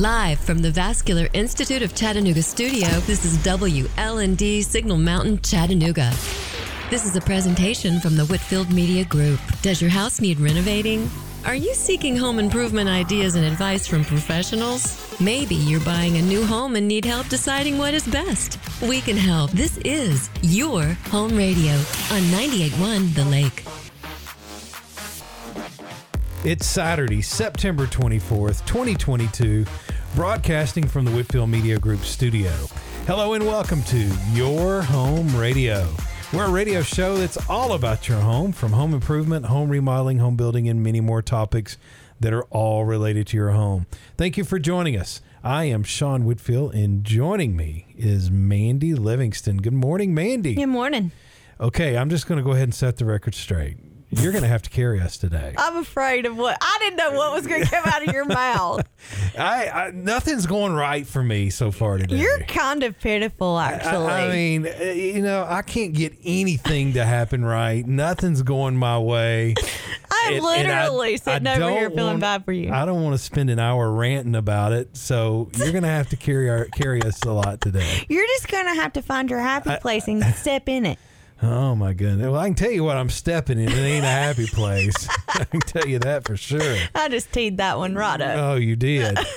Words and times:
Live 0.00 0.40
from 0.40 0.60
the 0.60 0.70
Vascular 0.70 1.28
Institute 1.34 1.82
of 1.82 1.94
Chattanooga 1.94 2.42
studio, 2.42 2.88
this 3.00 3.26
is 3.26 3.36
WLND 3.44 4.64
Signal 4.64 4.96
Mountain, 4.96 5.42
Chattanooga. 5.42 6.10
This 6.88 7.04
is 7.04 7.16
a 7.16 7.20
presentation 7.20 8.00
from 8.00 8.16
the 8.16 8.24
Whitfield 8.24 8.72
Media 8.72 9.04
Group. 9.04 9.38
Does 9.60 9.82
your 9.82 9.90
house 9.90 10.18
need 10.18 10.40
renovating? 10.40 11.10
Are 11.44 11.54
you 11.54 11.74
seeking 11.74 12.16
home 12.16 12.38
improvement 12.38 12.88
ideas 12.88 13.34
and 13.34 13.44
advice 13.44 13.86
from 13.86 14.02
professionals? 14.02 15.20
Maybe 15.20 15.56
you're 15.56 15.80
buying 15.80 16.16
a 16.16 16.22
new 16.22 16.46
home 16.46 16.76
and 16.76 16.88
need 16.88 17.04
help 17.04 17.28
deciding 17.28 17.76
what 17.76 17.92
is 17.92 18.08
best. 18.08 18.58
We 18.80 19.02
can 19.02 19.18
help. 19.18 19.50
This 19.50 19.76
is 19.84 20.30
your 20.40 20.84
home 21.10 21.36
radio 21.36 21.74
on 21.74 22.22
98.1 22.32 23.14
The 23.14 23.24
Lake. 23.26 23.89
It's 26.42 26.64
Saturday, 26.64 27.20
September 27.20 27.86
24th, 27.86 28.64
2022, 28.64 29.66
broadcasting 30.14 30.88
from 30.88 31.04
the 31.04 31.10
Whitfield 31.10 31.50
Media 31.50 31.78
Group 31.78 32.00
studio. 32.00 32.50
Hello 33.06 33.34
and 33.34 33.44
welcome 33.44 33.82
to 33.82 34.10
Your 34.32 34.80
Home 34.80 35.36
Radio. 35.36 35.86
We're 36.32 36.46
a 36.46 36.50
radio 36.50 36.80
show 36.80 37.18
that's 37.18 37.36
all 37.50 37.74
about 37.74 38.08
your 38.08 38.20
home, 38.20 38.52
from 38.52 38.72
home 38.72 38.94
improvement, 38.94 39.46
home 39.46 39.68
remodeling, 39.68 40.18
home 40.18 40.36
building, 40.36 40.66
and 40.66 40.82
many 40.82 41.02
more 41.02 41.20
topics 41.20 41.76
that 42.20 42.32
are 42.32 42.44
all 42.44 42.86
related 42.86 43.26
to 43.26 43.36
your 43.36 43.50
home. 43.50 43.84
Thank 44.16 44.38
you 44.38 44.44
for 44.44 44.58
joining 44.58 44.96
us. 44.96 45.20
I 45.44 45.64
am 45.64 45.82
Sean 45.82 46.24
Whitfield, 46.24 46.74
and 46.74 47.04
joining 47.04 47.54
me 47.54 47.94
is 47.98 48.30
Mandy 48.30 48.94
Livingston. 48.94 49.58
Good 49.58 49.74
morning, 49.74 50.14
Mandy. 50.14 50.54
Good 50.54 50.68
morning. 50.68 51.12
Okay, 51.60 51.98
I'm 51.98 52.08
just 52.08 52.26
going 52.26 52.38
to 52.38 52.42
go 52.42 52.52
ahead 52.52 52.64
and 52.64 52.74
set 52.74 52.96
the 52.96 53.04
record 53.04 53.34
straight. 53.34 53.76
You're 54.10 54.32
going 54.32 54.42
to 54.42 54.48
have 54.48 54.62
to 54.62 54.70
carry 54.70 55.00
us 55.00 55.16
today. 55.18 55.54
I'm 55.56 55.76
afraid 55.76 56.26
of 56.26 56.36
what 56.36 56.58
I 56.60 56.76
didn't 56.80 56.96
know 56.96 57.12
what 57.12 57.32
was 57.32 57.46
going 57.46 57.62
to 57.62 57.70
come 57.70 57.84
out 57.86 58.06
of 58.06 58.12
your 58.12 58.24
mouth. 58.26 58.82
I, 59.38 59.68
I 59.68 59.90
nothing's 59.92 60.46
going 60.46 60.72
right 60.74 61.06
for 61.06 61.22
me 61.22 61.48
so 61.50 61.70
far 61.70 61.96
today. 61.98 62.16
You're 62.16 62.40
kind 62.40 62.82
of 62.82 62.98
pitiful, 62.98 63.58
actually. 63.58 64.06
I, 64.06 64.26
I 64.26 64.32
mean, 64.32 64.66
uh, 64.66 64.82
you 64.84 65.22
know, 65.22 65.46
I 65.48 65.62
can't 65.62 65.92
get 65.94 66.14
anything 66.24 66.94
to 66.94 67.04
happen 67.04 67.44
right. 67.44 67.86
Nothing's 67.86 68.42
going 68.42 68.76
my 68.76 68.98
way. 68.98 69.54
I'm 70.12 70.34
And- 70.34 70.44
and 70.44 70.72
I- 70.72 70.82
literally 70.88 71.16
sitting 71.16 71.46
over 71.46 71.70
here 71.70 71.88
feeling 71.90 72.04
want- 72.06 72.20
bad 72.20 72.44
for 72.44 72.52
you. 72.52 72.72
I 72.72 72.84
don't 72.84 73.02
want 73.02 73.14
to 73.14 73.18
spend 73.24 73.48
an 73.48 73.58
hour 73.60 73.90
ranting 73.92 74.34
about 74.34 74.72
it, 74.72 74.96
so 74.96 75.48
you're 75.56 75.70
going 75.72 75.82
to 75.84 75.88
have 75.88 76.08
to 76.10 76.16
carry 76.16 76.50
our 76.50 76.64
carry 76.66 77.00
us 77.02 77.22
a 77.22 77.32
lot 77.32 77.60
today. 77.60 78.04
You're 78.08 78.26
just 78.26 78.48
going 78.48 78.66
to 78.66 78.74
have 78.74 78.92
to 78.94 79.02
find 79.02 79.30
your 79.30 79.38
happy 79.40 79.70
place 79.80 80.08
and 80.08 80.22
step 80.34 80.68
in 80.68 80.84
it. 80.84 80.98
Oh 81.42 81.74
my 81.74 81.92
goodness! 81.94 82.26
Well, 82.26 82.36
I 82.40 82.46
can 82.48 82.54
tell 82.54 82.70
you 82.70 82.84
what 82.84 82.96
I'm 82.98 83.08
stepping 83.08 83.58
in. 83.58 83.68
It 83.70 83.78
ain't 83.78 84.04
a 84.04 84.08
happy 84.08 84.46
place. 84.46 85.08
I 85.28 85.44
can 85.44 85.60
tell 85.60 85.86
you 85.86 85.98
that 86.00 86.24
for 86.26 86.36
sure. 86.36 86.76
I 86.94 87.08
just 87.08 87.32
teed 87.32 87.56
that 87.58 87.78
one 87.78 87.94
right 87.94 88.20
up. 88.20 88.38
Oh, 88.38 88.54
you 88.56 88.76
did. 88.76 89.18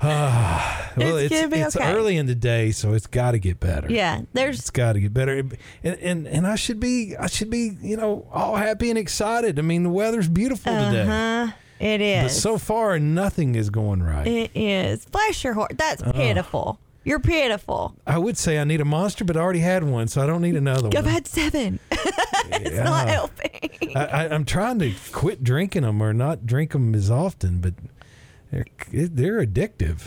Ah, 0.00 0.92
well, 0.96 1.16
It's 1.16 1.34
it's 1.34 1.52
it's 1.52 1.76
okay. 1.76 1.92
early 1.92 2.16
in 2.18 2.26
the 2.26 2.34
day, 2.36 2.70
so 2.70 2.92
it's 2.92 3.08
got 3.08 3.32
to 3.32 3.40
get 3.40 3.58
better. 3.58 3.90
yeah, 3.90 4.18
It's 4.20 4.28
there's 4.32 4.70
got 4.70 4.92
to 4.92 5.00
get 5.00 5.12
better, 5.12 5.38
and, 5.38 5.56
and 5.82 6.28
and 6.28 6.46
I 6.46 6.54
should 6.54 6.78
be 6.78 7.16
I 7.18 7.26
should 7.26 7.50
be 7.50 7.76
you 7.82 7.96
know 7.96 8.28
all 8.32 8.54
happy 8.54 8.90
and 8.90 8.98
excited. 8.98 9.58
I 9.58 9.62
mean 9.62 9.82
the 9.82 9.90
weather's 9.90 10.28
beautiful 10.28 10.72
today, 10.72 11.02
uh-huh, 11.02 11.52
it 11.80 12.22
but 12.22 12.30
so 12.30 12.58
far 12.58 13.00
nothing 13.00 13.56
is 13.56 13.70
going 13.70 14.00
right. 14.00 14.24
it 14.26 14.50
is. 14.54 15.04
Bless 15.06 15.42
your 15.42 15.54
heart. 15.54 15.72
That's 15.76 16.00
pitiful. 16.02 16.78
You're 17.08 17.20
pitiful. 17.20 17.94
I 18.06 18.18
would 18.18 18.36
say 18.36 18.58
I 18.58 18.64
need 18.64 18.80
a 18.80 18.84
monster, 18.84 19.24
but 19.24 19.36
I 19.36 19.40
already 19.40 19.60
had 19.60 19.82
one, 19.82 20.08
so 20.08 20.22
I 20.22 20.26
don't 20.26 20.42
need 20.42 20.56
another 20.56 20.88
I've 20.96 21.04
one. 21.04 21.12
had 21.14 21.26
seven. 21.26 21.78
it's 21.90 22.70
Yeah. 22.76 22.84
not 22.84 23.08
helping. 23.08 23.96
I, 23.96 24.04
I, 24.04 24.34
I'm 24.34 24.44
trying 24.44 24.78
to 24.80 24.92
quit 25.12 25.42
drinking 25.42 25.82
them 25.82 26.02
or 26.02 26.12
not 26.12 26.46
drink 26.46 26.72
them 26.72 26.94
as 26.94 27.10
often, 27.10 27.60
but 27.60 27.74
they're 28.50 28.66
they're 28.90 29.44
addictive. 29.44 30.02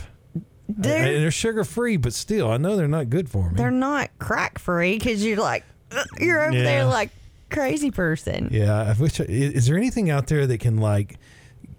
They're, 0.69 0.97
and 1.15 1.23
they're 1.23 1.31
sugar 1.31 1.63
free, 1.63 1.97
but 1.97 2.13
still, 2.13 2.49
I 2.51 2.57
know 2.57 2.77
they're 2.77 2.87
not 2.87 3.09
good 3.09 3.27
for 3.29 3.49
me. 3.49 3.55
they're 3.57 3.71
not 3.71 4.09
crack 4.19 4.57
free 4.59 4.97
because 4.97 5.25
you're 5.25 5.37
like, 5.37 5.63
uh, 5.91 6.03
you're 6.19 6.41
over 6.45 6.55
Yeah. 6.55 6.63
there 6.63 6.85
like 6.85 7.09
crazy 7.49 7.91
person. 7.91 8.47
Yeah, 8.51 8.79
I 8.81 8.93
wish. 8.93 9.19
I, 9.19 9.25
is 9.25 9.65
there 9.65 9.75
anything 9.75 10.09
out 10.09 10.27
there 10.27 10.47
that 10.47 10.59
can 10.59 10.77
like 10.77 11.17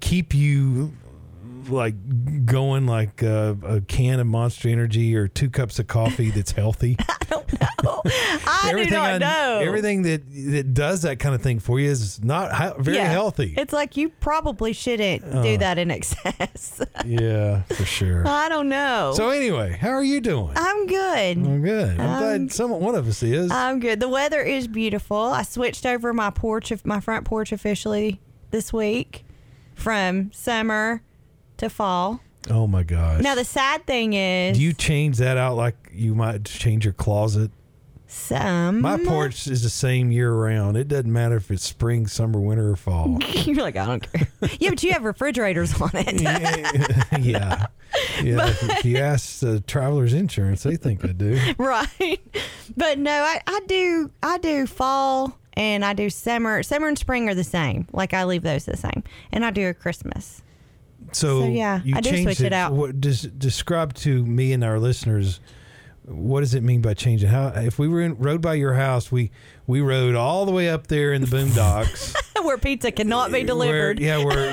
keep 0.00 0.34
you 0.34 0.92
like 1.68 1.94
going 2.46 2.86
like 2.86 3.22
uh, 3.22 3.54
a 3.64 3.80
can 3.82 4.20
of 4.20 4.26
Monster 4.26 4.68
Energy 4.68 5.14
or 5.16 5.28
two 5.28 5.50
cups 5.50 5.78
of 5.78 5.86
coffee 5.86 6.30
that's 6.30 6.52
healthy? 6.52 6.96
I 7.64 8.72
do 8.76 8.90
not 8.90 9.20
know. 9.20 9.60
everything 9.62 10.02
that 10.02 10.22
that 10.52 10.74
does 10.74 11.02
that 11.02 11.18
kind 11.18 11.34
of 11.34 11.42
thing 11.42 11.58
for 11.60 11.78
you 11.80 11.90
is 11.90 12.22
not 12.22 12.54
he- 12.56 12.82
very 12.82 12.96
Yeah. 12.98 13.10
healthy. 13.10 13.54
It's 13.56 13.72
like 13.72 13.96
you 13.96 14.08
probably 14.08 14.72
shouldn't 14.72 15.24
Uh. 15.24 15.42
do 15.42 15.58
that 15.58 15.78
in 15.78 15.90
excess. 15.90 16.80
yeah, 17.06 17.62
for 17.62 17.84
sure. 17.84 18.26
I 18.26 18.48
don't 18.48 18.68
know. 18.68 19.12
So 19.16 19.30
anyway, 19.30 19.76
how 19.80 19.90
are 19.90 20.04
you 20.04 20.20
doing? 20.20 20.52
I'm 20.56 20.86
good. 20.86 21.36
I'm 21.38 21.62
good. 21.62 22.00
I'm 22.00 22.10
Um, 22.10 22.18
glad 22.20 22.52
some 22.52 22.70
one 22.70 22.94
of 22.94 23.06
us 23.08 23.22
is. 23.22 23.50
I'm 23.50 23.80
good. 23.80 24.00
The 24.00 24.08
weather 24.08 24.40
is 24.42 24.68
beautiful. 24.68 25.16
I 25.16 25.42
switched 25.42 25.86
over 25.86 26.12
my 26.12 26.30
porch, 26.30 26.72
my 26.84 27.00
front 27.00 27.24
porch 27.24 27.52
officially 27.52 28.20
this 28.50 28.72
week 28.72 29.24
from 29.74 30.30
summer 30.32 31.02
to 31.62 31.70
fall. 31.70 32.20
oh 32.50 32.66
my 32.66 32.82
gosh. 32.82 33.22
Now 33.22 33.34
the 33.34 33.44
sad 33.44 33.86
thing 33.86 34.12
is, 34.12 34.56
Do 34.58 34.62
you 34.62 34.72
change 34.72 35.16
that 35.18 35.36
out 35.36 35.56
like 35.56 35.76
you 35.92 36.14
might 36.14 36.44
change 36.44 36.84
your 36.84 36.94
closet? 36.94 37.50
some 38.14 38.82
My 38.82 38.98
porch 38.98 39.46
is 39.46 39.62
the 39.62 39.70
same 39.70 40.12
year 40.12 40.30
round. 40.34 40.76
It 40.76 40.86
doesn't 40.88 41.10
matter 41.10 41.36
if 41.36 41.50
it's 41.50 41.62
spring, 41.64 42.06
summer, 42.06 42.38
winter, 42.38 42.70
or 42.72 42.76
fall. 42.76 43.18
You're 43.32 43.56
like, 43.62 43.74
I 43.76 43.86
don't 43.86 44.12
care. 44.12 44.28
yeah, 44.60 44.68
but 44.68 44.82
you 44.82 44.92
have 44.92 45.04
refrigerators 45.04 45.80
on 45.80 45.90
it. 45.94 46.20
yeah. 47.24 47.66
Yeah. 48.22 48.48
if, 48.48 48.62
if 48.70 48.84
you 48.86 48.96
ask 48.98 49.42
uh, 49.42 49.58
Travelers 49.66 50.12
Insurance, 50.14 50.62
they 50.62 50.76
think 50.76 51.04
I 51.04 51.08
do. 51.12 51.38
right 51.58 52.18
but 52.74 52.98
no 52.98 53.10
I, 53.12 53.40
I 53.46 53.60
do 53.66 54.10
i 54.22 54.38
do 54.38 54.66
fall 54.66 55.38
and 55.54 55.84
i 55.84 55.92
do 55.92 56.08
summer 56.08 56.62
summer 56.62 56.88
and 56.88 56.98
spring 56.98 57.28
are 57.28 57.34
the 57.34 57.44
same 57.44 57.86
like 57.92 58.14
i 58.14 58.24
leave 58.24 58.42
those 58.42 58.64
the 58.64 58.78
same 58.78 59.04
and 59.30 59.44
i 59.44 59.50
do 59.50 59.68
a 59.68 59.74
christmas 59.74 60.40
So, 61.12 61.42
So, 61.42 61.48
yeah, 61.48 61.80
you 61.84 61.94
I 61.96 62.00
do 62.00 62.22
switch 62.22 62.40
it 62.40 62.52
out. 62.52 62.72
What, 62.72 63.00
des- 63.00 63.28
describe 63.28 63.94
to 63.94 64.24
me 64.24 64.52
and 64.52 64.64
our 64.64 64.78
listeners 64.78 65.40
what 66.04 66.40
does 66.40 66.52
it 66.54 66.62
mean 66.62 66.80
by 66.82 66.94
changing? 66.94 67.28
How 67.28 67.48
if 67.54 67.78
we 67.78 67.86
were 67.86 68.00
in, 68.00 68.16
rode 68.18 68.40
by 68.42 68.54
your 68.54 68.74
house, 68.74 69.12
we 69.12 69.30
we 69.68 69.80
rode 69.80 70.16
all 70.16 70.44
the 70.46 70.50
way 70.52 70.68
up 70.68 70.88
there 70.88 71.12
in 71.12 71.20
the 71.22 71.28
boondocks. 71.28 72.14
where 72.44 72.58
pizza 72.58 72.90
cannot 72.90 73.30
be 73.30 73.44
delivered 73.44 74.00
Where, 74.00 74.08
yeah, 74.08 74.24
where 74.24 74.52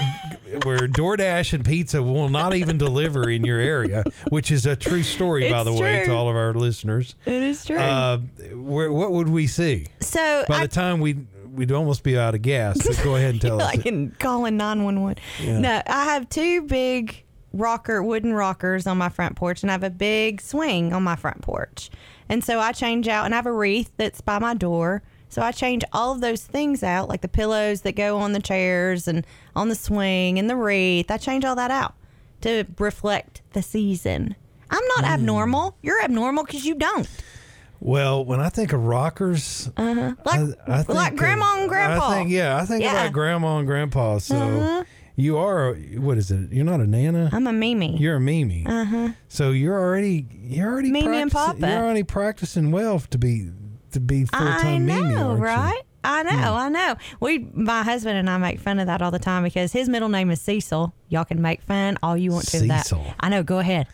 where 0.64 0.88
DoorDash 0.88 1.53
and 1.53 1.66
pizza 1.66 2.03
will 2.03 2.30
not 2.30 2.53
even 2.56 2.78
deliver 2.78 3.30
in 3.30 3.44
your 3.44 3.59
area, 3.59 4.03
which 4.30 4.52
is 4.52 4.68
a 4.68 4.75
true 4.75 5.02
story, 5.02 5.50
by 5.50 5.62
It's 5.62 5.66
the 5.66 5.74
way, 5.74 6.06
to 6.06 6.12
all 6.16 6.30
of 6.30 6.36
our 6.36 6.53
listeners. 6.53 7.16
it 7.25 7.34
is 7.42 7.66
true 7.66 7.78
Uh, 7.78 8.19
where 8.53 8.92
what 8.92 9.12
would 9.12 9.30
we 9.30 9.48
see? 9.48 9.88
so 10.02 10.44
By 10.48 10.58
I, 10.58 10.62
the 10.62 10.68
time 10.68 11.00
we 11.00 11.14
we'd 11.54 11.72
almost 11.72 12.04
be 12.04 12.18
out 12.18 12.36
of 12.36 12.42
gas. 12.42 12.80
So 12.84 13.04
go 13.04 13.16
ahead 13.16 13.32
and 13.32 13.42
tell 13.48 13.62
us. 13.62 13.68
I 13.68 13.78
can 13.78 14.12
call 14.20 14.46
in 14.46 14.58
911 14.58 15.22
Yeah. 15.42 15.60
no 15.60 15.82
i 15.88 16.06
have 16.06 16.28
two 16.30 16.62
big 16.64 17.24
rocker 17.54 18.04
wooden 18.04 18.34
rockers 18.34 18.86
on 18.88 18.98
my 18.98 19.10
front 19.10 19.36
porch 19.36 19.64
and 19.64 19.72
i 19.72 19.74
have 19.74 19.84
a 19.84 19.90
big 19.90 20.40
swing 20.42 20.94
on 20.94 21.02
my 21.04 21.16
front 21.16 21.42
porch 21.42 21.90
and 22.30 22.44
so 22.44 22.60
i 22.60 22.72
change 22.72 23.08
out 23.08 23.26
and 23.26 23.34
i 23.34 23.38
have 23.38 23.46
a 23.48 23.52
wreath 23.52 23.92
that's 23.98 24.22
by 24.22 24.38
my 24.38 24.54
door 24.54 25.02
so 25.30 25.42
i 25.42 25.52
change 25.52 25.84
all 25.92 26.12
of 26.14 26.22
those 26.22 26.44
things 26.44 26.84
out 26.84 27.10
like 27.10 27.22
the 27.22 27.28
pillows 27.28 27.81
that 27.81 27.94
go 27.96 28.18
on 28.18 28.34
the 28.34 28.40
chairs 28.42 29.08
and 29.08 29.26
on 29.56 29.68
the 29.70 29.76
swing 29.76 30.38
and 30.38 30.48
the 30.50 30.56
wreath 30.56 31.10
i 31.10 31.18
change 31.18 31.44
all 31.44 31.56
that 31.56 31.72
out 31.72 31.96
to 32.42 32.66
reflect 32.78 33.42
the 33.54 33.62
season 33.64 34.36
i'm 34.70 34.86
not 34.96 35.00
Hmm. 35.06 35.12
abnormal 35.14 35.76
you're 35.81 36.04
abnormal 36.04 36.44
because 36.44 36.66
you 36.66 36.76
don't 36.76 37.10
Well, 37.82 38.26
when 38.26 38.40
I 38.40 38.50
think 38.50 38.74
of 38.74 38.84
rockers, 38.84 39.70
like, 39.78 39.88
I, 40.26 40.54
I 40.68 40.84
think 40.84 40.90
like 40.90 41.16
grandma 41.16 41.60
and 41.62 41.70
grandpa 41.70 42.10
I 42.10 42.16
think 42.16 42.30
yeah, 42.30 42.58
I 42.58 42.66
think 42.66 42.84
Yeah. 42.84 42.90
Uh-huh. 42.90 43.00
about 43.04 43.14
grandma 43.14 43.58
and 43.58 43.68
grandpa. 43.68 44.18
So 44.18 44.84
you 45.16 45.38
are 45.38 45.74
what 45.98 46.18
is 46.18 46.30
it? 46.32 46.52
You're 46.52 46.66
not 46.66 46.80
a 46.82 46.88
nana. 46.88 47.30
i'm 47.32 47.48
a 47.48 47.54
mimi 47.54 47.98
You're 47.98 48.16
a 48.18 48.20
Mimi. 48.22 48.66
Uh-huh. 48.66 49.10
So 49.28 49.52
you're 49.52 49.80
already 49.80 50.28
you're 50.44 50.70
already 50.72 50.92
Mimi 50.92 51.18
and 51.22 51.31
practicing- 51.31 51.62
Papa. 51.62 51.72
You're 51.74 51.84
already 51.86 52.04
practicing 52.04 52.72
well 52.72 53.00
to 53.00 53.18
be 53.18 53.50
to 53.92 54.00
be 54.00 54.25
full 54.25 54.48
I 54.48 54.62
time 54.62 54.86
know, 54.86 55.02
Mimi, 55.02 55.16
aren't 55.16 55.40
you? 55.40 55.46
right? 55.46 55.82
I 56.04 56.24
know, 56.24 56.54
I 56.54 56.70
know. 56.70 56.96
We, 57.20 57.40
my 57.54 57.84
husband 57.84 58.18
and 58.18 58.30
I 58.30 58.38
make 58.38 58.60
fun 58.62 58.80
of 58.80 58.88
that 58.88 59.02
all 59.02 59.12
the 59.12 59.20
time 59.20 59.44
because 59.44 59.74
his 59.74 59.90
middle 59.90 60.08
name 60.08 60.32
is 60.32 60.40
Cecil. 60.40 60.94
Y'all 61.10 61.25
can 61.25 61.42
make 61.42 61.62
fun 61.62 61.98
all 62.02 62.16
you 62.16 62.32
want 62.32 62.48
to 62.48 62.58
of 62.60 62.68
that. 62.70 62.90
I 63.20 63.28
know. 63.28 63.44
Go 63.44 63.60
ahead. 63.60 63.88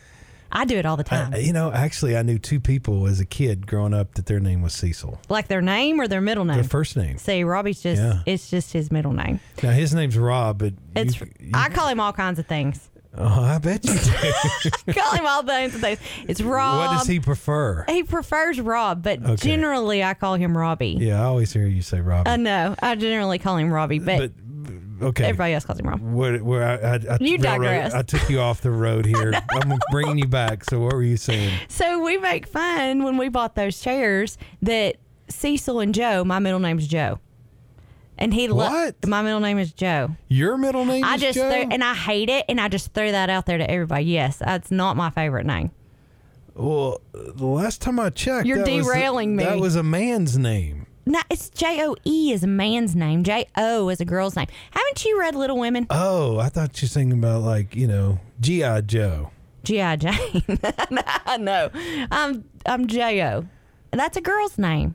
I 0.52 0.64
do 0.64 0.76
it 0.76 0.86
all 0.86 0.96
the 0.96 1.04
time. 1.04 1.34
I, 1.34 1.38
you 1.38 1.52
know, 1.52 1.70
actually, 1.72 2.16
I 2.16 2.22
knew 2.22 2.38
two 2.38 2.60
people 2.60 3.06
as 3.06 3.20
a 3.20 3.24
kid 3.26 3.66
growing 3.66 3.92
up 3.92 4.14
that 4.14 4.26
their 4.26 4.40
name 4.40 4.62
was 4.62 4.72
Cecil. 4.72 5.20
like 5.28 5.48
their 5.48 5.60
name 5.62 6.00
or 6.00 6.08
their 6.08 6.20
middle 6.20 6.44
name. 6.44 6.56
Their 6.56 6.64
first 6.64 6.96
name. 6.96 7.18
See, 7.18 7.42
Robbie's 7.44 7.80
just 7.82 8.00
Yeah. 8.00 8.20
it's 8.26 8.48
just 8.48 8.72
his 8.72 8.90
middle 8.92 9.12
name. 9.12 9.40
Now 9.62 9.70
his 9.72 9.94
name's 9.94 10.16
Rob, 10.16 10.58
but 10.58 10.74
It's 10.94 11.20
you, 11.20 11.26
you- 11.40 11.50
I 11.54 11.68
call 11.68 11.88
him 11.88 12.00
all 12.00 12.12
kinds 12.12 12.38
of 12.38 12.46
things. 12.46 12.88
Oh, 13.18 13.42
I 13.42 13.58
bet 13.58 13.84
you 13.84 13.94
do. 13.94 14.92
call 14.92 15.12
him 15.14 15.26
all 15.26 15.42
kinds 15.42 15.74
of 15.74 15.80
things. 15.80 15.98
It's 16.28 16.40
Rob. 16.40 16.78
what 16.90 16.98
does 16.98 17.06
he 17.06 17.18
prefer? 17.20 17.84
He 17.88 18.02
prefers 18.02 18.60
Rob, 18.60 19.02
but 19.02 19.22
Okay. 19.24 19.36
generally 19.36 20.04
I 20.04 20.14
call 20.14 20.34
him 20.34 20.56
Robbie. 20.56 20.96
Yeah, 21.00 21.20
I 21.22 21.24
always 21.24 21.52
hear 21.52 21.66
you 21.66 21.82
say 21.82 22.00
Robbie. 22.00 22.28
I 22.30 22.36
know. 22.36 22.74
I 22.82 22.94
generally 22.94 23.38
call 23.38 23.56
him 23.56 23.72
Robbie, 23.72 23.98
but, 24.00 24.32
but 24.98 25.06
okay. 25.08 25.24
Everybody 25.24 25.54
else 25.54 25.64
calls 25.64 25.78
him 25.80 25.88
Rob. 25.88 26.00
Where, 26.02 26.38
where 26.44 26.62
I, 26.64 26.74
I, 26.74 27.14
I, 27.14 27.18
You 27.20 27.38
digress. 27.38 27.94
I 27.94 28.02
took 28.02 28.28
you 28.28 28.40
off 28.40 28.60
the 28.60 28.70
road 28.70 29.06
here. 29.16 29.32
I'm 29.50 29.78
bringing 29.90 30.18
you 30.18 30.26
back. 30.26 30.64
So 30.64 30.80
what 30.80 30.92
were 30.92 31.02
you 31.02 31.16
saying? 31.16 31.58
So 31.68 32.02
we 32.04 32.18
make 32.18 32.46
fun 32.46 33.02
when 33.02 33.16
we 33.16 33.28
bought 33.30 33.54
those 33.54 33.80
chairs 33.80 34.36
that 34.62 34.96
Cecil 35.28 35.80
and 35.80 35.94
Jo, 35.94 36.22
my 36.24 36.38
middle 36.38 36.60
name's 36.60 36.86
Jo. 36.86 37.18
And 38.18 38.32
he 38.32 38.48
lo- 38.48 38.56
What? 38.68 39.06
my 39.06 39.22
middle 39.22 39.40
name 39.40 39.58
is 39.58 39.72
Jo. 39.72 40.10
Your 40.28 40.56
middle 40.56 40.84
name 40.84 41.04
I 41.04 41.16
is 41.16 41.20
just 41.20 41.34
Jo? 41.38 41.50
threw, 41.50 41.68
and 41.70 41.84
I 41.84 41.94
hate 41.94 42.28
it 42.30 42.44
and 42.48 42.60
I 42.60 42.68
just 42.68 42.92
threw 42.94 43.10
that 43.12 43.28
out 43.30 43.46
there 43.46 43.58
to 43.58 43.70
everybody. 43.70 44.04
Yes, 44.06 44.38
that's 44.38 44.70
not 44.70 44.96
my 44.96 45.10
favorite 45.10 45.44
name. 45.46 45.70
well, 46.54 47.00
the 47.12 47.46
last 47.46 47.82
time 47.82 48.00
I 48.00 48.08
checked, 48.10 48.46
You're 48.46 48.64
that 48.64 48.70
was 48.72 48.86
a- 48.86 48.90
derailing 48.90 49.36
me. 49.36 49.44
That 49.44 49.58
was 49.60 49.76
a 49.76 49.82
man's 49.82 50.38
name. 50.38 50.86
No, 51.08 51.20
it's 51.30 51.50
J 51.50 51.84
O 51.86 51.94
E 52.04 52.32
is 52.32 52.42
a 52.42 52.48
man's 52.48 52.96
name. 52.96 53.22
J 53.22 53.46
O 53.56 53.88
is 53.90 54.00
a 54.00 54.04
girl's 54.04 54.34
name. 54.34 54.48
Haven't 54.72 55.04
you 55.04 55.20
read 55.20 55.34
Little 55.36 55.58
Women? 55.58 55.86
Oh, 55.90 56.38
I 56.38 56.48
thought 56.48 56.80
you 56.82 56.86
were 56.86 56.88
thinking 56.90 57.18
about 57.18 57.42
like 57.42 57.76
you 57.76 57.86
know 57.86 58.18
GI 58.40 58.82
Joe. 58.86 59.30
G 59.62 59.80
I 59.80 59.94
Jane. 59.96 60.42
no, 61.38 61.70
I'm 62.10 62.44
I'm 62.64 62.86
J 62.88 63.22
O. 63.24 63.44
That's 63.92 64.16
a 64.16 64.20
girl's 64.20 64.58
name. 64.58 64.94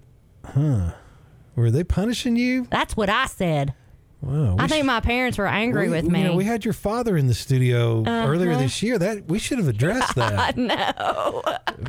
Were 1.55 1.71
they 1.71 1.83
punishing 1.83 2.35
you? 2.35 2.67
That's 2.71 2.95
what 2.95 3.09
I 3.09 3.25
said. 3.27 3.73
Wow, 4.21 4.55
I 4.59 4.67
think 4.67 4.83
sh- 4.83 4.87
my 4.87 4.99
parents 4.99 5.39
were 5.39 5.47
angry 5.47 5.87
we, 5.87 5.95
with 5.95 6.05
you 6.05 6.11
me. 6.11 6.23
know, 6.23 6.35
we 6.35 6.45
had 6.45 6.63
your 6.63 6.75
father 6.75 7.17
in 7.17 7.25
the 7.25 7.33
studio 7.33 8.03
earlier 8.05 8.51
Uh-huh. 8.51 8.61
this 8.61 8.83
year. 8.83 8.99
That 8.99 9.27
we 9.27 9.39
should 9.39 9.57
have 9.57 9.67
addressed 9.67 10.13
that. 10.15 10.55
no. 10.57 11.41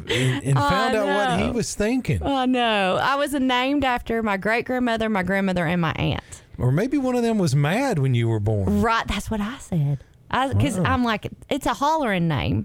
and, 0.09 0.43
and 0.43 0.59
found 0.59 0.97
out 0.97 1.07
what 1.07 1.41
he 1.45 1.51
was 1.51 1.75
thinking. 1.75 2.23
I 2.23 2.47
know. 2.47 2.99
I 3.03 3.17
was 3.17 3.35
named 3.35 3.85
after 3.85 4.23
my 4.23 4.39
great 4.39 4.65
grandmother, 4.65 5.11
my 5.11 5.23
grandmother, 5.23 5.67
and 5.67 5.81
my 5.83 5.93
aunt. 5.93 6.23
Or 6.57 6.73
maybe 6.73 6.97
one 6.97 7.17
of 7.17 7.23
them 7.23 7.37
was 7.39 7.55
mad 7.55 7.99
when 7.99 8.15
you 8.15 8.29
were 8.29 8.41
born. 8.41 8.81
Right, 8.81 9.07
that's 9.07 9.31
what 9.31 9.41
I 9.43 9.59
said. 9.59 10.03
Because 10.31 10.79
I'm 10.79 11.05
like, 11.05 11.29
it's 11.51 11.67
a 11.67 11.75
hollering 11.75 12.29
name. 12.29 12.65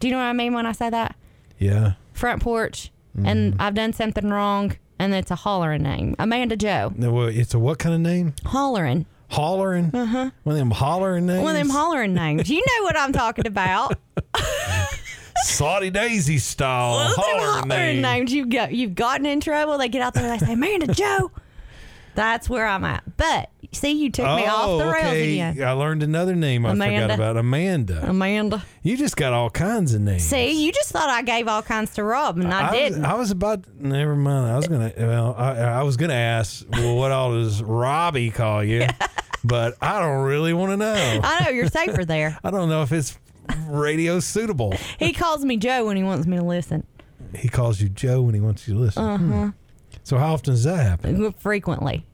Do 0.00 0.06
you 0.08 0.12
know 0.12 0.18
what 0.18 0.24
I 0.24 0.32
mean 0.32 0.54
when 0.54 0.64
I 0.64 0.72
say 0.72 0.88
that? 0.88 1.14
Yeah. 1.58 1.92
Front 2.14 2.42
porch, 2.42 2.90
Mm-hmm. 3.16 3.26
and 3.26 3.54
I've 3.60 3.74
done 3.74 3.92
something 3.92 4.28
wrong, 4.30 4.76
and 5.04 5.14
it's 5.14 5.30
a 5.30 5.34
hollering 5.36 5.82
name. 5.82 6.16
Amanda 6.18 6.56
Jo. 6.56 6.92
No, 6.96 7.12
well, 7.12 7.26
it's 7.28 7.54
a 7.54 7.58
what 7.58 7.78
kind 7.78 7.94
of 7.94 8.00
name? 8.00 8.34
Hollering. 8.44 9.06
Hollering? 9.30 9.90
Uh-huh. 9.94 10.30
One 10.44 10.54
of 10.54 10.58
them 10.58 10.70
hollering 10.70 11.26
names? 11.26 11.42
One 11.42 11.56
of 11.56 11.58
them 11.58 11.70
hollering 11.70 12.14
names. 12.14 12.48
You 12.48 12.60
know 12.60 12.84
what 12.84 12.96
I'm 12.96 13.12
talking 13.12 13.46
about. 13.46 13.98
Soddy-Daisy 15.44 16.38
style 16.38 16.98
them 16.98 17.12
hollering, 17.16 17.40
hollering 17.44 17.68
names. 17.68 18.02
names. 18.02 18.32
You've 18.32 18.48
got 18.48 18.72
you've 18.72 18.94
gotten 18.94 19.26
in 19.26 19.40
trouble. 19.40 19.76
They 19.78 19.88
get 19.88 20.02
out 20.02 20.14
there 20.14 20.24
and 20.24 20.40
they 20.40 20.46
say, 20.46 20.52
Amanda 20.52 20.92
Jo. 20.94 21.30
That's 22.14 22.48
where 22.48 22.66
I'm 22.66 22.84
at. 22.84 23.02
But 23.16 23.50
see, 23.74 23.92
you 23.92 24.10
took 24.10 24.24
me 24.24 24.46
off 24.46 24.78
the 24.78 24.84
rails 24.84 25.04
Oh, 25.04 25.08
okay. 25.08 25.32
again. 25.40 25.62
I 25.62 25.72
learned 25.72 26.02
another 26.02 26.34
name 26.34 26.64
I 26.66 26.72
Amanda. 26.72 27.00
forgot 27.02 27.14
about. 27.14 27.36
Amanda. 27.36 28.08
Amanda. 28.08 28.64
you 28.82 28.96
just 28.96 29.16
got 29.16 29.32
all 29.32 29.50
kinds 29.50 29.94
of 29.94 30.00
names. 30.00 30.22
See, 30.24 30.64
you 30.64 30.72
just 30.72 30.90
thought 30.90 31.08
I 31.08 31.22
gave 31.22 31.48
all 31.48 31.62
kinds 31.62 31.94
to 31.94 32.04
Rob, 32.04 32.38
and 32.38 32.52
I, 32.52 32.70
was, 32.70 32.78
didn't. 32.78 33.04
I 33.04 33.14
was 33.14 33.30
about. 33.30 33.64
Never 33.78 34.16
mind. 34.16 34.50
I 34.52 34.56
was 34.56 34.68
gonna. 34.68 34.92
Well, 34.96 35.34
I, 35.36 35.50
I 35.60 35.82
was 35.82 35.96
gonna 35.96 36.14
ask. 36.14 36.64
Well, 36.70 36.96
what 36.96 37.12
all 37.12 37.32
does 37.32 37.62
Robbie 37.62 38.30
call 38.30 38.64
you? 38.64 38.86
but 39.44 39.76
I 39.80 40.00
don't 40.00 40.24
really 40.24 40.52
want 40.52 40.72
to 40.72 40.76
know. 40.76 41.20
I 41.22 41.44
know 41.44 41.50
you're 41.50 41.68
safer 41.68 42.04
there. 42.04 42.38
I 42.44 42.50
don't 42.50 42.68
know 42.68 42.82
if 42.82 42.92
it's 42.92 43.18
radio 43.68 44.20
suitable. 44.20 44.74
He 44.98 45.12
calls 45.12 45.44
me 45.44 45.56
Jo 45.56 45.84
when 45.84 45.96
he 45.96 46.02
wants 46.02 46.26
me 46.26 46.38
to 46.38 46.42
listen 46.42 46.86
He 47.36 47.48
calls 47.48 47.78
you 47.80 47.90
Jo 47.90 48.22
when 48.22 48.34
he 48.34 48.40
wants 48.40 48.66
you 48.66 48.74
to 48.74 48.80
listen. 48.80 49.04
Uh-huh. 49.04 49.18
Hmm. 49.18 49.48
So 50.02 50.18
how 50.18 50.32
often 50.34 50.54
does 50.54 50.64
that 50.64 50.76
happen? 50.84 51.32
frequently. 51.34 52.04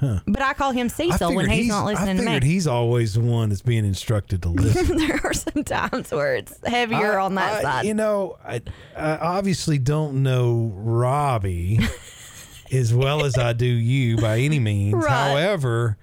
Huh. 0.00 0.20
But 0.26 0.40
I 0.42 0.54
call 0.54 0.72
him 0.72 0.88
Cecil 0.88 1.34
when 1.34 1.44
figured 1.46 1.58
he's, 1.58 1.68
not 1.68 1.82
I 1.82 1.86
listening 1.92 2.16
to 2.16 2.22
figured 2.22 2.42
me. 2.42 2.48
he's 2.48 2.66
always 2.66 3.12
the 3.14 3.20
one 3.20 3.50
that's 3.50 3.60
being 3.60 3.84
instructed 3.84 4.40
to 4.42 4.48
listen. 4.50 4.96
there 4.96 5.20
are 5.22 5.34
some 5.34 5.62
times 5.62 6.10
where 6.10 6.36
it's 6.36 6.58
heavier 6.66 7.18
I- 7.20 7.24
on 7.24 7.34
that 7.34 7.52
I- 7.52 7.62
side. 7.62 7.84
You 7.84 7.92
know, 7.94 8.38
I, 8.44 8.62
I 8.96 9.16
obviously 9.18 9.78
don't 9.78 10.22
know 10.22 10.72
Robbie 10.74 11.80
as 12.72 12.94
well 12.94 13.24
as 13.24 13.36
I 13.36 13.52
do 13.52 13.66
you 13.66 14.16
by 14.16 14.38
any 14.38 14.58
means. 14.58 14.94
Right. 14.94 15.08
However, 15.10 15.98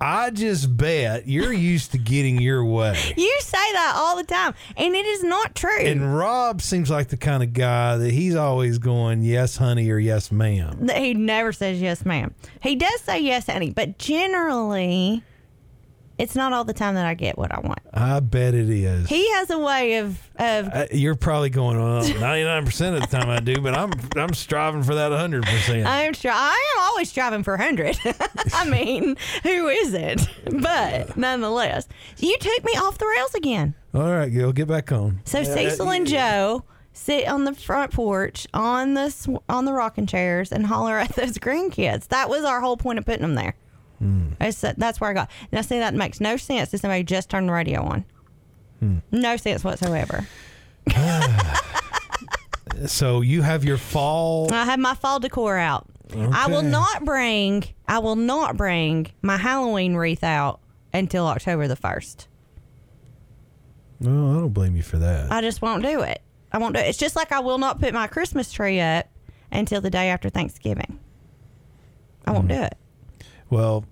I 0.00 0.30
just 0.30 0.76
bet 0.76 1.26
you're 1.28 1.52
used 1.52 1.92
to 1.92 1.98
getting 1.98 2.40
your 2.40 2.64
way. 2.64 2.98
you 3.16 3.36
say 3.40 3.72
that 3.72 3.94
all 3.96 4.16
the 4.16 4.24
time, 4.24 4.54
and 4.76 4.94
it 4.94 5.06
is 5.06 5.22
not 5.22 5.54
true. 5.54 5.80
And 5.80 6.16
Rob 6.16 6.60
seems 6.60 6.90
like 6.90 7.08
the 7.08 7.16
kind 7.16 7.42
of 7.42 7.52
guy 7.52 7.96
that 7.96 8.10
he's 8.10 8.34
always 8.34 8.78
going, 8.78 9.22
yes, 9.22 9.56
honey, 9.56 9.90
or 9.90 9.98
yes, 9.98 10.30
ma'am. 10.32 10.88
He 10.88 11.14
never 11.14 11.52
says 11.52 11.80
yes, 11.80 12.04
ma'am. 12.04 12.34
He 12.60 12.76
does 12.76 13.00
say 13.00 13.20
yes, 13.20 13.46
honey, 13.46 13.70
but 13.70 13.98
generally, 13.98 15.22
it's 16.18 16.34
not 16.34 16.52
all 16.52 16.64
the 16.64 16.72
time 16.72 16.94
that 16.94 17.06
I 17.06 17.14
get 17.14 17.36
what 17.36 17.52
I 17.52 17.60
want. 17.60 17.80
I 17.92 18.20
bet 18.20 18.54
it 18.54 18.70
is. 18.70 19.08
He 19.08 19.30
has 19.32 19.50
a 19.50 19.58
way 19.58 19.98
of 19.98 20.18
of 20.36 20.68
Uh, 20.72 20.86
you're 20.92 21.14
probably 21.14 21.50
going 21.50 21.76
on 21.78 22.02
99% 22.04 22.94
of 22.94 23.00
the 23.00 23.06
time 23.06 23.30
I 23.30 23.40
do, 23.40 23.60
but 23.60 23.74
I'm 23.74 23.92
I'm 24.16 24.34
striving 24.34 24.82
for 24.82 24.94
that 24.94 25.12
100%. 25.12 25.84
I'm 25.86 26.12
sure 26.12 26.32
I 26.32 26.72
am 26.76 26.82
always 26.84 27.08
striving 27.08 27.42
for 27.42 27.56
100. 27.56 27.98
I 28.54 28.68
mean, 28.68 29.16
who 29.42 29.68
isn't? 29.68 30.28
But 30.60 31.16
nonetheless, 31.16 31.88
you 32.18 32.36
took 32.38 32.64
me 32.64 32.72
off 32.72 32.98
the 32.98 33.06
rails 33.06 33.34
again. 33.34 33.74
All 33.94 34.10
right, 34.10 34.32
Gil, 34.32 34.52
get 34.52 34.68
back 34.68 34.90
on. 34.92 35.20
So 35.24 35.42
Cecil 35.44 35.90
and 35.90 36.06
Jo 36.06 36.64
sit 36.92 37.26
on 37.26 37.44
the 37.44 37.52
front 37.54 37.92
porch 37.92 38.46
on 38.54 38.94
the 38.94 39.10
sw- 39.10 39.42
on 39.48 39.64
the 39.64 39.72
rocking 39.72 40.06
chairs 40.06 40.52
and 40.52 40.66
holler 40.66 40.98
at 40.98 41.14
those 41.16 41.38
grandkids. 41.38 42.08
That 42.08 42.28
was 42.28 42.44
our 42.44 42.60
whole 42.60 42.76
point 42.76 42.98
of 42.98 43.04
putting 43.04 43.22
them 43.22 43.34
there. 43.34 43.54
That's, 44.38 44.60
that's 44.60 45.00
where 45.00 45.10
I 45.10 45.12
got. 45.14 45.30
Now, 45.52 45.62
see, 45.62 45.78
that 45.78 45.94
makes 45.94 46.20
no 46.20 46.36
sense 46.36 46.70
to 46.70 46.78
somebody 46.78 47.02
just 47.04 47.30
turned 47.30 47.48
the 47.48 47.52
radio 47.52 47.82
on. 47.82 48.04
No 49.10 49.36
sense 49.38 49.64
whatsoever. 49.64 50.26
So 52.86 53.20
you 53.20 53.42
have 53.42 53.64
your 53.64 53.76
fall. 53.78 54.52
I 54.52 54.64
have 54.64 54.80
my 54.80 54.94
fall 54.94 55.20
decor 55.20 55.56
out. 55.56 55.86
I 56.14 56.48
will 56.48 56.62
not 56.62 57.04
bring. 57.04 57.64
I 57.86 57.98
will 58.00 58.16
not 58.16 58.56
bring 58.56 59.06
my 59.22 59.36
Halloween 59.36 59.94
wreath 59.94 60.24
out 60.24 60.60
until 60.92 61.26
October 61.26 61.68
the 61.68 61.76
first. 61.76 62.26
No, 64.00 64.10
I 64.32 64.34
don't 64.40 64.52
blame 64.52 64.76
you 64.76 64.82
for 64.82 64.98
that. 64.98 65.30
I 65.30 65.40
just 65.40 65.62
won't 65.62 65.82
do 65.82 66.00
it. 66.00 66.20
I 66.52 66.58
won't 66.58 66.74
do 66.74 66.80
it. 66.80 66.88
It's 66.88 66.98
just 66.98 67.16
like 67.16 67.32
I 67.32 67.40
will 67.40 67.58
not 67.58 67.80
put 67.80 67.94
my 67.94 68.06
Christmas 68.06 68.52
tree 68.52 68.80
up 68.80 69.06
until 69.52 69.80
the 69.80 69.90
day 69.90 70.08
after 70.08 70.28
Thanksgiving. 70.28 70.98
I 72.26 72.32
won't 72.32 72.46
Mm. 72.48 72.56
do 72.56 72.62
it. 72.64 72.76
Well, 73.50 73.84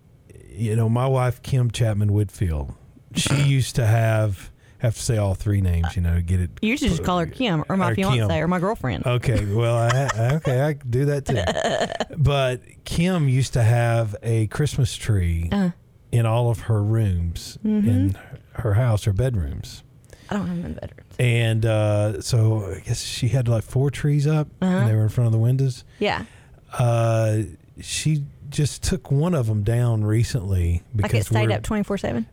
you 0.50 0.76
know, 0.76 0.88
my 0.88 1.06
wife 1.06 1.43
Kim 1.43 1.70
Chapman 1.70 2.12
Whitfield, 2.12 2.75
she 3.14 3.34
used 3.43 3.76
to 3.76 3.87
have 3.87 4.50
have 4.78 4.96
to 4.96 5.00
say 5.00 5.16
all 5.16 5.34
three 5.34 5.60
names, 5.60 5.94
you 5.94 6.02
know, 6.02 6.14
to 6.16 6.23
get 6.23 6.40
it. 6.40 6.50
You 6.61 6.76
should 6.76 6.88
just 6.88 7.04
call 7.04 7.21
her 7.21 7.26
Kim 7.26 7.64
or 7.68 7.76
my 7.76 7.92
Or 7.92 7.94
fiance 7.94 8.18
Kim. 8.18 8.30
or 8.44 8.49
my 8.49 8.59
girlfriend. 8.59 9.06
Okay, 9.06 9.44
well, 9.44 9.76
I, 9.76 10.32
okay, 10.37 10.61
I 10.61 10.73
do 10.73 11.04
that 11.04 11.25
too. 11.26 12.16
But 12.18 12.62
Kim 12.85 13.28
used 13.28 13.52
to 13.52 13.62
have 13.62 14.16
a 14.25 14.49
Christmas 14.49 14.94
tree 14.97 15.49
Uh. 15.52 15.71
in 16.11 16.26
all 16.26 16.50
of 16.50 16.61
her 16.62 16.82
rooms 16.82 17.59
Mm-hmm. 17.64 17.88
in 17.88 18.18
her 18.54 18.75
house, 18.75 19.04
her 19.04 19.12
bedrooms. 19.12 19.82
I 20.30 20.35
don't 20.37 20.47
have 20.49 20.56
them 20.56 20.66
in 20.66 20.75
veterans. 20.75 21.14
And 21.18 21.66
uh, 21.66 22.21
so 22.21 22.73
I 22.75 22.80
guess 22.80 23.02
she 23.04 23.28
had 23.28 23.47
like 23.49 23.62
four 23.64 23.90
trees 23.90 24.26
up, 24.26 24.49
Uh-huh. 24.61 24.78
and 24.78 24.88
they 24.90 24.97
were 24.97 25.02
in 25.04 25.09
front 25.11 25.26
of 25.26 25.32
the 25.32 25.38
windows. 25.38 25.85
Yeah. 26.00 26.25
Uh, 26.76 27.42
she 27.80 28.25
just 28.52 28.82
took 28.82 29.11
one 29.11 29.35
of 29.35 29.47
them 29.47 29.62
down 29.64 30.04
recently 30.04 30.82
because 30.94 31.12
Like 31.12 31.21
it 31.23 31.26
stayed 31.26 31.50
up 31.50 31.62
twenty 31.62 31.82
four 31.82 31.99
seven. 31.99 32.26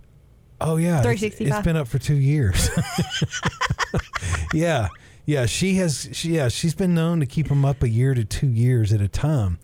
Oh 0.61 0.75
yeah, 0.77 1.01
three 1.01 1.17
sixty 1.17 1.45
five. 1.49 1.59
It's 1.59 1.65
been 1.65 1.77
up 1.77 1.87
for 1.87 1.99
two 1.99 2.15
years. 2.15 2.69
yeah, 4.53 4.89
yeah. 5.25 5.45
She 5.45 5.75
has. 5.75 6.09
She, 6.11 6.29
yeah, 6.35 6.49
she's 6.49 6.73
been 6.75 6.93
known 6.93 7.19
to 7.19 7.25
keep 7.25 7.47
them 7.47 7.65
up 7.65 7.83
a 7.83 7.89
year 7.89 8.13
to 8.13 8.23
two 8.25 8.47
years 8.47 8.91
at 8.93 9.01
a 9.01 9.07
time. 9.07 9.59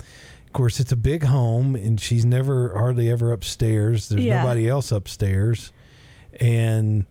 Of 0.47 0.53
course, 0.53 0.79
it's 0.79 0.91
a 0.91 0.95
big 0.97 1.23
home, 1.23 1.75
and 1.75 1.99
she's 1.99 2.25
never 2.25 2.73
hardly 2.77 3.09
ever 3.09 3.31
upstairs. 3.33 4.09
There's 4.09 4.23
Yeah. 4.23 4.41
nobody 4.41 4.69
else 4.69 4.91
upstairs, 4.91 5.73
and 6.39 7.05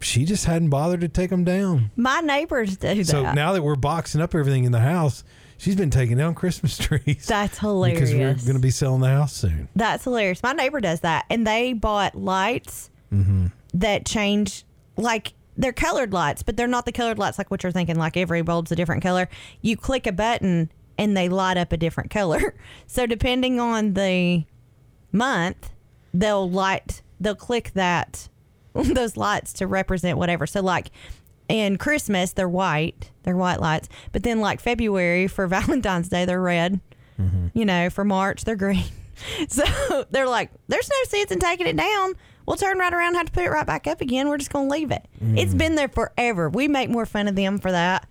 she 0.00 0.24
just 0.24 0.46
hadn't 0.46 0.70
bothered 0.70 1.00
to 1.02 1.08
take 1.08 1.30
them 1.30 1.44
down. 1.44 1.90
My 1.96 2.20
neighbors 2.20 2.76
do 2.76 2.94
that. 2.94 3.06
So 3.06 3.32
now 3.32 3.52
that 3.52 3.62
we're 3.62 3.76
boxing 3.76 4.20
up 4.22 4.34
everything 4.34 4.64
in 4.64 4.72
the 4.72 4.80
house, 4.80 5.22
she's 5.58 5.76
been 5.76 5.90
taking 5.90 6.16
down 6.16 6.34
Christmas 6.34 6.78
trees. 6.78 7.26
That's 7.26 7.58
hilarious. 7.58 7.98
Because 8.10 8.14
we're 8.14 8.46
going 8.46 8.56
to 8.56 8.66
be 8.66 8.70
selling 8.70 9.02
the 9.02 9.08
house 9.08 9.34
soon. 9.34 9.68
That's 9.76 10.04
hilarious. 10.04 10.42
My 10.42 10.52
neighbor 10.54 10.80
does 10.80 11.00
that, 11.00 11.26
and 11.28 11.46
they 11.46 11.72
bought 11.74 12.14
lights 12.14 12.90
Mm-hmm. 13.12 13.46
that 13.74 14.04
change, 14.04 14.64
like 14.96 15.32
they're 15.56 15.72
colored 15.72 16.12
lights, 16.12 16.42
but 16.42 16.56
they're 16.58 16.66
not 16.66 16.84
the 16.84 16.92
colored 16.92 17.18
lights 17.18 17.38
like 17.38 17.50
what 17.50 17.62
you're 17.62 17.72
thinking. 17.72 17.96
Like 17.96 18.16
every 18.18 18.42
bulb's 18.42 18.70
a 18.70 18.76
different 18.76 19.02
color. 19.02 19.28
You 19.62 19.76
click 19.78 20.06
a 20.06 20.12
button 20.12 20.70
and 20.98 21.16
they 21.16 21.28
light 21.30 21.56
up 21.56 21.72
a 21.72 21.76
different 21.78 22.10
color. 22.10 22.54
So 22.86 23.06
depending 23.06 23.58
on 23.60 23.94
the 23.94 24.44
month, 25.10 25.70
they'll 26.12 26.50
light. 26.50 27.02
They'll 27.20 27.34
click 27.34 27.70
that 27.74 28.28
those 28.74 29.16
lights 29.16 29.52
to 29.54 29.66
represent 29.66 30.18
whatever. 30.18 30.46
So 30.46 30.60
like. 30.60 30.90
In 31.48 31.78
Christmas, 31.78 32.32
they're 32.32 32.48
white. 32.48 33.10
They're 33.22 33.36
white 33.36 33.60
lights. 33.60 33.88
But 34.12 34.22
then, 34.22 34.40
like 34.40 34.60
February 34.60 35.28
for 35.28 35.46
Valentine's 35.48 36.08
Day, 36.08 36.24
they're 36.24 36.40
red. 36.40 36.80
Mm-hmm. 37.18 37.48
You 37.54 37.64
know, 37.64 37.90
for 37.90 38.04
March, 38.04 38.44
they're 38.44 38.56
green. 38.56 38.84
So 39.48 39.64
they're 40.10 40.28
like, 40.28 40.52
there's 40.68 40.88
no 40.88 41.08
sense 41.08 41.32
in 41.32 41.40
taking 41.40 41.66
it 41.66 41.76
down. 41.76 42.14
We'll 42.46 42.56
turn 42.56 42.78
right 42.78 42.92
around 42.92 43.08
and 43.08 43.16
have 43.16 43.26
to 43.26 43.32
put 43.32 43.42
it 43.42 43.50
right 43.50 43.66
back 43.66 43.88
up 43.88 44.00
again. 44.00 44.28
We're 44.28 44.38
just 44.38 44.52
going 44.52 44.68
to 44.68 44.72
leave 44.72 44.92
it. 44.92 45.04
It's 45.20 45.50
mm-hmm. 45.50 45.58
been 45.58 45.74
there 45.74 45.88
forever. 45.88 46.48
We 46.48 46.68
make 46.68 46.88
more 46.88 47.04
fun 47.04 47.26
of 47.26 47.34
them 47.34 47.58
for 47.58 47.72
that 47.72 48.08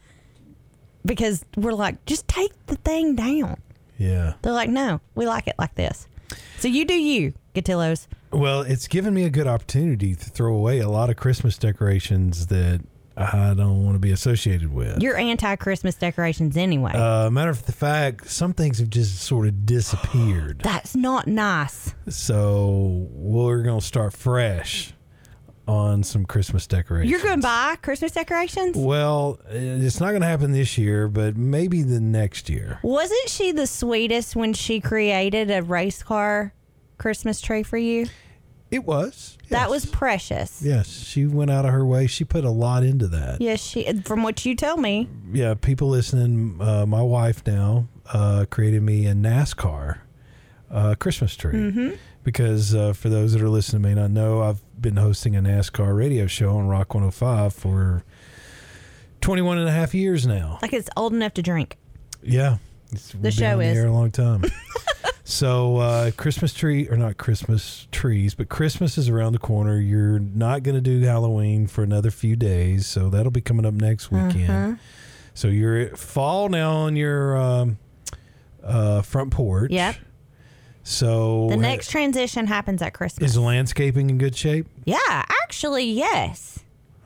because 1.06 1.46
we're 1.56 1.72
like, 1.72 2.06
just 2.06 2.28
take 2.28 2.52
the 2.68 2.76
thing 2.76 3.16
down. 3.16 3.56
Yeah. 3.98 4.34
They're 4.42 4.52
like, 4.52 4.70
no, 4.70 5.02
we 5.16 5.26
like 5.26 5.48
it 5.48 5.56
like 5.58 5.76
this. 5.76 6.08
So 6.60 6.68
you 6.68 6.86
do 6.86 6.94
you, 6.94 7.34
Gatillos. 7.56 8.08
Well, 8.32 8.62
it's 8.62 8.88
given 8.88 9.14
me 9.14 9.24
a 9.24 9.30
good 9.30 9.48
opportunity 9.48 10.14
to 10.14 10.30
throw 10.30 10.54
away 10.54 10.80
a 10.80 10.90
lot 10.90 11.10
of 11.10 11.16
Christmas 11.16 11.58
decorations 11.58 12.48
that 12.48 12.82
I 13.18 13.54
don't 13.56 13.84
want 13.84 13.96
to 13.96 14.00
be 14.00 14.12
associated 14.12 14.72
with. 14.72 15.02
You're 15.02 15.18
anti 15.18 15.56
Christmas 15.56 15.96
decorations 15.96 16.56
anyway. 16.56 16.92
Uh, 16.94 17.30
matter 17.32 17.50
of 17.50 17.66
the 17.66 17.72
fact, 17.72 18.30
some 18.30 18.54
things 18.54 18.80
have 18.80 18.90
just 18.90 19.20
sort 19.22 19.48
of 19.48 19.66
disappeared. 19.66 20.60
That's 20.64 20.96
not 20.96 21.28
nice. 21.28 21.94
so 22.10 23.08
we're 23.12 23.64
going 23.64 23.80
to 23.80 23.86
start 23.86 24.14
fresh 24.14 24.94
on 25.68 26.04
some 26.04 26.26
Christmas 26.26 26.66
decorations. 26.66 27.12
You're 27.12 27.22
going 27.22 27.40
to 27.40 27.46
buy 27.46 27.76
Christmas 27.82 28.14
decorations? 28.14 28.78
Well, 28.78 29.40
it's 29.50 30.00
not 30.00 30.10
going 30.10 30.22
to 30.22 30.28
happen 30.28 30.52
this 30.52 30.78
year, 30.78 31.08
but 31.08 31.36
maybe 31.36 31.84
the 31.84 32.00
next 32.00 32.50
year. 32.50 32.80
Wasn't 32.84 33.30
she 33.30 33.52
the 33.52 33.68
sweetest 33.68 34.36
when 34.36 34.54
she 34.54 34.80
created 34.80 35.52
a 35.52 35.62
race 35.62 36.04
car 36.04 36.54
Christmas 36.98 37.42
tree 37.42 37.64
for 37.64 37.78
you? 37.78 38.08
It 38.70 38.84
was. 38.84 39.38
That 39.50 39.70
was 39.70 39.86
precious. 39.86 40.62
Yes, 40.62 40.90
she 40.90 41.26
went 41.26 41.50
out 41.52 41.64
of 41.66 41.72
her 41.72 41.86
way. 41.86 42.06
She 42.08 42.26
put 42.26 42.44
a 42.44 42.50
lot 42.50 42.84
into 42.84 43.08
that. 43.08 43.40
Yes, 43.40 43.62
she. 43.64 43.92
From 44.02 44.24
what 44.24 44.46
you 44.46 44.56
tell 44.56 44.76
me, 44.78 45.08
Yeah, 45.32 45.54
people 45.54 45.88
listening. 45.88 46.58
Uh, 46.62 46.86
my 46.86 47.02
wife 47.02 47.46
now 47.48 47.88
uh, 48.12 48.46
created 48.50 48.82
me 48.84 49.06
a 49.06 49.14
NASCAR 49.14 50.00
uh, 50.70 50.96
Christmas 51.00 51.36
tree 51.38 51.54
Mm-hmm. 51.54 51.90
because 52.24 52.76
uh, 52.76 52.92
for 52.92 53.08
those 53.08 53.32
that 53.34 53.42
are 53.42 53.48
listening 53.50 53.82
may 53.84 53.94
not 53.94 54.12
know, 54.12 54.42
I've 54.42 54.60
been 54.82 54.98
hosting 54.98 55.36
a 55.38 55.42
NASCAR 55.42 55.96
radio 55.96 56.28
show 56.28 56.58
on 56.58 56.68
Rock 56.68 56.94
105 56.94 57.54
for 57.54 58.04
21 59.22 59.60
and 59.60 59.70
a 59.70 59.72
half 59.72 59.94
years 59.96 60.28
now. 60.28 60.60
like 60.62 60.74
it's 60.74 60.90
old 60.98 61.14
enough 61.14 61.34
to 61.36 61.42
drink. 61.42 61.78
Yeah, 62.22 62.58
it's, 62.92 63.16
we've 63.16 63.34
show 63.34 63.62
is. 63.62 63.78
air 63.78 63.88
a 63.88 63.92
long 63.94 64.12
time. 64.12 64.44
so 65.30 65.78
uh, 65.78 66.12
Christmas 66.12 66.54
tree 66.54 66.88
or 66.88 66.96
not 66.96 67.18
Christmas 67.18 67.86
trees, 67.92 68.34
but 68.34 68.48
Christmas 68.48 68.98
is 68.98 69.10
around 69.10 69.34
the 69.34 69.40
corner. 69.40 69.78
You're 69.78 70.20
not 70.20 70.64
going 70.64 70.76
to 70.76 70.82
do 70.82 71.02
Halloween 71.02 71.68
for 71.68 71.84
another 71.84 72.12
few 72.12 72.38
days, 72.38 72.88
so 72.88 73.10
that'll 73.10 73.32
be 73.32 73.42
coming 73.42 73.66
up 73.66 73.74
next 73.74 74.10
weekend. 74.10 74.50
Uh-huh. 74.50 74.76
So 75.34 75.50
you're 75.50 75.78
at 75.78 75.98
fall 75.98 76.48
now 76.48 76.72
on 76.72 76.96
your 76.96 77.36
um, 77.36 77.78
uh, 78.64 79.02
front 79.02 79.32
porch. 79.32 79.70
Yep. 79.72 79.98
So 80.84 81.50
The 81.50 81.58
next 81.58 81.92
transition 81.92 82.48
happens 82.48 82.82
at 82.82 82.94
Christmas. 82.94 83.32
is 83.32 83.38
landscaping 83.38 84.10
in 84.10 84.18
good 84.18 84.36
shape? 84.36 84.68
yeah, 84.86 84.98
actually, 85.44 85.84
yes. 85.92 86.60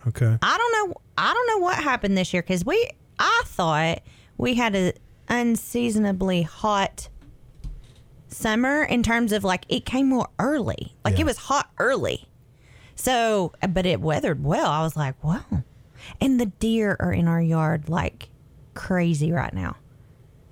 Okay. 0.07 0.37
I 0.41 0.57
don't 0.57 0.89
know. 0.89 0.95
I 1.17 1.33
don't 1.33 1.47
know 1.47 1.57
what 1.65 1.75
happened 1.83 2.15
this 2.15 2.33
year 2.33 2.43
because 2.43 2.63
we. 2.63 2.87
I 3.17 3.41
thought 3.45 4.01
we 4.37 4.53
had 4.55 4.75
a 4.75 4.93
unseasonably 5.27 6.43
hot 6.43 7.09
summer 8.31 8.83
in 8.83 9.03
terms 9.03 9.31
of 9.31 9.43
like 9.43 9.65
it 9.69 9.85
came 9.85 10.07
more 10.09 10.29
early. 10.39 10.95
Like 11.05 11.15
Yeah. 11.15 11.21
it 11.21 11.25
was 11.25 11.37
hot 11.37 11.69
early. 11.79 12.27
So, 12.95 13.53
but 13.69 13.85
it 13.85 13.99
weathered 14.01 14.43
well. 14.43 14.67
I 14.69 14.83
was 14.83 14.95
like, 14.95 15.21
wow. 15.23 15.43
And 16.19 16.39
the 16.39 16.47
deer 16.47 16.95
are 16.99 17.13
in 17.13 17.27
our 17.27 17.41
yard 17.41 17.89
like 17.89 18.29
crazy 18.73 19.31
right 19.31 19.53
now. 19.53 19.75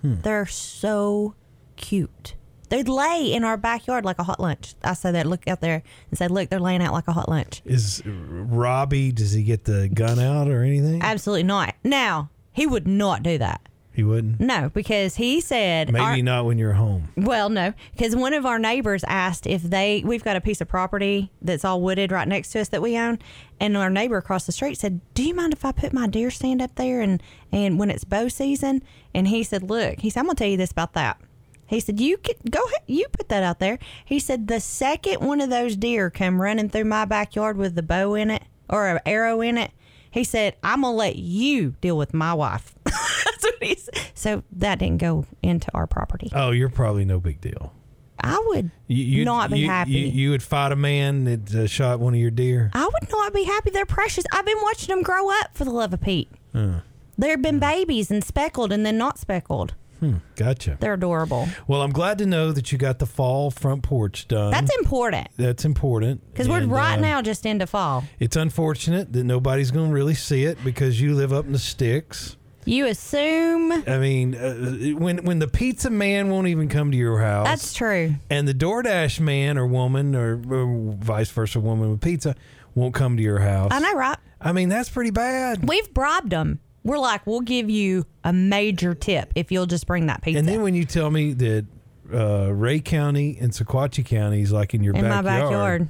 Hmm. 0.01 0.21
They're 0.21 0.45
so 0.45 1.35
cute. 1.75 2.35
They 2.69 2.83
lay 2.83 3.33
in 3.33 3.43
our 3.43 3.57
backyard 3.57 4.05
like 4.05 4.19
a 4.19 4.23
hot 4.23 4.39
lunch. 4.39 4.75
I 4.83 4.93
said 4.93 5.15
that. 5.15 5.25
Look 5.25 5.47
out 5.47 5.59
there 5.59 5.81
and 6.11 6.17
said, 6.17 6.29
look, 6.29 6.49
they're 6.49 6.59
laying 6.59 6.83
out 6.83 6.93
like 6.93 7.07
a 7.07 7.11
hot 7.13 7.27
lunch. 7.27 7.63
Is 7.65 8.03
Robbie? 8.05 9.11
Does 9.11 9.31
he 9.33 9.41
get 9.43 9.63
the 9.65 9.89
gun 9.89 10.19
out 10.19 10.47
or 10.47 10.61
anything? 10.63 11.01
Absolutely 11.01 11.43
not. 11.43 11.73
Now, 11.83 12.29
he 12.53 12.67
would 12.67 12.87
not 12.87 13.23
do 13.23 13.39
that. 13.39 13.61
He 13.99 14.03
wouldn't. 14.03 14.39
No, 14.39 14.69
because 14.73 15.15
he 15.15 15.41
said, 15.41 15.91
Maybe 15.91 16.03
our- 16.03 16.17
not 16.21 16.45
when 16.45 16.57
you're 16.57 16.73
home. 16.73 17.09
well, 17.17 17.49
no, 17.49 17.73
because 17.93 18.15
one 18.15 18.33
of 18.33 18.45
our 18.45 18.57
neighbors 18.59 19.03
asked 19.05 19.45
if 19.45 19.61
they, 19.61 20.01
we've 20.05 20.23
got 20.23 20.35
a 20.35 20.41
piece 20.41 20.61
of 20.61 20.67
property 20.67 21.31
that's 21.41 21.63
all 21.65 21.81
wooded 21.81 22.11
right 22.11 22.27
next 22.27 22.49
to 22.51 22.59
us 22.61 22.69
that 22.69 22.81
we 22.81 22.97
own. 22.97 23.19
And 23.59 23.75
our 23.75 23.89
neighbor 23.89 24.17
across 24.17 24.45
the 24.45 24.51
street 24.51 24.77
said, 24.77 25.01
Do 25.13 25.23
you 25.23 25.33
mind 25.35 25.53
if 25.53 25.65
I 25.65 25.71
put 25.71 25.91
my 25.93 26.07
deer 26.07 26.31
stand 26.31 26.61
up 26.61 26.75
there 26.75 27.01
and, 27.01 27.21
and 27.51 27.77
when 27.77 27.89
it's 27.91 28.03
bow 28.05 28.27
season? 28.29 28.81
And 29.13 29.27
he 29.27 29.43
said, 29.43 29.63
Look, 29.63 29.99
he 29.99 30.09
said, 30.09 30.21
I'm 30.21 30.25
going 30.27 30.35
to 30.37 30.43
tell 30.43 30.51
you 30.51 30.57
this 30.57 30.71
about 30.71 30.93
that. 30.93 31.19
He 31.67 31.79
said, 31.79 31.99
You 31.99 32.17
can 32.17 32.35
go 32.49 32.63
ahead, 32.63 32.81
you 32.87 33.05
put 33.11 33.29
that 33.29 33.43
out 33.43 33.59
there. 33.59 33.77
He 34.05 34.19
said, 34.19 34.47
The 34.47 34.59
second 34.59 35.19
one 35.21 35.41
of 35.41 35.49
those 35.49 35.75
deer 35.75 36.09
come 36.09 36.41
running 36.41 36.69
through 36.69 36.85
my 36.85 37.05
backyard 37.05 37.57
with 37.57 37.75
the 37.75 37.83
bow 37.83 38.15
in 38.15 38.31
it 38.31 38.43
or 38.69 38.87
an 38.87 38.99
arrow 39.05 39.41
in 39.41 39.57
it, 39.57 39.71
he 40.11 40.23
said, 40.23 40.55
I'm 40.63 40.81
going 40.81 40.93
to 40.93 40.97
let 40.97 41.15
you 41.17 41.71
deal 41.81 41.97
with 41.97 42.13
my 42.13 42.33
wife. 42.33 42.75
That's 42.83 43.43
what 43.43 43.55
he 43.61 43.75
said. 43.75 43.93
So 44.13 44.43
that 44.53 44.79
didn't 44.79 44.97
go 44.99 45.25
into 45.43 45.69
our 45.73 45.87
property. 45.87 46.29
Oh, 46.33 46.51
you're 46.51 46.69
probably 46.69 47.05
no 47.05 47.19
big 47.19 47.41
deal. 47.41 47.73
I 48.21 48.41
would 48.47 48.71
You, 48.87 49.23
not 49.23 49.49
be 49.49 49.59
you, 49.59 49.67
happy. 49.67 49.91
You, 49.91 50.07
you 50.07 50.29
would 50.31 50.43
fight 50.43 50.73
a 50.73 50.75
man 50.75 51.23
that 51.23 51.55
uh, 51.55 51.67
shot 51.67 51.99
one 52.01 52.13
of 52.13 52.19
your 52.19 52.31
deer. 52.31 52.69
I 52.73 52.83
would 52.85 53.09
not 53.09 53.33
be 53.33 53.43
happy. 53.45 53.69
They're 53.69 53.85
precious. 53.85 54.25
I've 54.33 54.45
been 54.45 54.61
watching 54.61 54.93
them 54.93 55.03
grow 55.03 55.29
up 55.29 55.55
for 55.55 55.63
the 55.63 55.71
love 55.71 55.93
of 55.93 56.01
Pete. 56.01 56.29
There 56.53 57.31
have 57.31 57.41
been 57.41 57.59
babies 57.59 58.11
and 58.11 58.23
speckled 58.23 58.71
and 58.73 58.85
then 58.85 58.97
not 58.97 59.19
speckled. 59.19 59.73
Hmm, 59.99 60.17
gotcha. 60.35 60.77
They're 60.79 60.93
adorable. 60.93 61.47
Well, 61.67 61.81
I'm 61.81 61.91
glad 61.91 62.19
to 62.19 62.25
know 62.25 62.51
that 62.51 62.71
you 62.71 62.77
got 62.77 62.99
the 62.99 63.05
fall 63.05 63.51
front 63.51 63.83
porch 63.83 64.27
done. 64.27 64.51
That's 64.51 64.73
important 64.77 65.27
That's 65.37 65.65
important 65.65 66.25
because 66.31 66.47
we're 66.47 66.65
right 66.65 66.97
uh, 66.97 67.01
now 67.01 67.21
just 67.21 67.45
into 67.45 67.67
fall. 67.67 68.03
It's 68.19 68.35
unfortunate 68.35 69.11
that 69.13 69.23
nobody's 69.23 69.71
going 69.71 69.89
to 69.89 69.93
really 69.93 70.13
see 70.13 70.45
it 70.45 70.63
because 70.63 71.01
you 71.01 71.15
live 71.15 71.33
up 71.33 71.45
in 71.45 71.51
the 71.51 71.59
sticks. 71.59 72.37
You 72.65 72.85
assume 72.85 73.71
I 73.71 73.97
mean, 73.97 74.35
uh, 74.35 74.97
when 74.99 75.25
when 75.25 75.39
the 75.39 75.47
pizza 75.47 75.89
man 75.89 76.29
won't 76.29 76.47
even 76.47 76.69
come 76.69 76.91
to 76.91 76.97
your 76.97 77.19
house, 77.19 77.47
that's 77.47 77.73
true. 77.73 78.15
and 78.29 78.47
the 78.47 78.53
DoorDash 78.53 79.19
man 79.19 79.57
or 79.57 79.65
woman 79.65 80.15
or, 80.15 80.39
or 80.49 80.95
vice 80.99 81.31
versa, 81.31 81.59
woman 81.59 81.89
with 81.89 82.01
pizza 82.01 82.35
won't 82.75 82.93
come 82.93 83.17
to 83.17 83.23
your 83.23 83.39
house. 83.39 83.71
I 83.73 83.79
know, 83.79 83.93
right? 83.95 84.17
I 84.39 84.51
mean, 84.51 84.69
that's 84.69 84.89
pretty 84.89 85.11
bad. 85.11 85.67
We've 85.67 85.91
bribed 85.93 86.29
them. 86.29 86.59
We're 86.83 86.97
like, 86.99 87.27
we'll 87.27 87.41
give 87.41 87.69
you 87.69 88.05
a 88.23 88.31
major 88.33 88.93
tip 88.95 89.31
if 89.35 89.51
you'll 89.51 89.65
just 89.65 89.85
bring 89.85 90.05
that 90.07 90.21
pizza 90.21 90.39
And 90.39 90.47
then 90.47 90.61
when 90.61 90.75
you 90.75 90.85
tell 90.85 91.11
me 91.11 91.33
that 91.33 91.65
uh, 92.13 92.51
Rhea 92.53 92.79
County 92.79 93.37
and 93.39 93.51
Sequatchie 93.51 94.05
County 94.05 94.41
is 94.41 94.51
like 94.51 94.73
in 94.73 94.81
your 94.83 94.95
in 94.95 95.01
backyard, 95.01 95.25
my 95.25 95.39
backyard. 95.41 95.89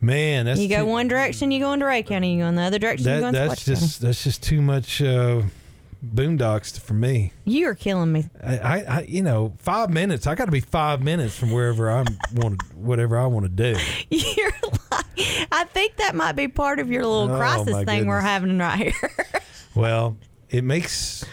man, 0.00 0.46
that's 0.46 0.60
You 0.60 0.68
go 0.68 0.78
too- 0.80 0.86
one 0.86 1.08
direction, 1.08 1.50
you 1.50 1.60
go 1.60 1.72
into 1.72 1.86
Rhea 1.86 2.02
County. 2.02 2.34
You 2.34 2.42
go 2.42 2.48
in 2.48 2.54
the 2.54 2.62
other 2.62 2.78
direction, 2.78 3.06
you 3.06 3.20
go 3.20 3.20
That, 3.20 3.28
into 3.28 3.48
that's 3.48 3.62
Sequatchie 3.62 3.66
County. 3.66 3.80
just 3.80 4.00
that's 4.00 4.24
just 4.24 4.42
too 4.42 4.62
much 4.62 5.02
uh, 5.02 5.42
boondocks 6.14 6.78
for 6.78 6.94
me. 6.94 7.32
You 7.44 7.66
are 7.68 7.74
killing 7.74 8.12
me. 8.12 8.28
I, 8.42 8.58
I, 8.58 8.76
I 8.98 9.00
you 9.08 9.22
know, 9.22 9.52
five 9.58 9.90
minutes. 9.90 10.26
I 10.26 10.34
got 10.36 10.44
to 10.46 10.52
be 10.52 10.60
five 10.60 11.02
minutes 11.02 11.36
from 11.36 11.50
wherever 11.50 11.90
I 11.90 12.04
want, 12.34 12.60
to, 12.60 12.66
whatever 12.76 13.18
I 13.18 13.26
want 13.26 13.44
to 13.44 13.48
do. 13.50 13.76
You're 14.10 14.52
like, 14.92 15.48
I 15.50 15.64
think 15.64 15.96
that 15.96 16.14
might 16.14 16.32
be 16.36 16.46
part 16.48 16.78
of 16.78 16.90
your 16.90 17.04
little 17.04 17.34
Oh, 17.34 17.36
crisis 17.38 17.84
thing 17.84 18.06
we're 18.06 18.20
having 18.20 18.56
right 18.58 18.78
here. 18.78 19.10
Well, 19.78 20.16
it 20.50 20.64
makes 20.64 21.24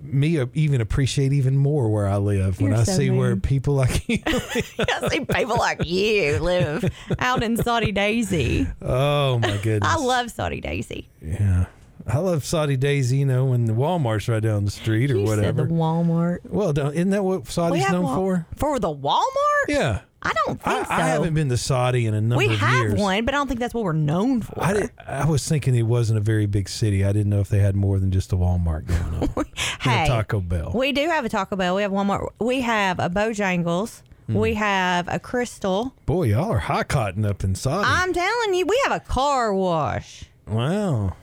me 0.00 0.40
even 0.54 0.80
appreciate 0.80 1.32
even 1.32 1.56
more 1.56 1.88
where 1.88 2.06
I 2.06 2.16
live 2.16 2.60
when 2.60 2.70
You're 2.70 2.80
I 2.80 2.84
so 2.84 2.92
see 2.92 3.10
where 3.10 3.34
people 3.36 3.74
like 3.74 4.08
you. 4.08 4.18
I 4.26 5.08
see 5.10 5.24
people 5.24 5.56
like 5.58 5.84
you 5.84 6.38
live 6.38 6.84
out 7.18 7.42
in 7.42 7.56
Soddy-Daisy. 7.56 8.66
oh 8.80 9.38
my 9.40 9.56
goodness! 9.58 9.90
I 9.90 9.96
love 9.96 10.30
Soddy-Daisy. 10.30 11.08
Yeah, 11.20 11.66
I 12.06 12.18
love 12.18 12.44
Soddy-Daisy, 12.44 13.18
You 13.18 13.26
know, 13.26 13.46
when 13.46 13.64
the 13.64 13.72
Walmart's 13.72 14.28
right 14.28 14.40
down 14.42 14.64
the 14.64 14.70
street 14.70 15.10
or 15.10 15.16
You 15.18 15.26
said 15.26 15.36
whatever. 15.38 15.64
the 15.64 15.74
Walmart. 15.74 16.38
well, 16.44 16.72
don't, 16.72 16.94
isn't 16.94 17.10
that 17.10 17.24
what 17.24 17.46
Soddy's 17.48 17.90
known 17.90 18.04
Wal- 18.04 18.14
for? 18.14 18.46
For 18.56 18.78
the 18.78 18.94
Walmart? 18.94 19.24
Yeah, 19.68 20.00
I 20.22 20.32
don't 20.32 20.60
I, 20.64 20.74
think 20.74 20.86
so. 20.86 20.94
I 20.94 21.00
haven't 21.00 21.34
been 21.34 21.48
to 21.48 21.56
Soddy 21.56 22.06
in 22.06 22.14
a 22.14 22.20
number 22.20 22.38
we 22.38 22.46
of 22.46 22.60
years. 22.60 22.60
We 22.60 22.66
have 22.66 22.98
one, 22.98 23.24
but 23.24 23.34
I 23.34 23.38
don't 23.38 23.46
think 23.46 23.60
that's 23.60 23.72
what 23.72 23.84
we're 23.84 23.92
known 23.92 24.42
for. 24.42 24.62
I, 24.62 24.72
did, 24.72 24.90
I 25.06 25.26
was 25.26 25.46
thinking 25.46 25.76
it 25.76 25.82
wasn't 25.82 26.18
a 26.18 26.22
very 26.22 26.46
big 26.46 26.68
city. 26.68 27.04
I 27.04 27.12
didn't 27.12 27.30
know 27.30 27.40
if 27.40 27.48
they 27.48 27.60
had 27.60 27.76
more 27.76 27.98
than 28.00 28.10
just 28.10 28.32
a 28.32 28.36
Walmart 28.36 28.86
going 28.86 29.30
on. 29.36 29.44
hey, 29.80 30.04
a 30.04 30.06
Taco 30.06 30.40
Bell. 30.40 30.72
we 30.74 30.92
do 30.92 31.08
have 31.08 31.24
a 31.24 31.28
Taco 31.28 31.54
Bell. 31.56 31.76
We 31.76 31.82
have 31.82 31.92
Walmart. 31.92 32.28
We 32.40 32.62
have 32.62 32.98
a 32.98 33.08
Bojangles. 33.08 34.02
Hmm. 34.26 34.34
We 34.34 34.54
have 34.54 35.06
a 35.08 35.20
Krystal. 35.20 35.92
Boy, 36.04 36.24
y'all 36.24 36.50
are 36.50 36.58
high 36.58 36.82
cotton 36.82 37.24
up 37.24 37.44
in 37.44 37.54
Soddy. 37.54 37.86
I'm 37.88 38.12
telling 38.12 38.54
you, 38.54 38.66
we 38.66 38.80
have 38.84 38.92
a 38.92 39.00
car 39.00 39.54
wash. 39.54 40.24
wow. 40.46 41.16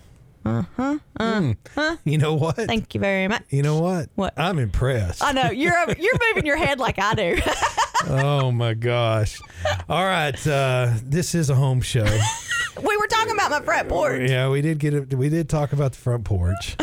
Uh-huh. 0.46 1.00
Uh, 1.20 1.54
huh. 1.74 1.98
You 2.04 2.20
know 2.20 2.36
what? 2.36 2.56
Thank 2.56 2.94
you 2.94 3.00
very 3.00 3.28
much. 3.28 3.44
you 3.50 3.64
know 3.64 3.80
what? 3.82 4.10
What? 4.14 4.38
I'm 4.38 4.60
impressed. 4.60 5.24
I 5.24 5.32
know 5.32 5.50
you're 5.50 5.74
you're 5.98 6.20
moving 6.30 6.46
your 6.46 6.58
head 6.58 6.80
like 6.80 7.00
I 7.00 7.16
do. 7.16 7.38
oh 8.08 8.52
my 8.52 8.74
gosh. 8.74 9.40
All 9.90 10.04
right. 10.06 10.36
Uh, 10.48 10.94
this 11.04 11.36
is 11.36 11.50
a 11.50 11.56
home 11.56 11.82
show. 11.82 12.04
we 12.84 12.98
were 12.98 13.08
talking 13.08 13.34
about 13.34 13.52
my 13.52 13.62
front 13.62 13.90
porch. 13.90 14.30
yeah, 14.30 14.50
we 14.50 14.62
did 14.62 14.80
get 14.80 14.94
it. 14.94 15.14
We 15.14 15.30
did 15.30 15.50
talk 15.50 15.74
about 15.74 15.94
the 15.94 15.98
front 15.98 16.24
porch. 16.26 16.76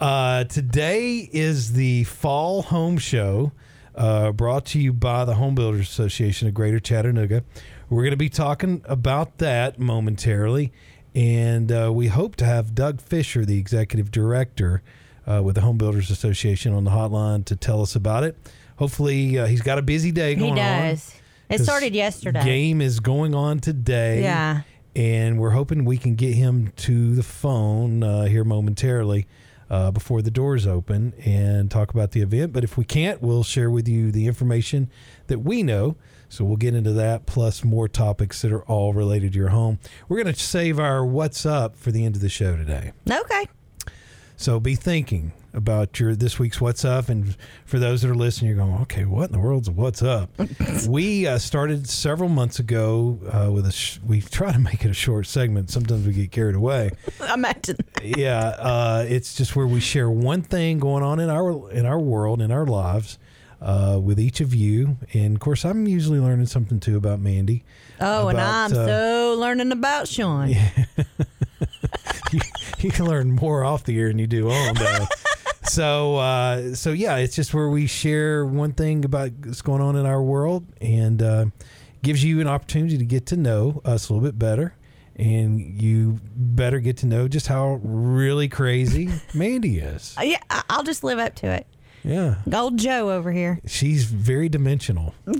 Uh, 0.00 0.44
today 0.44 1.28
is 1.32 1.72
the 1.72 2.04
fall 2.04 2.62
home 2.62 2.98
show. 2.98 3.52
uh, 3.94 4.32
brought 4.32 4.66
to 4.66 4.80
you 4.80 4.92
by 4.92 5.24
the 5.24 5.34
Home 5.34 5.54
Builders 5.54 5.88
Association 5.88 6.48
of 6.48 6.54
Greater 6.54 6.80
Chattanooga. 6.80 7.44
We're 7.88 8.02
going 8.02 8.10
to 8.10 8.16
be 8.16 8.28
talking 8.28 8.82
about 8.86 9.38
that 9.38 9.78
momentarily, 9.78 10.72
and 11.14 11.70
uh, 11.70 11.92
we 11.92 12.08
hope 12.08 12.34
to 12.36 12.44
have 12.44 12.74
Doug 12.74 13.00
Fisher, 13.00 13.44
the 13.44 13.58
executive 13.58 14.10
director 14.10 14.82
uh, 15.30 15.42
with 15.44 15.54
the 15.54 15.60
Home 15.60 15.78
Builders 15.78 16.10
Association, 16.10 16.72
on 16.74 16.82
the 16.84 16.90
hotline 16.90 17.44
to 17.44 17.54
tell 17.54 17.82
us 17.82 17.94
about 17.94 18.24
it. 18.24 18.36
Hopefully, 18.76 19.38
uh, 19.38 19.46
he's 19.46 19.62
got 19.62 19.78
a 19.78 19.82
busy 19.82 20.10
day 20.12 20.30
He 20.34 20.40
going 20.40 20.52
on. 20.52 20.56
does. 20.56 21.14
It 21.48 21.58
'cause 21.58 21.66
started 21.66 21.94
yesterday. 21.94 22.42
Game 22.44 22.80
is 22.80 23.00
going 23.00 23.34
on 23.34 23.60
today. 23.60 24.22
Yeah. 24.22 24.62
And 24.96 25.38
we're 25.38 25.50
hoping 25.50 25.84
we 25.84 25.98
can 25.98 26.14
get 26.14 26.34
him 26.34 26.72
to 26.76 27.14
the 27.14 27.22
phone 27.22 28.02
uh, 28.02 28.24
here 28.24 28.44
momentarily 28.44 29.26
uh, 29.70 29.90
before 29.90 30.22
the 30.22 30.30
doors 30.30 30.66
open 30.66 31.12
and 31.24 31.70
talk 31.70 31.90
about 31.90 32.12
the 32.12 32.20
event. 32.20 32.52
But 32.52 32.64
if 32.64 32.76
we 32.76 32.84
can't, 32.84 33.20
we'll 33.20 33.42
share 33.44 33.70
with 33.70 33.88
you 33.88 34.10
the 34.12 34.26
information 34.26 34.88
that 35.26 35.40
we 35.40 35.62
know. 35.62 35.96
So 36.28 36.44
we'll 36.44 36.56
get 36.56 36.74
into 36.74 36.92
that 36.92 37.26
plus 37.26 37.62
more 37.64 37.86
topics 37.88 38.42
that 38.42 38.52
are 38.52 38.62
all 38.64 38.92
related 38.92 39.32
to 39.34 39.38
your 39.38 39.48
home. 39.50 39.78
We're 40.08 40.22
going 40.22 40.34
to 40.34 40.40
save 40.40 40.78
our 40.80 41.04
what's 41.04 41.44
up 41.46 41.76
for 41.76 41.92
the 41.92 42.04
end 42.04 42.16
of 42.16 42.22
the 42.22 42.28
show 42.28 42.56
today. 42.56 42.92
Okay. 43.08 43.46
So 44.36 44.58
be 44.58 44.74
thinking 44.74 45.32
about 45.54 45.98
your 46.00 46.14
this 46.14 46.38
week's 46.38 46.60
what's 46.60 46.84
up, 46.84 47.08
and 47.08 47.36
for 47.64 47.78
those 47.78 48.02
that 48.02 48.10
are 48.10 48.14
listening, 48.14 48.50
you're 48.50 48.64
going, 48.64 48.80
okay, 48.82 49.04
what 49.04 49.30
in 49.30 49.32
the 49.32 49.38
world's 49.38 49.70
what's 49.70 50.02
up? 50.02 50.30
we 50.88 51.26
uh, 51.26 51.38
started 51.38 51.88
several 51.88 52.28
months 52.28 52.58
ago 52.58 53.18
uh, 53.32 53.50
with 53.50 53.66
a. 53.66 53.72
Sh- 53.72 54.00
we 54.06 54.20
try 54.20 54.52
to 54.52 54.58
make 54.58 54.84
it 54.84 54.90
a 54.90 54.94
short 54.94 55.26
segment. 55.26 55.70
Sometimes 55.70 56.06
we 56.06 56.12
get 56.12 56.30
carried 56.30 56.56
away. 56.56 56.90
Imagine. 57.32 57.76
yeah, 58.02 58.48
uh, 58.58 59.06
it's 59.08 59.34
just 59.34 59.56
where 59.56 59.66
we 59.66 59.80
share 59.80 60.10
one 60.10 60.42
thing 60.42 60.78
going 60.78 61.02
on 61.02 61.20
in 61.20 61.30
our 61.30 61.70
in 61.70 61.86
our 61.86 62.00
world 62.00 62.42
in 62.42 62.50
our 62.50 62.66
lives. 62.66 63.18
Uh, 63.62 63.98
with 63.98 64.20
each 64.20 64.42
of 64.42 64.54
you, 64.54 64.98
and 65.14 65.36
of 65.36 65.40
course, 65.40 65.64
I'm 65.64 65.86
usually 65.86 66.18
learning 66.20 66.44
something 66.46 66.80
too 66.80 66.98
about 66.98 67.20
Mandy. 67.20 67.64
Oh, 67.98 68.28
and 68.28 68.38
I'm 68.38 68.70
uh, 68.70 68.74
so 68.74 69.36
learning 69.38 69.72
about 69.72 70.06
Sean. 70.06 70.50
you, 72.32 72.40
you 72.80 72.90
can 72.90 73.06
learn 73.06 73.32
more 73.32 73.64
off 73.64 73.84
the 73.84 73.98
air 73.98 74.08
than 74.08 74.18
you 74.18 74.26
do 74.26 74.50
on 74.50 74.74
though. 74.74 75.06
So 75.74 76.16
uh, 76.16 76.74
so 76.74 76.92
yeah, 76.92 77.16
it's 77.16 77.34
just 77.34 77.52
where 77.52 77.68
we 77.68 77.86
share 77.86 78.46
one 78.46 78.72
thing 78.72 79.04
about 79.04 79.32
what's 79.44 79.62
going 79.62 79.82
on 79.82 79.96
in 79.96 80.06
our 80.06 80.22
world 80.22 80.64
and 80.80 81.20
uh, 81.20 81.46
gives 82.02 82.22
you 82.22 82.40
an 82.40 82.46
opportunity 82.46 82.96
to 82.96 83.04
get 83.04 83.26
to 83.26 83.36
know 83.36 83.82
us 83.84 84.08
a 84.08 84.12
little 84.12 84.26
bit 84.26 84.38
better. 84.38 84.74
And 85.16 85.60
you 85.60 86.18
better 86.34 86.80
get 86.80 86.96
to 86.98 87.06
know 87.06 87.28
just 87.28 87.46
how 87.46 87.80
really 87.84 88.48
crazy 88.48 89.10
Mandy 89.34 89.78
is. 89.78 90.16
Yeah, 90.20 90.38
I'll 90.68 90.82
just 90.82 91.04
live 91.04 91.18
up 91.18 91.36
to 91.36 91.46
it. 91.46 91.66
Yeah. 92.04 92.34
Old 92.52 92.76
Jo 92.76 93.10
over 93.10 93.32
here 93.32 93.60
She's 93.66 94.04
very 94.04 94.48
dimensional. 94.48 95.14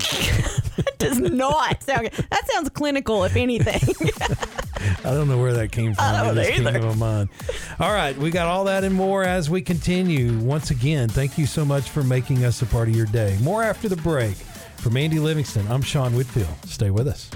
That 0.75 0.97
does 0.97 1.19
not 1.19 1.83
sound. 1.83 2.01
good. 2.11 2.25
That 2.31 2.47
sounds 2.51 2.69
clinical, 2.69 3.23
if 3.23 3.35
anything. 3.35 3.79
I 5.05 5.11
don't 5.11 5.27
know 5.29 5.37
where 5.37 5.53
that 5.53 5.71
came 5.71 5.93
from. 5.93 6.03
I 6.03 6.23
don't 6.23 6.37
It 6.37 6.47
just 6.47 6.63
came 6.63 6.73
to 6.73 6.81
my 6.81 6.95
mind. 6.95 7.29
All 7.79 7.93
right, 7.93 8.17
we 8.17 8.29
got 8.31 8.47
all 8.47 8.65
that 8.65 8.83
and 8.83 8.93
more 8.93 9.23
as 9.23 9.49
we 9.49 9.61
continue. 9.61 10.37
Once 10.39 10.71
again, 10.71 11.07
thank 11.07 11.37
you 11.37 11.45
so 11.45 11.63
much 11.63 11.89
for 11.89 12.03
making 12.03 12.43
us 12.43 12.61
a 12.61 12.65
part 12.65 12.89
of 12.89 12.95
your 12.95 13.05
day. 13.05 13.37
More 13.41 13.63
after 13.63 13.87
the 13.87 13.97
break. 13.97 14.35
From 14.77 14.93
Mandy 14.93 15.19
Livingston, 15.19 15.65
I'm 15.69 15.81
Sean 15.81 16.13
Whitfield. 16.15 16.53
Stay 16.65 16.91
with 16.91 17.07
us. 17.07 17.29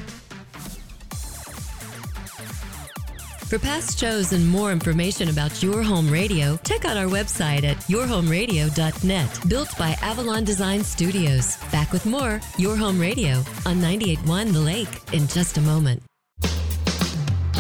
For 3.50 3.58
past 3.58 3.98
shows 3.98 4.32
and 4.32 4.48
more 4.48 4.72
information 4.72 5.30
about 5.30 5.64
Your 5.64 5.82
Home 5.82 6.08
Radio, 6.08 6.56
check 6.58 6.86
out 6.86 6.98
our 6.98 7.08
website 7.08 7.64
at 7.64 7.78
yourhomeradio.net. 7.88 9.50
Built 9.50 9.76
by 9.76 9.98
Avalon 10.04 10.44
Design 10.44 10.84
Studios. 10.84 11.58
Back 11.72 11.92
with 11.92 12.06
more 12.06 12.40
Your 12.60 12.76
Home 12.76 13.00
Radio 13.00 13.38
on 13.66 13.78
98.1 13.78 14.54
The 14.54 14.60
Lake 14.60 15.14
in 15.14 15.28
just 15.28 15.58
a 15.58 15.62
moment. 15.62 16.09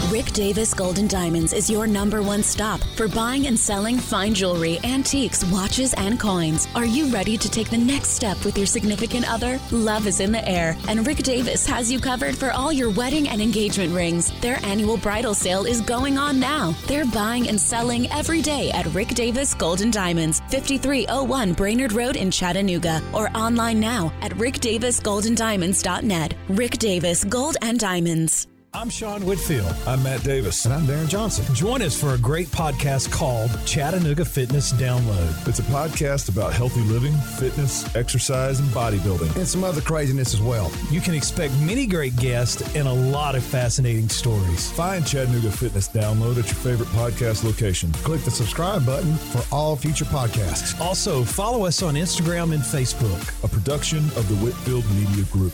Rick 0.09 0.31
Davis 0.31 0.73
Golden 0.73 1.07
Diamonds 1.07 1.53
is 1.53 1.69
your 1.69 1.85
number 1.85 2.23
one 2.23 2.41
stop 2.41 2.81
for 2.95 3.07
buying 3.07 3.45
and 3.45 3.59
selling 3.59 3.99
fine 3.99 4.33
jewelry, 4.33 4.79
antiques, 4.83 5.45
watches, 5.51 5.93
and 5.93 6.19
coins. 6.19 6.67
Are 6.73 6.85
you 6.85 7.13
ready 7.13 7.37
to 7.37 7.47
take 7.47 7.69
the 7.69 7.77
next 7.77 8.09
step 8.09 8.43
with 8.43 8.57
your 8.57 8.65
significant 8.65 9.31
other? 9.31 9.59
Love 9.71 10.07
is 10.07 10.19
in 10.19 10.31
the 10.31 10.49
air, 10.49 10.75
and 10.87 11.05
Rick 11.05 11.17
Davis 11.17 11.67
has 11.67 11.91
you 11.91 11.99
covered 11.99 12.35
for 12.35 12.49
all 12.53 12.73
your 12.73 12.89
wedding 12.89 13.29
and 13.29 13.39
engagement 13.39 13.93
rings. 13.93 14.31
Their 14.41 14.57
annual 14.65 14.97
bridal 14.97 15.35
sale 15.35 15.65
is 15.65 15.79
going 15.79 16.17
on 16.17 16.39
now. 16.39 16.73
They're 16.87 17.05
buying 17.05 17.47
and 17.47 17.61
selling 17.61 18.11
every 18.11 18.41
day 18.41 18.71
at 18.71 18.91
Rick 18.95 19.09
Davis 19.09 19.53
Golden 19.53 19.91
Diamonds, 19.91 20.41
5301 20.49 21.53
Brainerd 21.53 21.91
Road 21.91 22.15
in 22.15 22.31
Chattanooga, 22.31 22.99
or 23.13 23.29
online 23.37 23.79
now 23.79 24.11
at 24.21 24.31
rickdavisgoldendiamonds.net. 24.31 26.33
Rick 26.49 26.79
Davis 26.79 27.23
Gold 27.25 27.57
and 27.61 27.79
Diamonds. 27.79 28.48
I'm 28.71 28.87
Sean 28.91 29.25
Whitfield. 29.25 29.75
I'm 29.87 30.03
Matt 30.03 30.23
Davis. 30.23 30.63
And 30.65 30.73
I'm 30.75 30.83
Darren 30.83 31.09
Johnson. 31.09 31.43
Join 31.55 31.81
us 31.81 31.99
for 31.99 32.13
a 32.13 32.17
great 32.19 32.47
podcast 32.49 33.11
called 33.11 33.49
Chattanooga 33.65 34.23
Fitness 34.23 34.73
Download. 34.73 35.47
It's 35.47 35.57
a 35.57 35.63
podcast 35.63 36.29
about 36.29 36.53
healthy 36.53 36.81
living, 36.81 37.13
fitness, 37.13 37.95
exercise, 37.95 38.59
and 38.59 38.69
bodybuilding. 38.69 39.35
And 39.35 39.47
some 39.47 39.63
other 39.63 39.81
craziness 39.81 40.35
as 40.35 40.41
well. 40.41 40.71
You 40.91 41.01
can 41.01 41.15
expect 41.15 41.51
many 41.61 41.87
great 41.87 42.15
guests 42.15 42.75
and 42.75 42.87
a 42.87 42.93
lot 42.93 43.33
of 43.33 43.43
fascinating 43.43 44.07
stories. 44.07 44.71
Find 44.73 45.05
Chattanooga 45.05 45.49
Fitness 45.51 45.87
Download 45.89 46.37
at 46.37 46.45
your 46.45 46.55
favorite 46.55 46.89
podcast 46.89 47.43
location. 47.43 47.91
Click 47.93 48.21
the 48.21 48.31
subscribe 48.31 48.85
button 48.85 49.15
for 49.15 49.43
all 49.51 49.75
future 49.75 50.05
podcasts. 50.05 50.79
Also, 50.79 51.23
follow 51.23 51.65
us 51.65 51.81
on 51.81 51.95
Instagram 51.95 52.53
and 52.53 52.61
Facebook. 52.61 53.43
A 53.43 53.47
production 53.47 54.05
of 54.15 54.29
the 54.29 54.35
Whitfield 54.35 54.85
Media 54.91 55.23
Group. 55.31 55.53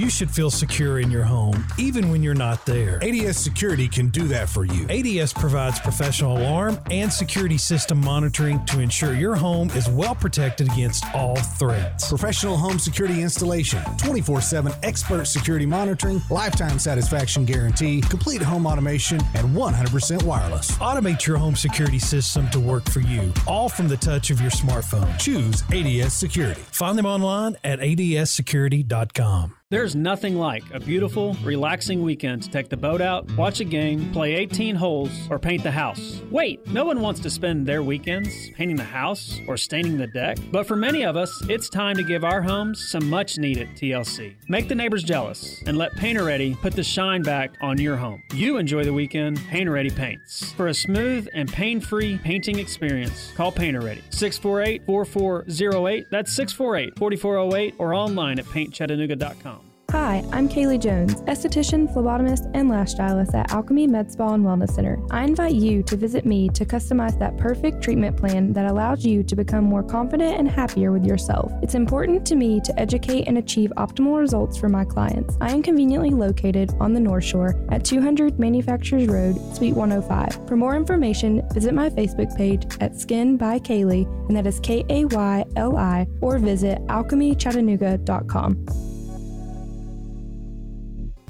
You 0.00 0.08
should 0.08 0.30
feel 0.30 0.50
secure 0.50 0.98
in 0.98 1.10
your 1.10 1.24
home, 1.24 1.62
even 1.76 2.08
when 2.08 2.22
you're 2.22 2.32
not 2.32 2.64
there. 2.64 2.98
ADS 3.04 3.36
Security 3.36 3.86
can 3.86 4.08
do 4.08 4.26
that 4.28 4.48
for 4.48 4.64
you. 4.64 4.86
ADS 4.88 5.34
provides 5.34 5.78
professional 5.78 6.38
alarm 6.38 6.80
and 6.90 7.12
security 7.12 7.58
system 7.58 8.00
monitoring 8.00 8.64
to 8.64 8.80
ensure 8.80 9.12
your 9.12 9.34
home 9.34 9.68
is 9.72 9.90
well 9.90 10.14
protected 10.14 10.72
against 10.72 11.04
all 11.14 11.36
threats. 11.36 12.08
Professional 12.08 12.56
home 12.56 12.78
security 12.78 13.20
installation, 13.20 13.84
24 13.98 14.40
7 14.40 14.72
expert 14.82 15.26
security 15.26 15.66
monitoring, 15.66 16.22
lifetime 16.30 16.78
satisfaction 16.78 17.44
guarantee, 17.44 18.00
complete 18.00 18.40
home 18.40 18.66
automation, 18.66 19.20
and 19.34 19.54
100% 19.54 20.22
wireless. 20.22 20.70
Automate 20.78 21.26
your 21.26 21.36
home 21.36 21.54
security 21.54 21.98
system 21.98 22.48
to 22.48 22.58
work 22.58 22.88
for 22.88 23.00
you, 23.00 23.34
all 23.46 23.68
from 23.68 23.86
the 23.86 23.98
touch 23.98 24.30
of 24.30 24.40
your 24.40 24.50
smartphone. 24.50 25.18
Choose 25.18 25.62
ADS 25.70 26.14
Security. 26.14 26.62
Find 26.72 26.96
them 26.96 27.04
online 27.04 27.58
at 27.64 27.80
adssecurity.com. 27.80 29.56
There's 29.70 29.94
nothing 29.94 30.34
like 30.34 30.64
a 30.74 30.80
beautiful, 30.80 31.36
relaxing 31.44 32.02
weekend 32.02 32.42
to 32.42 32.50
take 32.50 32.68
the 32.68 32.76
boat 32.76 33.00
out, 33.00 33.30
watch 33.36 33.60
a 33.60 33.64
game, 33.64 34.10
play 34.10 34.34
18 34.34 34.74
holes, 34.74 35.12
or 35.30 35.38
paint 35.38 35.62
the 35.62 35.70
house. 35.70 36.20
Wait, 36.28 36.66
no 36.66 36.84
one 36.84 37.00
wants 37.00 37.20
to 37.20 37.30
spend 37.30 37.64
their 37.68 37.80
weekends 37.80 38.50
painting 38.56 38.74
the 38.74 38.82
house 38.82 39.38
or 39.46 39.56
staining 39.56 39.96
the 39.96 40.08
deck. 40.08 40.38
But 40.50 40.66
for 40.66 40.74
many 40.74 41.04
of 41.04 41.16
us, 41.16 41.32
it's 41.48 41.68
time 41.68 41.94
to 41.98 42.02
give 42.02 42.24
our 42.24 42.42
homes 42.42 42.90
some 42.90 43.08
much 43.08 43.38
needed 43.38 43.68
TLC. 43.76 44.34
Make 44.48 44.66
the 44.66 44.74
neighbors 44.74 45.04
jealous 45.04 45.62
and 45.64 45.78
let 45.78 45.94
Painter 45.94 46.24
Ready 46.24 46.56
put 46.56 46.72
the 46.72 46.82
shine 46.82 47.22
back 47.22 47.52
on 47.60 47.78
your 47.78 47.96
home. 47.96 48.24
You 48.34 48.56
enjoy 48.56 48.82
the 48.82 48.92
weekend, 48.92 49.38
Painter 49.50 49.70
Ready 49.70 49.90
paints. 49.90 50.50
For 50.54 50.66
a 50.66 50.74
smooth 50.74 51.28
and 51.32 51.48
pain 51.48 51.80
free 51.80 52.18
painting 52.18 52.58
experience, 52.58 53.30
call 53.36 53.52
Painter 53.52 53.82
Ready 53.82 54.02
648 54.10 54.84
4408. 54.84 56.06
That's 56.10 56.32
648 56.34 56.98
4408 56.98 57.74
or 57.78 57.94
online 57.94 58.40
at 58.40 58.46
paintchattanooga.com. 58.46 59.59
Hi, 59.92 60.22
I'm 60.32 60.48
Kayli 60.48 60.78
Jones, 60.78 61.14
esthetician, 61.22 61.92
phlebotomist, 61.92 62.48
and 62.54 62.68
lash 62.68 62.92
stylist 62.92 63.34
at 63.34 63.50
Alchemy 63.50 63.88
Med 63.88 64.12
Spa 64.12 64.34
and 64.34 64.44
Wellness 64.44 64.72
Center. 64.72 65.00
I 65.10 65.24
invite 65.24 65.56
you 65.56 65.82
to 65.82 65.96
visit 65.96 66.24
me 66.24 66.48
to 66.50 66.64
customize 66.64 67.18
that 67.18 67.36
perfect 67.36 67.82
treatment 67.82 68.16
plan 68.16 68.52
that 68.52 68.70
allows 68.70 69.04
you 69.04 69.24
to 69.24 69.34
become 69.34 69.64
more 69.64 69.82
confident 69.82 70.38
and 70.38 70.48
happier 70.48 70.92
with 70.92 71.04
yourself. 71.04 71.50
It's 71.60 71.74
important 71.74 72.24
to 72.26 72.36
me 72.36 72.60
to 72.60 72.78
educate 72.78 73.26
and 73.26 73.38
achieve 73.38 73.72
optimal 73.76 74.16
results 74.16 74.56
for 74.56 74.68
my 74.68 74.84
clients. 74.84 75.36
I 75.40 75.50
am 75.50 75.60
conveniently 75.60 76.10
located 76.10 76.72
on 76.78 76.92
the 76.92 77.00
North 77.00 77.24
Shore 77.24 77.60
at 77.70 77.84
200 77.84 78.38
Manufacturers 78.38 79.08
Road, 79.08 79.34
Suite 79.56 79.74
105. 79.74 80.46
For 80.46 80.56
more 80.56 80.76
information, 80.76 81.42
visit 81.52 81.74
my 81.74 81.90
Facebook 81.90 82.36
page 82.36 82.64
at 82.80 82.94
Skin 82.94 83.36
by 83.36 83.58
Kayli, 83.58 84.06
and 84.28 84.36
that 84.36 84.46
is 84.46 84.60
K 84.60 84.84
A 84.88 85.06
Y 85.06 85.44
L 85.56 85.76
I, 85.76 86.06
or 86.20 86.38
visit 86.38 86.78
alchemychattanooga.com. 86.86 88.89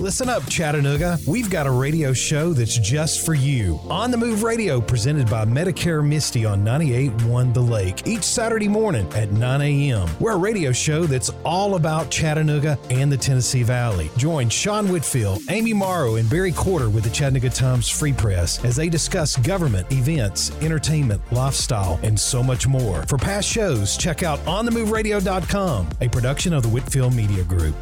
Listen 0.00 0.30
up, 0.30 0.48
Chattanooga. 0.48 1.18
We've 1.28 1.50
got 1.50 1.66
a 1.66 1.70
radio 1.70 2.14
show 2.14 2.54
that's 2.54 2.78
just 2.78 3.22
for 3.26 3.34
you. 3.34 3.78
On 3.90 4.10
the 4.10 4.16
Move 4.16 4.42
Radio, 4.42 4.80
presented 4.80 5.28
by 5.28 5.44
Medicare 5.44 6.02
Misty 6.02 6.46
on 6.46 6.64
98.1 6.64 7.52
The 7.52 7.60
Lake, 7.60 8.06
each 8.06 8.22
Saturday 8.22 8.66
morning 8.66 9.06
at 9.12 9.30
9 9.30 9.60
a.m. 9.60 10.08
We're 10.18 10.32
a 10.32 10.38
radio 10.38 10.72
show 10.72 11.04
that's 11.04 11.30
all 11.44 11.74
about 11.74 12.10
Chattanooga 12.10 12.78
and 12.88 13.12
the 13.12 13.16
Tennessee 13.18 13.62
Valley. 13.62 14.10
Join 14.16 14.48
Sean 14.48 14.88
Whitfield, 14.88 15.42
Amy 15.50 15.74
Morrow, 15.74 16.14
and 16.14 16.30
Barry 16.30 16.52
Courter 16.52 16.88
with 16.88 17.04
the 17.04 17.10
Chattanooga 17.10 17.50
Times 17.50 17.90
Free 17.90 18.14
Press 18.14 18.64
as 18.64 18.76
they 18.76 18.88
discuss 18.88 19.36
government, 19.36 19.92
events, 19.92 20.50
entertainment, 20.62 21.20
lifestyle, 21.30 22.00
and 22.02 22.18
so 22.18 22.42
much 22.42 22.66
more. 22.66 23.02
For 23.02 23.18
past 23.18 23.46
shows, 23.46 23.98
check 23.98 24.22
out 24.22 24.38
onthemoveradio.com, 24.46 25.88
a 26.00 26.08
production 26.08 26.54
of 26.54 26.62
the 26.62 26.70
Whitfield 26.70 27.14
Media 27.14 27.44
Group. 27.44 27.76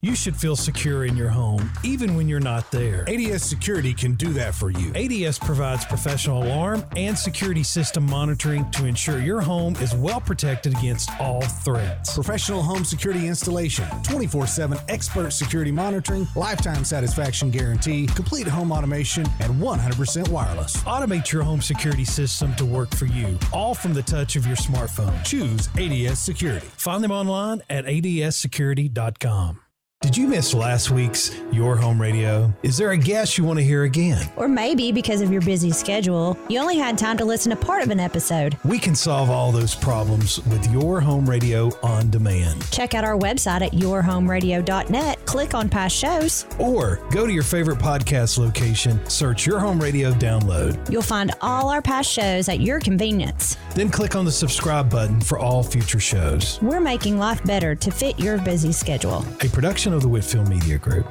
You 0.00 0.14
should 0.14 0.36
feel 0.36 0.54
secure 0.54 1.06
in 1.06 1.16
your 1.16 1.28
home, 1.28 1.72
even 1.82 2.14
when 2.14 2.28
you're 2.28 2.38
not 2.38 2.70
there. 2.70 3.04
ADS 3.08 3.42
Security 3.42 3.92
can 3.92 4.14
do 4.14 4.32
that 4.34 4.54
for 4.54 4.70
you. 4.70 4.92
ADS 4.94 5.40
provides 5.40 5.84
professional 5.84 6.44
alarm 6.44 6.84
and 6.94 7.18
security 7.18 7.64
system 7.64 8.06
monitoring 8.06 8.70
to 8.70 8.86
ensure 8.86 9.18
your 9.18 9.40
home 9.40 9.74
is 9.80 9.96
well 9.96 10.20
protected 10.20 10.78
against 10.78 11.10
all 11.18 11.40
threats. 11.40 12.14
Professional 12.14 12.62
home 12.62 12.84
security 12.84 13.26
installation, 13.26 13.88
24 14.04 14.46
7 14.46 14.78
expert 14.88 15.32
security 15.32 15.72
monitoring, 15.72 16.28
lifetime 16.36 16.84
satisfaction 16.84 17.50
guarantee, 17.50 18.06
complete 18.06 18.46
home 18.46 18.70
automation, 18.70 19.26
and 19.40 19.52
100% 19.60 20.28
wireless. 20.28 20.76
Automate 20.84 21.32
your 21.32 21.42
home 21.42 21.60
security 21.60 22.04
system 22.04 22.54
to 22.54 22.64
work 22.64 22.94
for 22.94 23.06
you, 23.06 23.36
all 23.52 23.74
from 23.74 23.94
the 23.94 24.02
touch 24.04 24.36
of 24.36 24.46
your 24.46 24.56
smartphone. 24.56 25.24
Choose 25.24 25.68
ADS 25.76 26.20
Security. 26.20 26.68
Find 26.76 27.02
them 27.02 27.10
online 27.10 27.62
at 27.68 27.84
adssecurity.com. 27.84 29.58
Did 30.00 30.16
you 30.16 30.28
miss 30.28 30.54
last 30.54 30.92
week's 30.92 31.34
Your 31.50 31.74
Home 31.74 32.00
Radio? 32.00 32.54
Is 32.62 32.76
there 32.76 32.92
a 32.92 32.96
guest 32.96 33.36
you 33.36 33.42
want 33.42 33.58
to 33.58 33.64
hear 33.64 33.82
again? 33.82 34.30
Or 34.36 34.46
maybe 34.46 34.92
because 34.92 35.20
of 35.20 35.32
your 35.32 35.40
busy 35.42 35.72
schedule, 35.72 36.38
you 36.48 36.60
only 36.60 36.76
had 36.76 36.96
time 36.96 37.16
to 37.18 37.24
listen 37.24 37.50
to 37.50 37.56
part 37.56 37.82
of 37.82 37.90
an 37.90 37.98
episode. 37.98 38.56
We 38.64 38.78
can 38.78 38.94
solve 38.94 39.28
all 39.28 39.50
those 39.50 39.74
problems 39.74 40.38
with 40.46 40.70
Your 40.70 41.00
Home 41.00 41.28
Radio 41.28 41.72
on 41.82 42.10
demand. 42.10 42.64
Check 42.70 42.94
out 42.94 43.02
our 43.02 43.18
website 43.18 43.60
at 43.60 43.72
yourhomeradio.net, 43.72 45.26
click 45.26 45.54
on 45.54 45.68
past 45.68 45.96
shows, 45.96 46.46
Or 46.60 47.04
go 47.10 47.26
to 47.26 47.32
your 47.32 47.42
favorite 47.42 47.78
podcast 47.78 48.38
location, 48.38 49.04
search 49.10 49.46
Your 49.48 49.58
Home 49.58 49.82
Radio 49.82 50.12
download, 50.12 50.88
you'll 50.92 51.02
find 51.02 51.32
all 51.40 51.70
our 51.70 51.82
past 51.82 52.08
shows 52.08 52.48
at 52.48 52.60
your 52.60 52.78
convenience. 52.78 53.56
then 53.74 53.90
click 53.90 54.14
on 54.14 54.24
the 54.24 54.30
subscribe 54.30 54.88
button 54.88 55.20
for 55.20 55.40
all 55.40 55.64
future 55.64 55.98
shows. 56.00 56.60
We're 56.62 56.78
making 56.78 57.18
life 57.18 57.42
better 57.44 57.74
to 57.74 57.90
fit 57.90 58.16
your 58.20 58.38
busy 58.38 58.70
schedule. 58.70 59.24
A 59.40 59.48
production 59.48 59.87
of 59.92 60.02
the 60.02 60.08
Whitfield 60.08 60.48
Media 60.48 60.78
Group. 60.78 61.06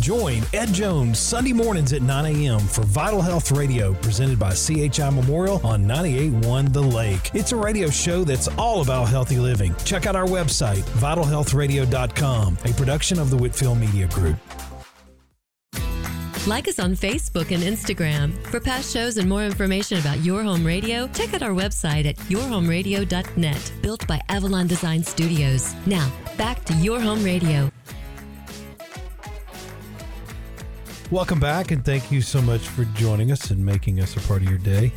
Join 0.00 0.42
Ed 0.54 0.72
Jones 0.72 1.18
Sunday 1.18 1.52
mornings 1.52 1.92
at 1.92 2.00
9 2.00 2.24
a.m. 2.26 2.60
for 2.60 2.82
Vital 2.82 3.20
Health 3.20 3.52
Radio 3.52 3.92
presented 3.94 4.38
by 4.38 4.54
CHI 4.54 5.10
Memorial 5.10 5.60
on 5.64 5.84
98.1 5.84 6.72
The 6.72 6.80
Lake. 6.80 7.30
It's 7.34 7.52
a 7.52 7.56
radio 7.56 7.90
show 7.90 8.24
that's 8.24 8.48
all 8.56 8.80
about 8.80 9.08
healthy 9.08 9.38
living. 9.38 9.74
Check 9.84 10.06
out 10.06 10.16
our 10.16 10.26
website, 10.26 10.82
vitalhealthradio.com, 10.98 12.58
a 12.64 12.72
production 12.72 13.18
of 13.18 13.28
the 13.30 13.36
Whitfield 13.36 13.78
Media 13.78 14.08
Group. 14.08 14.38
Like 16.46 16.68
us 16.68 16.78
on 16.78 16.92
Facebook 16.92 17.54
and 17.54 17.62
Instagram. 17.62 18.32
For 18.46 18.60
past 18.60 18.92
shows 18.92 19.18
and 19.18 19.28
more 19.28 19.44
information 19.44 19.98
about 19.98 20.20
Your 20.20 20.42
Home 20.42 20.64
Radio, 20.64 21.06
check 21.08 21.34
out 21.34 21.42
our 21.42 21.50
website 21.50 22.06
at 22.06 22.16
yourhomeradio.net, 22.16 23.72
built 23.82 24.06
by 24.06 24.20
Avalon 24.30 24.66
Design 24.66 25.04
Studios. 25.04 25.74
Now, 25.84 26.10
back 26.40 26.64
to 26.64 26.72
Your 26.76 26.98
Home 26.98 27.22
Radio. 27.22 27.70
Welcome 31.10 31.38
back, 31.38 31.70
and 31.70 31.84
thank 31.84 32.10
you 32.10 32.22
so 32.22 32.40
much 32.40 32.66
for 32.66 32.86
joining 32.94 33.30
us 33.30 33.50
and 33.50 33.62
making 33.62 34.00
us 34.00 34.16
a 34.16 34.26
part 34.26 34.40
of 34.40 34.48
your 34.48 34.56
day. 34.56 34.90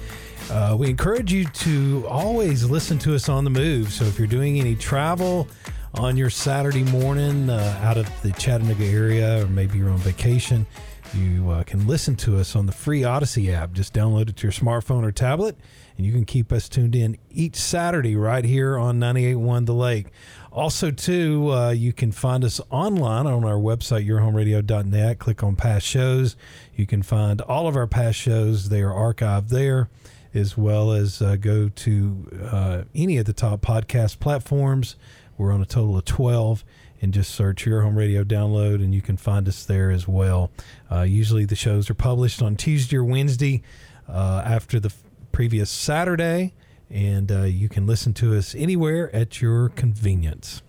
Uh, 0.50 0.78
we 0.80 0.90
encourage 0.90 1.34
you 1.34 1.44
to 1.44 2.08
always 2.08 2.64
listen 2.64 2.98
to 3.00 3.14
us 3.14 3.28
on 3.28 3.44
the 3.44 3.50
move. 3.50 3.92
So 3.92 4.06
if 4.06 4.18
you're 4.18 4.26
doing 4.26 4.58
any 4.58 4.74
travel 4.74 5.50
on 5.96 6.16
your 6.16 6.30
Saturday 6.30 6.84
morning 6.84 7.50
uh, 7.50 7.78
out 7.84 7.98
of 7.98 8.10
the 8.22 8.32
Chattanooga 8.32 8.86
area, 8.86 9.44
or 9.44 9.48
maybe 9.48 9.80
you're 9.80 9.90
on 9.90 9.98
vacation, 9.98 10.66
you 11.14 11.50
uh, 11.52 11.64
can 11.64 11.86
listen 11.86 12.16
to 12.16 12.38
us 12.38 12.56
on 12.56 12.66
the 12.66 12.72
free 12.72 13.04
Odyssey 13.04 13.52
app. 13.52 13.74
Just 13.74 13.94
download 13.94 14.30
it 14.30 14.38
to 14.38 14.44
your 14.44 14.52
smartphone 14.52 15.04
or 15.04 15.12
tablet, 15.12 15.58
and 15.98 16.06
you 16.06 16.12
can 16.12 16.26
keep 16.26 16.52
us 16.52 16.68
tuned 16.68 16.96
in 16.96 17.18
each 17.30 17.56
Saturday 17.56 18.16
right 18.16 18.46
here 18.46 18.78
on 18.78 19.00
98.1 19.00 19.66
The 19.66 19.74
Lake. 19.74 20.08
Also, 20.54 20.92
too, 20.92 21.52
uh, 21.52 21.72
you 21.72 21.92
can 21.92 22.12
find 22.12 22.44
us 22.44 22.62
online 22.70 23.26
on 23.26 23.44
our 23.44 23.56
website, 23.56 24.08
yourhomeradio.net. 24.08 25.18
Click 25.18 25.42
on 25.42 25.56
past 25.56 25.84
shows. 25.84 26.36
You 26.76 26.86
can 26.86 27.02
find 27.02 27.42
all 27.42 27.68
of 27.68 27.76
our 27.76 27.88
past 27.88 28.20
shows. 28.20 28.70
They 28.70 28.84
are 28.84 28.94
archived 28.94 29.50
there, 29.50 29.90
as 30.32 30.56
well 30.56 30.92
as 30.92 31.24
uh, 31.24 31.38
go 31.38 31.70
to 31.70 32.28
uh, 32.52 32.84
any 32.94 33.18
of 33.18 33.26
the 33.26 33.34
top 33.34 33.62
podcast 33.62 34.20
platforms. 34.20 34.96
We're 35.40 35.52
on 35.52 35.62
a 35.64 35.66
total 35.66 35.98
of 35.98 36.06
12 36.06 36.64
and 37.02 37.12
just 37.14 37.34
search 37.34 37.66
Your 37.66 37.82
Home 37.82 37.98
Radio 37.98 38.24
Download, 38.24 38.76
and 38.76 38.94
you 38.94 39.02
can 39.02 39.18
find 39.18 39.48
us 39.48 39.66
there 39.66 39.90
as 39.90 40.08
well. 40.08 40.52
Uh, 40.92 41.02
usually 41.02 41.46
the 41.46 41.56
shows 41.56 41.90
are 41.90 41.96
published 41.96 42.44
on 42.44 42.56
Tuesday 42.58 42.98
or 42.98 43.04
Wednesday 43.04 43.64
uh, 44.08 44.44
after 44.46 44.80
the 44.80 44.90
f- 44.90 45.04
previous 45.32 45.72
Saturday, 45.72 46.54
and 46.90 47.32
uh, 47.32 47.42
you 47.44 47.70
can 47.70 47.86
listen 47.88 48.14
to 48.16 48.36
us 48.38 48.54
anywhere 48.56 49.14
at 49.16 49.42
your 49.42 49.70
convenience. 49.70 50.62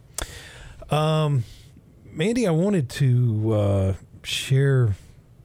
Um, 0.91 1.45
Mandy, 2.05 2.47
I 2.47 2.51
wanted 2.51 2.89
to 2.91 3.53
uh, 3.53 3.93
share 4.23 4.95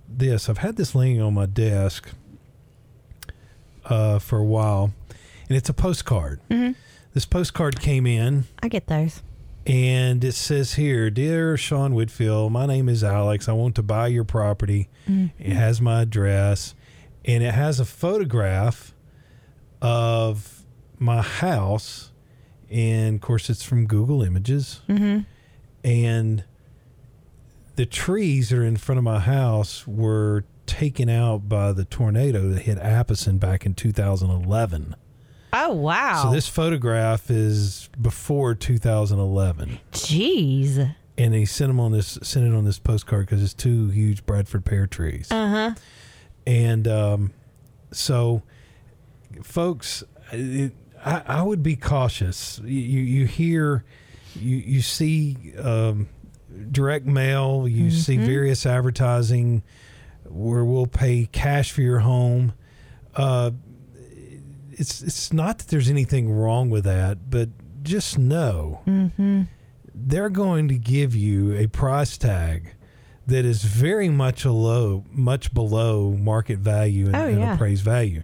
this. 0.08 0.49
I've 0.49 0.60
had 0.60 0.75
this 0.75 0.93
laying 0.95 1.21
on 1.21 1.34
my 1.34 1.45
desk 1.45 2.10
uh, 3.86 4.19
for 4.19 4.38
a 4.38 4.43
while, 4.43 4.93
and 5.47 5.58
it's 5.58 5.69
a 5.69 5.73
postcard. 5.73 6.39
This 7.13 7.25
postcard 7.25 7.79
came 7.79 8.05
in 8.05 8.45
I 8.62 8.67
get 8.67 8.86
those. 8.88 9.23
and 9.65 10.23
it 10.23 10.34
says 10.34 10.75
here, 10.75 11.10
Dear 11.10 11.58
Sean 11.58 11.95
Whitfield, 11.95 12.51
my 12.51 12.65
name 12.67 12.88
is 12.88 13.03
Alex. 13.03 13.49
I 13.49 13.53
want 13.53 13.75
to 13.75 13.84
buy 13.84 14.08
your 14.08 14.23
property. 14.23 14.89
It 15.08 15.53
has 15.53 15.82
my 15.82 16.03
address 16.03 16.75
and 17.25 17.43
it 17.43 17.53
has 17.53 17.79
a 17.79 17.86
photograph 17.86 18.93
of 19.82 20.59
my 20.99 21.21
house. 21.21 22.12
And 22.69 23.15
of 23.15 23.21
course, 23.21 23.49
it's 23.49 23.63
from 23.63 23.88
Google 23.88 24.21
Images. 24.21 24.81
And 25.83 26.43
the 27.75 27.85
trees 27.85 28.49
that 28.49 28.57
are 28.57 28.63
in 28.65 28.77
front 28.77 28.97
of 28.97 29.03
my 29.03 29.19
house 29.19 29.88
were 29.88 30.43
taken 30.65 31.09
out 31.09 31.49
by 31.49 31.71
the 31.71 31.85
tornado 31.85 32.49
that 32.49 32.63
hit 32.63 32.77
Apison 32.77 33.39
back 33.39 33.65
in 33.65 33.73
2011. 33.73 34.95
Oh 35.51 35.73
wow. 35.73 36.23
So 36.23 36.31
this 36.31 36.47
photograph 36.47 37.31
is 37.31 37.89
before 37.99 38.53
2011, 38.53 39.79
Jeez. 39.91 40.95
and 41.17 41.33
he 41.33 41.45
sent 41.45 41.69
them 41.69 41.79
on 41.79 41.91
this 41.91 42.19
sent 42.21 42.45
it 42.45 42.53
on 42.55 42.65
this 42.65 42.77
postcard 42.77 43.25
because 43.25 43.41
it's 43.43 43.55
two 43.55 43.89
huge 43.89 44.25
Bradford 44.27 44.63
pear 44.63 44.85
trees. 44.85 45.31
Uh 45.31 45.47
huh. 45.47 45.75
And 46.45 46.88
um, 46.88 47.31
so, 47.91 48.43
folks, 49.41 50.03
it, 50.31 50.73
I, 51.05 51.21
I 51.27 51.41
would 51.43 51.63
be 51.63 51.75
cautious. 51.75 52.59
You 52.63 52.99
you 53.01 53.25
hear, 53.25 53.83
you 54.35 54.57
you 54.57 54.81
see 54.81 55.53
um, 55.57 56.07
direct 56.71 57.05
mail. 57.05 57.67
You 57.67 57.89
see 57.91 58.17
various 58.17 58.65
advertising 58.65 59.63
where 60.25 60.63
we'll 60.65 60.88
pay 60.88 61.27
cash 61.31 61.71
for 61.71 61.81
your 61.81 61.99
home. 61.99 62.53
Uh, 63.15 63.51
it's 64.71 65.01
it's 65.01 65.33
not 65.33 65.59
that 65.59 65.67
there's 65.69 65.89
anything 65.89 66.31
wrong 66.31 66.69
with 66.69 66.83
that, 66.85 67.29
but 67.29 67.49
just 67.83 68.17
know 68.17 68.81
they're 69.95 70.29
going 70.29 70.67
to 70.69 70.77
give 70.77 71.15
you 71.15 71.53
a 71.55 71.67
price 71.67 72.17
tag 72.17 72.75
that 73.27 73.45
is 73.45 73.63
very 73.63 74.09
much 74.09 74.43
a 74.45 74.51
low, 74.51 75.03
much 75.12 75.53
below 75.53 76.12
market 76.12 76.59
value 76.59 77.05
and, 77.07 77.15
Oh, 77.15 77.27
and 77.27 77.39
yeah. 77.39 77.53
appraised 77.53 77.83
value. 77.83 78.23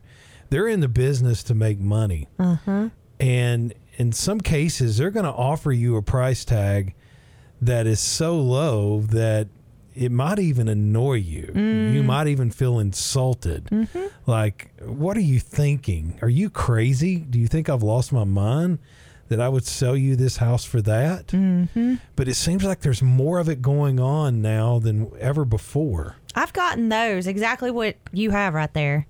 They're 0.50 0.68
in 0.68 0.80
the 0.80 0.88
business 0.88 1.44
to 1.44 1.54
make 1.54 1.80
money, 1.80 2.28
mm-hmm. 2.40 2.88
and 3.20 3.74
in 3.98 4.12
some 4.12 4.42
cases, 4.42 4.98
they're 4.98 5.12
going 5.12 5.26
to 5.26 5.32
offer 5.32 5.72
you 5.72 5.96
a 5.96 6.02
price 6.02 6.46
tag 6.46 6.94
that 7.62 7.88
is 7.88 8.00
so 8.00 8.38
low 8.40 9.02
that 9.02 9.48
it 9.96 10.12
might 10.12 10.40
even 10.40 10.68
annoy 10.68 11.14
you. 11.14 11.52
You 11.56 12.02
mm. 12.02 12.06
might 12.06 12.28
even 12.28 12.52
feel 12.52 12.80
insulted. 12.80 13.66
Mm-hmm. 13.66 14.08
Like, 14.30 14.72
what 14.82 15.16
are 15.16 15.22
you 15.22 15.40
thinking? 15.40 16.20
Are 16.22 16.30
you 16.30 16.50
crazy? 16.50 17.16
Do 17.18 17.40
you 17.40 17.48
think 17.48 17.70
I've 17.70 17.84
lost 17.84 18.12
my 18.12 18.26
mind 18.26 18.80
that 19.28 19.40
I 19.42 19.50
would 19.50 19.66
sell 19.66 19.96
you 19.96 20.16
this 20.16 20.38
house 20.38 20.64
for 20.66 20.82
that? 20.84 21.28
Mm-hmm. 21.28 21.96
But 22.16 22.28
it 22.28 22.36
seems 22.36 22.64
like 22.64 22.82
there's 22.82 23.02
more 23.02 23.40
of 23.40 23.50
it 23.50 23.62
going 23.62 24.00
on 24.00 24.42
now 24.42 24.80
than 24.80 25.12
ever 25.20 25.46
before. 25.46 26.16
I've 26.36 26.54
gotten 26.54 26.90
those 26.90 27.28
exactly 27.28 27.72
what 27.72 27.96
you 28.12 28.32
have 28.32 28.54
right 28.54 28.74
there. 28.74 29.08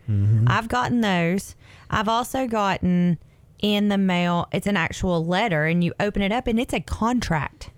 I've 0.47 0.67
gotten 0.67 1.01
those. 1.01 1.55
I've 1.89 2.07
also 2.07 2.47
gotten 2.47 3.17
in 3.59 3.89
the 3.89 3.97
mail. 3.97 4.47
It's 4.51 4.67
an 4.67 4.77
actual 4.77 5.25
letter, 5.25 5.65
and 5.65 5.83
you 5.83 5.93
open 5.99 6.21
it 6.21 6.31
up, 6.31 6.47
and 6.47 6.59
it's 6.59 6.73
a 6.73 6.81
contract. 6.81 7.71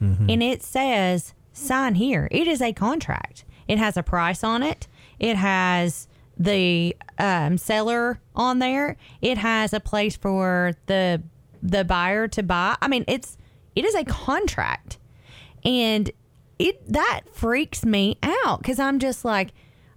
and 0.00 0.42
it 0.42 0.62
says 0.62 1.34
sign 1.52 1.94
here. 1.94 2.28
It 2.30 2.46
is 2.46 2.60
a 2.60 2.72
contract. 2.72 3.44
It 3.66 3.78
has 3.78 3.96
a 3.96 4.02
price 4.02 4.44
on 4.44 4.62
it. 4.62 4.86
It 5.18 5.36
has 5.36 6.08
the 6.36 6.96
um, 7.18 7.56
seller 7.58 8.20
on 8.34 8.58
there. 8.58 8.96
It 9.22 9.38
has 9.38 9.72
a 9.72 9.80
place 9.80 10.16
for 10.16 10.72
the 10.86 11.22
the 11.64 11.84
buyer 11.84 12.28
to 12.28 12.42
buy. 12.42 12.76
I 12.80 12.86
mean, 12.86 13.04
it's 13.08 13.36
it 13.74 13.84
is 13.84 13.94
a 13.94 14.04
contract, 14.04 14.98
and 15.64 16.10
it 16.58 16.86
that 16.92 17.22
freaks 17.32 17.84
me 17.84 18.18
out 18.22 18.60
because 18.60 18.78
I'm 18.78 19.00
just 19.00 19.24
like, 19.24 19.52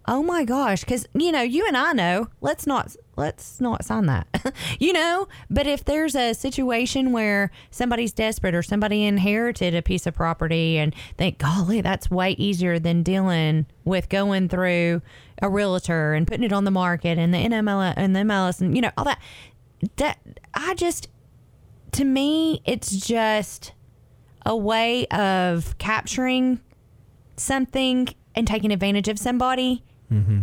oh 0.08 0.24
my 0.24 0.46
gosh, 0.46 0.82
because 0.82 1.06
you 1.14 1.32
know, 1.32 1.42
you 1.42 1.68
and 1.68 1.76
I 1.78 1.92
know. 1.94 2.30
Let's 2.42 2.66
not 2.66 2.96
let's 3.18 3.60
not 3.60 3.84
sign 3.84 4.06
that, 4.06 4.28
you 4.80 4.94
know. 4.94 5.28
But 5.50 5.68
if 5.68 5.84
there's 5.84 6.16
a 6.16 6.34
situation 6.34 7.12
where 7.12 7.52
somebody's 7.70 8.14
desperate 8.14 8.56
or 8.56 8.64
somebody 8.64 9.04
inherited 9.04 9.76
a 9.76 9.82
piece 9.82 10.08
of 10.08 10.16
property 10.16 10.78
and 10.78 10.96
think, 11.18 11.38
golly, 11.38 11.82
that's 11.82 12.10
way 12.10 12.32
easier 12.32 12.80
than 12.80 13.04
dealing 13.04 13.66
with 13.84 14.10
going 14.10 14.48
through 14.50 15.02
a 15.42 15.50
realtor 15.50 16.14
and 16.14 16.26
putting 16.26 16.44
it 16.44 16.54
on 16.54 16.64
the 16.64 16.72
market 16.72 17.18
and 17.18 17.34
the 17.34 17.38
NML 17.38 17.94
and 17.96 18.16
the 18.16 18.22
MLS 18.22 18.62
and 18.62 18.76
you 18.76 18.82
know 18.82 18.92
all 18.98 19.04
that. 19.04 19.20
That 19.98 20.18
I 20.56 20.74
just, 20.74 21.08
to 21.98 22.06
me, 22.06 22.62
it's 22.66 22.92
just 23.06 23.74
a 24.46 24.56
way 24.56 25.06
of 25.08 25.78
capturing 25.78 26.60
something 27.36 28.08
and 28.36 28.48
taking 28.48 28.72
advantage 28.72 29.08
of 29.08 29.20
somebody. 29.20 29.84
Mm-hmm. 30.12 30.42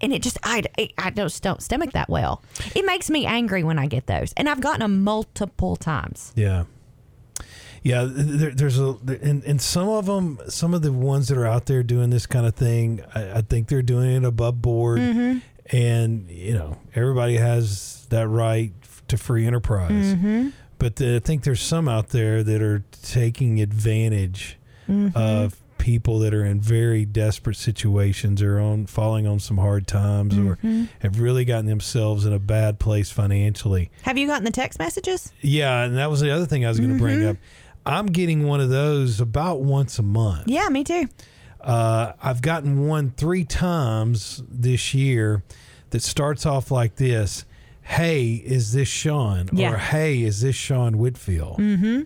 And 0.00 0.12
it 0.12 0.22
just, 0.22 0.38
I, 0.42 0.62
I 0.98 1.10
just 1.10 1.42
don't 1.42 1.62
stomach 1.62 1.92
that 1.92 2.08
well. 2.08 2.42
It 2.74 2.84
makes 2.84 3.08
me 3.08 3.24
angry 3.26 3.62
when 3.62 3.78
I 3.78 3.86
get 3.86 4.06
those. 4.06 4.34
And 4.36 4.48
I've 4.48 4.60
gotten 4.60 4.80
them 4.80 5.02
multiple 5.04 5.76
times. 5.76 6.32
Yeah. 6.34 6.64
Yeah, 7.82 8.06
there, 8.08 8.50
there's 8.50 8.78
a 8.80 8.96
and, 9.22 9.44
and 9.44 9.60
some 9.60 9.90
of 9.90 10.06
them, 10.06 10.38
some 10.48 10.72
of 10.72 10.80
the 10.80 10.90
ones 10.90 11.28
that 11.28 11.36
are 11.36 11.46
out 11.46 11.66
there 11.66 11.82
doing 11.82 12.08
this 12.08 12.26
kind 12.26 12.46
of 12.46 12.54
thing, 12.54 13.02
I, 13.14 13.32
I 13.32 13.40
think 13.42 13.68
they're 13.68 13.82
doing 13.82 14.10
it 14.10 14.24
above 14.24 14.62
board, 14.62 15.00
Mm-hmm. 15.00 15.76
and 15.76 16.30
you 16.30 16.54
know 16.54 16.78
everybody 16.94 17.36
has 17.36 18.06
that 18.08 18.26
right 18.26 18.72
to 19.08 19.18
free 19.18 19.46
enterprise. 19.46 20.14
Mm-hmm. 20.14 20.48
But 20.84 20.96
the, 20.96 21.16
I 21.16 21.18
think 21.20 21.44
there's 21.44 21.62
some 21.62 21.88
out 21.88 22.10
there 22.10 22.42
that 22.42 22.60
are 22.60 22.84
taking 23.02 23.58
advantage 23.62 24.58
Mm-hmm. 24.86 25.16
of 25.16 25.56
people 25.78 26.18
that 26.18 26.34
are 26.34 26.44
in 26.44 26.60
very 26.60 27.06
desperate 27.06 27.56
situations 27.56 28.42
or 28.42 28.60
on 28.60 28.84
falling 28.84 29.26
on 29.26 29.38
some 29.40 29.56
hard 29.56 29.86
times 29.86 30.36
or 30.36 30.56
Mm-hmm. 30.56 30.84
have 30.98 31.20
really 31.20 31.46
gotten 31.46 31.64
themselves 31.64 32.26
in 32.26 32.34
a 32.34 32.38
bad 32.38 32.78
place 32.78 33.10
financially. 33.10 33.90
Have 34.02 34.18
you 34.18 34.26
gotten 34.26 34.44
the 34.44 34.50
text 34.50 34.78
messages? 34.78 35.32
Yeah, 35.40 35.84
and 35.84 35.96
that 35.96 36.10
was 36.10 36.20
the 36.20 36.30
other 36.30 36.44
thing 36.44 36.66
I 36.66 36.68
was 36.68 36.78
going 36.80 36.92
to 36.92 36.98
bring 36.98 37.24
up. 37.24 37.38
I'm 37.86 38.04
getting 38.04 38.46
one 38.46 38.60
of 38.60 38.68
those 38.68 39.22
about 39.22 39.62
once 39.62 39.98
a 39.98 40.02
month. 40.02 40.48
Yeah, 40.48 40.68
me 40.68 40.84
too. 40.84 41.08
Uh, 41.62 42.12
I've 42.22 42.42
gotten 42.42 42.86
one 42.86 43.10
three 43.16 43.44
times 43.44 44.42
this 44.50 44.92
year 44.92 45.42
that 45.90 46.02
starts 46.02 46.44
off 46.44 46.70
like 46.70 46.96
this 46.96 47.46
Hey, 47.84 48.32
is 48.44 48.72
this 48.72 48.88
Sean? 48.88 49.48
Yeah. 49.52 49.72
Or 49.74 49.76
Hey, 49.76 50.22
is 50.22 50.40
this 50.40 50.56
Sean 50.56 50.98
Whitfield? 50.98 51.58
Mm-hmm. 51.58 52.02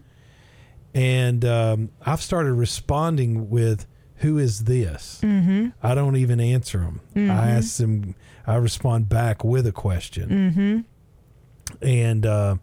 And 0.95 1.45
um, 1.45 1.91
I've 2.05 2.21
started 2.21 2.53
responding 2.55 3.49
with, 3.49 3.87
Who 4.17 4.39
is 4.39 4.65
this? 4.65 5.21
Mm-hmm. 5.23 5.69
I 5.83 5.95
don't 5.95 6.17
even 6.17 6.41
answer 6.41 6.79
them. 6.79 7.01
I 7.15 7.51
ask 7.51 7.77
them, 7.77 8.15
I 8.47 8.57
respond 8.57 9.09
back 9.09 9.45
with 9.45 9.67
a 9.67 9.73
question. 9.73 10.29
Mm-hmm. 10.29 11.87
And 11.87 12.27
uh, 12.27 12.57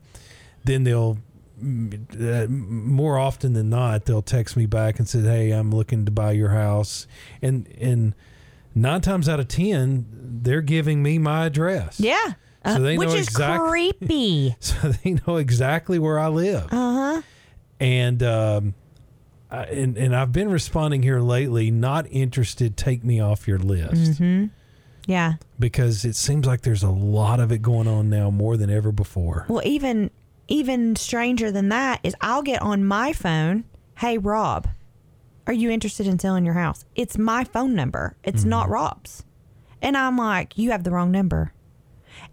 then 0.66 0.84
they'll 0.84 1.18
uh, 1.62 2.48
more 2.50 3.18
often 3.18 3.54
than 3.54 3.70
not 3.70 4.04
they'll 4.06 4.22
text 4.22 4.58
me 4.58 4.66
back 4.66 5.00
and 5.00 5.08
say 5.08 5.22
hey 5.22 5.52
i'm 5.52 5.72
looking 5.72 6.04
to 6.04 6.12
buy 6.12 6.34
your 6.34 6.50
house 6.50 7.08
and 7.42 7.66
and 7.80 8.14
nine 8.76 9.00
times 9.00 9.30
out 9.30 9.40
of 9.40 9.48
ten 9.48 10.06
they're 10.12 10.60
giving 10.62 11.02
me 11.02 11.18
my 11.18 11.46
address 11.46 11.98
Yeah. 11.98 12.34
So 12.66 12.80
they 12.80 12.98
which 12.98 13.10
know 13.10 13.16
is 13.16 13.28
exact- 13.28 13.64
creepy. 13.64 14.56
so 14.60 14.90
they 14.90 15.18
know 15.26 15.38
exactly 15.38 16.00
where 16.00 16.18
i 16.20 16.28
live 16.28 16.66
Uh 16.72 17.16
huh. 17.16 17.22
and 17.80 18.24
um 18.24 18.74
I, 19.52 19.64
and 19.66 19.98
and 19.98 20.16
i've 20.16 20.32
been 20.32 20.50
responding 20.50 21.04
here 21.04 21.20
lately 21.20 21.70
not 21.72 22.08
interested 22.10 22.76
take 22.78 23.04
me 23.04 23.20
off 23.20 23.48
your 23.48 23.60
list 23.60 24.20
Yeah. 25.08 25.34
because 25.60 26.04
it 26.04 26.16
seems 26.16 26.48
like 26.48 26.62
there's 26.62 26.82
a 26.84 26.90
lot 26.90 27.40
of 27.40 27.52
it 27.52 27.62
going 27.62 27.88
on 27.88 28.10
now 28.10 28.32
more 28.32 28.58
than 28.58 28.70
ever 28.72 28.92
before 28.92 29.46
Well, 29.48 29.62
even 29.66 30.10
even 30.48 30.96
stranger 30.96 31.52
than 31.52 31.70
that 31.70 32.00
is 32.04 32.16
I'll 32.22 32.44
get 32.44 32.62
on 32.62 32.86
my 32.86 33.14
phone, 33.14 33.64
"Hey 33.98 34.18
Rob, 34.20 34.68
are 35.48 35.54
you 35.54 35.70
interested 35.72 36.06
in 36.08 36.18
selling 36.20 36.46
your 36.46 36.54
house?" 36.56 36.86
It's 36.96 37.18
my 37.18 37.44
phone 37.44 37.74
number. 37.76 38.16
It's 38.24 38.44
not 38.44 38.70
Rob's. 38.70 39.24
And 39.82 39.96
I'm 39.98 40.18
like, 40.18 40.56
"You 40.58 40.70
have 40.72 40.84
the 40.84 40.92
wrong 40.92 41.12
number." 41.12 41.52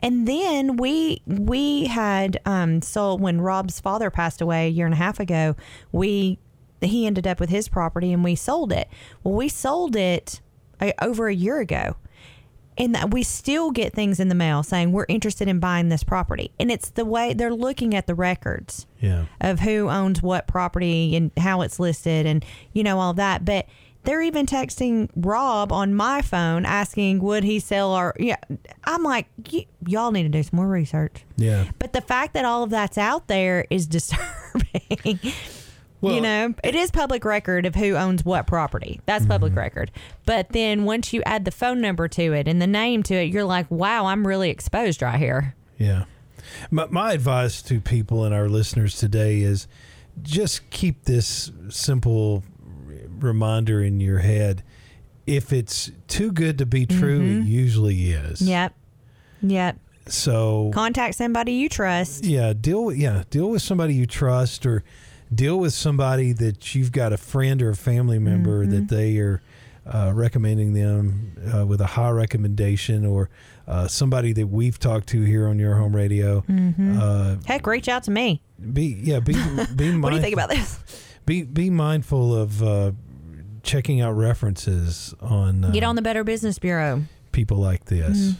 And 0.01 0.27
then 0.27 0.77
we 0.77 1.23
we 1.27 1.87
had 1.87 2.41
um 2.45 2.83
sold 2.83 3.21
when 3.21 3.41
Rob's 3.41 3.81
father 3.81 4.11
passed 4.11 4.41
away 4.41 4.67
a 4.67 4.71
year 4.71 4.87
and 4.87 4.95
a 4.95 4.99
half 4.99 5.21
ago, 5.21 5.57
we 5.93 6.39
he 6.81 7.07
ended 7.07 7.27
up 7.27 7.41
with 7.41 7.51
his 7.51 7.69
property 7.69 8.13
and 8.13 8.25
we 8.25 8.35
sold 8.35 8.73
it. 8.73 8.89
Well, 9.23 9.35
we 9.35 9.49
sold 9.49 9.97
it 9.97 10.41
uh, 10.81 10.93
over 11.01 11.29
a 11.29 11.35
year 11.35 11.61
ago. 11.61 11.97
And 12.79 12.95
that 12.95 13.11
we 13.11 13.23
still 13.23 13.71
get 13.71 13.93
things 13.93 14.19
in 14.19 14.29
the 14.29 14.35
mail 14.35 14.63
saying 14.63 14.93
we're 14.93 15.05
interested 15.07 15.47
in 15.47 15.61
buying 15.61 15.91
this 15.91 16.03
property. 16.03 16.53
And 16.59 16.71
it's 16.73 16.89
the 16.89 17.05
way 17.05 17.35
they're 17.35 17.53
looking 17.53 17.95
at 17.95 18.07
the 18.07 18.15
records 18.15 18.87
yeah. 18.99 19.27
of 19.43 19.61
who 19.61 19.91
owns 19.91 20.23
what 20.23 20.47
property 20.47 21.15
and 21.15 21.31
how 21.37 21.61
it's 21.61 21.79
listed 21.79 22.25
and 22.25 22.43
you 22.73 22.83
know 22.83 22.99
all 22.99 23.13
that. 23.13 23.45
But 23.45 23.67
they're 24.05 24.23
even 24.23 24.47
texting 24.47 25.09
rob 25.17 25.73
on 25.73 25.95
my 25.95 26.21
phone 26.23 26.65
asking 26.65 27.21
would 27.21 27.45
he 27.45 27.59
sell 27.59 27.93
our 27.93 28.15
yeah 28.19 28.37
i'm 28.85 29.03
like 29.03 29.27
y- 29.53 29.67
y'all 29.87 30.11
need 30.11 30.25
to 30.25 30.29
do 30.29 30.43
some 30.43 30.57
more 30.57 30.69
research 30.69 31.25
yeah 31.37 31.65
but 31.79 31.93
the 31.93 32.01
fact 32.01 32.35
that 32.35 32.45
all 32.45 32.63
of 32.63 32.71
that's 32.71 32.99
out 32.99 33.29
there 33.29 33.67
is 33.71 33.87
disturbing 33.93 35.19
Well- 36.03 36.15
you 36.15 36.21
know, 36.21 36.53
it 36.65 36.75
is 36.75 36.91
public 36.91 37.25
record 37.25 37.65
of 37.65 37.77
who 37.77 37.95
owns 37.95 38.25
what 38.25 38.49
property. 38.49 39.01
That's 39.07 39.25
public 39.25 39.53
mm-hmm. 39.53 39.61
record. 39.61 39.93
But 40.27 40.49
then 40.49 40.85
once 40.85 41.13
you 41.13 41.23
add 41.25 41.45
the 41.45 41.53
phone 41.53 41.81
number 41.81 42.09
to 42.09 42.33
it 42.33 42.49
and 42.49 42.61
the 42.61 42.67
name 42.67 43.05
to 43.05 43.15
it, 43.15 43.29
you're 43.33 43.45
like, 43.45 43.71
wow, 43.71 44.07
I'm 44.07 44.27
really 44.27 44.51
exposed 44.51 45.01
right 45.01 45.17
here. 45.17 45.55
Yeah. 45.79 46.07
My, 46.73 46.87
my 46.87 47.13
advice 47.13 47.63
to 47.63 47.81
people 47.81 48.25
and 48.25 48.35
our 48.35 48.49
listeners 48.49 48.97
today 48.97 49.43
is 49.43 49.69
just 50.23 50.69
keep 50.71 51.05
this 51.05 51.53
simple 51.69 52.43
reminder 53.23 53.83
in 53.83 54.01
your 54.01 54.19
head. 54.19 54.63
If 55.27 55.53
it's 55.53 55.91
too 56.09 56.33
good 56.33 56.59
to 56.59 56.67
be 56.67 56.85
true, 56.87 57.21
it 57.23 57.45
usually 57.45 58.11
is. 58.11 58.43
Yep. 58.43 58.75
Yep. 59.43 59.77
So 60.07 60.71
Contact 60.75 61.15
somebody 61.15 61.53
you 61.53 61.69
trust. 61.69 62.25
yeah, 62.25 62.53
deal 62.53 62.85
with 62.87 62.97
yeah, 62.97 63.23
deal 63.31 63.49
with 63.51 63.63
somebody 63.63 63.95
you 63.95 64.07
trust 64.07 64.67
or 64.67 64.83
deal 65.33 65.59
with 65.61 65.73
somebody 65.73 66.33
that 66.33 66.75
you've 66.75 66.91
got 66.91 67.13
a 67.13 67.17
friend 67.17 67.63
or 67.63 67.71
a 67.71 67.77
family 67.77 68.19
member 68.19 68.67
that 68.67 68.89
they 68.89 69.17
are 69.19 69.41
uh, 69.87 70.11
recommending 70.15 70.73
them 70.75 71.33
uh, 71.55 71.65
with 71.67 71.81
a 71.81 71.87
high 71.87 72.11
recommendation 72.11 73.07
or 73.07 73.31
uh, 73.69 73.87
somebody 73.87 74.33
that 74.33 74.49
we've 74.49 74.79
talked 74.79 75.07
to 75.09 75.23
here 75.23 75.47
on 75.47 75.59
your 75.59 75.77
home 75.77 75.95
radio. 75.95 76.45
Uh, 77.01 77.37
Heck, 77.47 77.65
reach 77.67 77.89
out 77.89 78.03
to 78.05 78.11
me. 78.11 78.43
be 78.73 78.99
yeah, 79.03 79.21
be 79.21 79.35
be 79.35 79.39
mindful. 79.93 80.01
What 80.03 80.11
do 80.11 80.17
you 80.17 80.23
think 80.23 80.35
about 80.35 80.51
this? 80.51 80.81
Be 81.27 81.45
be 81.45 81.71
mindful 81.71 82.35
of 82.35 82.61
uh, 82.63 82.91
checking 83.63 84.01
out 84.01 84.13
references 84.13 85.15
on 85.21 85.65
uh, 85.65 85.71
Get 85.71 85.85
on 85.85 85.97
the 85.97 86.03
Better 86.03 86.25
Business 86.25 86.59
Bureau. 86.59 87.03
people 87.33 87.57
like 87.59 87.85
this. 87.87 88.35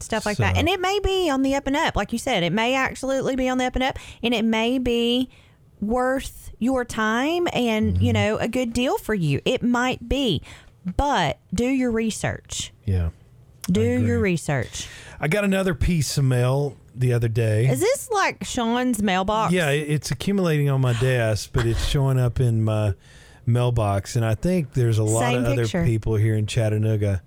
Stuff 0.00 0.26
like 0.26 0.38
that. 0.38 0.56
And 0.56 0.68
it 0.68 0.80
may 0.80 0.98
be 0.98 1.30
on 1.30 1.42
the 1.42 1.54
up 1.54 1.66
and 1.68 1.76
up. 1.76 1.94
Like 1.96 2.12
you 2.12 2.18
said, 2.18 2.42
it 2.42 2.52
may 2.52 2.74
absolutely 2.74 3.36
be 3.36 3.48
on 3.48 3.58
the 3.58 3.64
up 3.66 3.74
and 3.76 3.84
up. 3.84 3.98
And 4.22 4.34
it 4.34 4.44
may 4.44 4.78
be 4.78 5.28
worth 5.80 6.50
your 6.58 6.84
time 6.84 7.46
and, 7.52 7.94
Mm-hmm. 7.94 8.04
you 8.04 8.12
know, 8.12 8.36
a 8.38 8.48
good 8.48 8.72
deal 8.72 8.98
for 8.98 9.14
you. 9.14 9.40
It 9.44 9.62
might 9.62 10.08
be. 10.08 10.42
But 10.96 11.38
do 11.54 11.64
your 11.64 11.90
research. 11.92 12.72
Yeah. 12.84 13.10
Do 13.70 13.80
your 13.82 14.18
research. 14.18 14.88
I 15.20 15.28
got 15.28 15.44
another 15.44 15.72
piece 15.74 16.18
of 16.18 16.24
mail 16.24 16.76
the 16.96 17.12
other 17.12 17.28
day. 17.28 17.68
Is 17.68 17.78
this 17.80 18.10
like 18.10 18.42
Sean's 18.44 19.00
mailbox? 19.00 19.52
Yeah, 19.52 19.70
it's 19.70 20.10
accumulating 20.10 20.68
on 20.68 20.80
my 20.80 20.94
desk, 20.94 21.50
but 21.52 21.64
it's 21.66 21.84
showing 21.86 22.18
up 22.18 22.40
in 22.40 22.64
my 22.64 22.94
mailbox, 23.46 24.16
and 24.16 24.24
I 24.24 24.34
think 24.34 24.74
there's 24.74 24.98
a 24.98 25.04
lot 25.04 25.20
Same 25.32 25.44
of 25.44 25.56
picture. 25.56 25.78
other 25.78 25.86
people 25.86 26.16
here 26.16 26.34
in 26.36 26.46
Chattanooga 26.46 27.22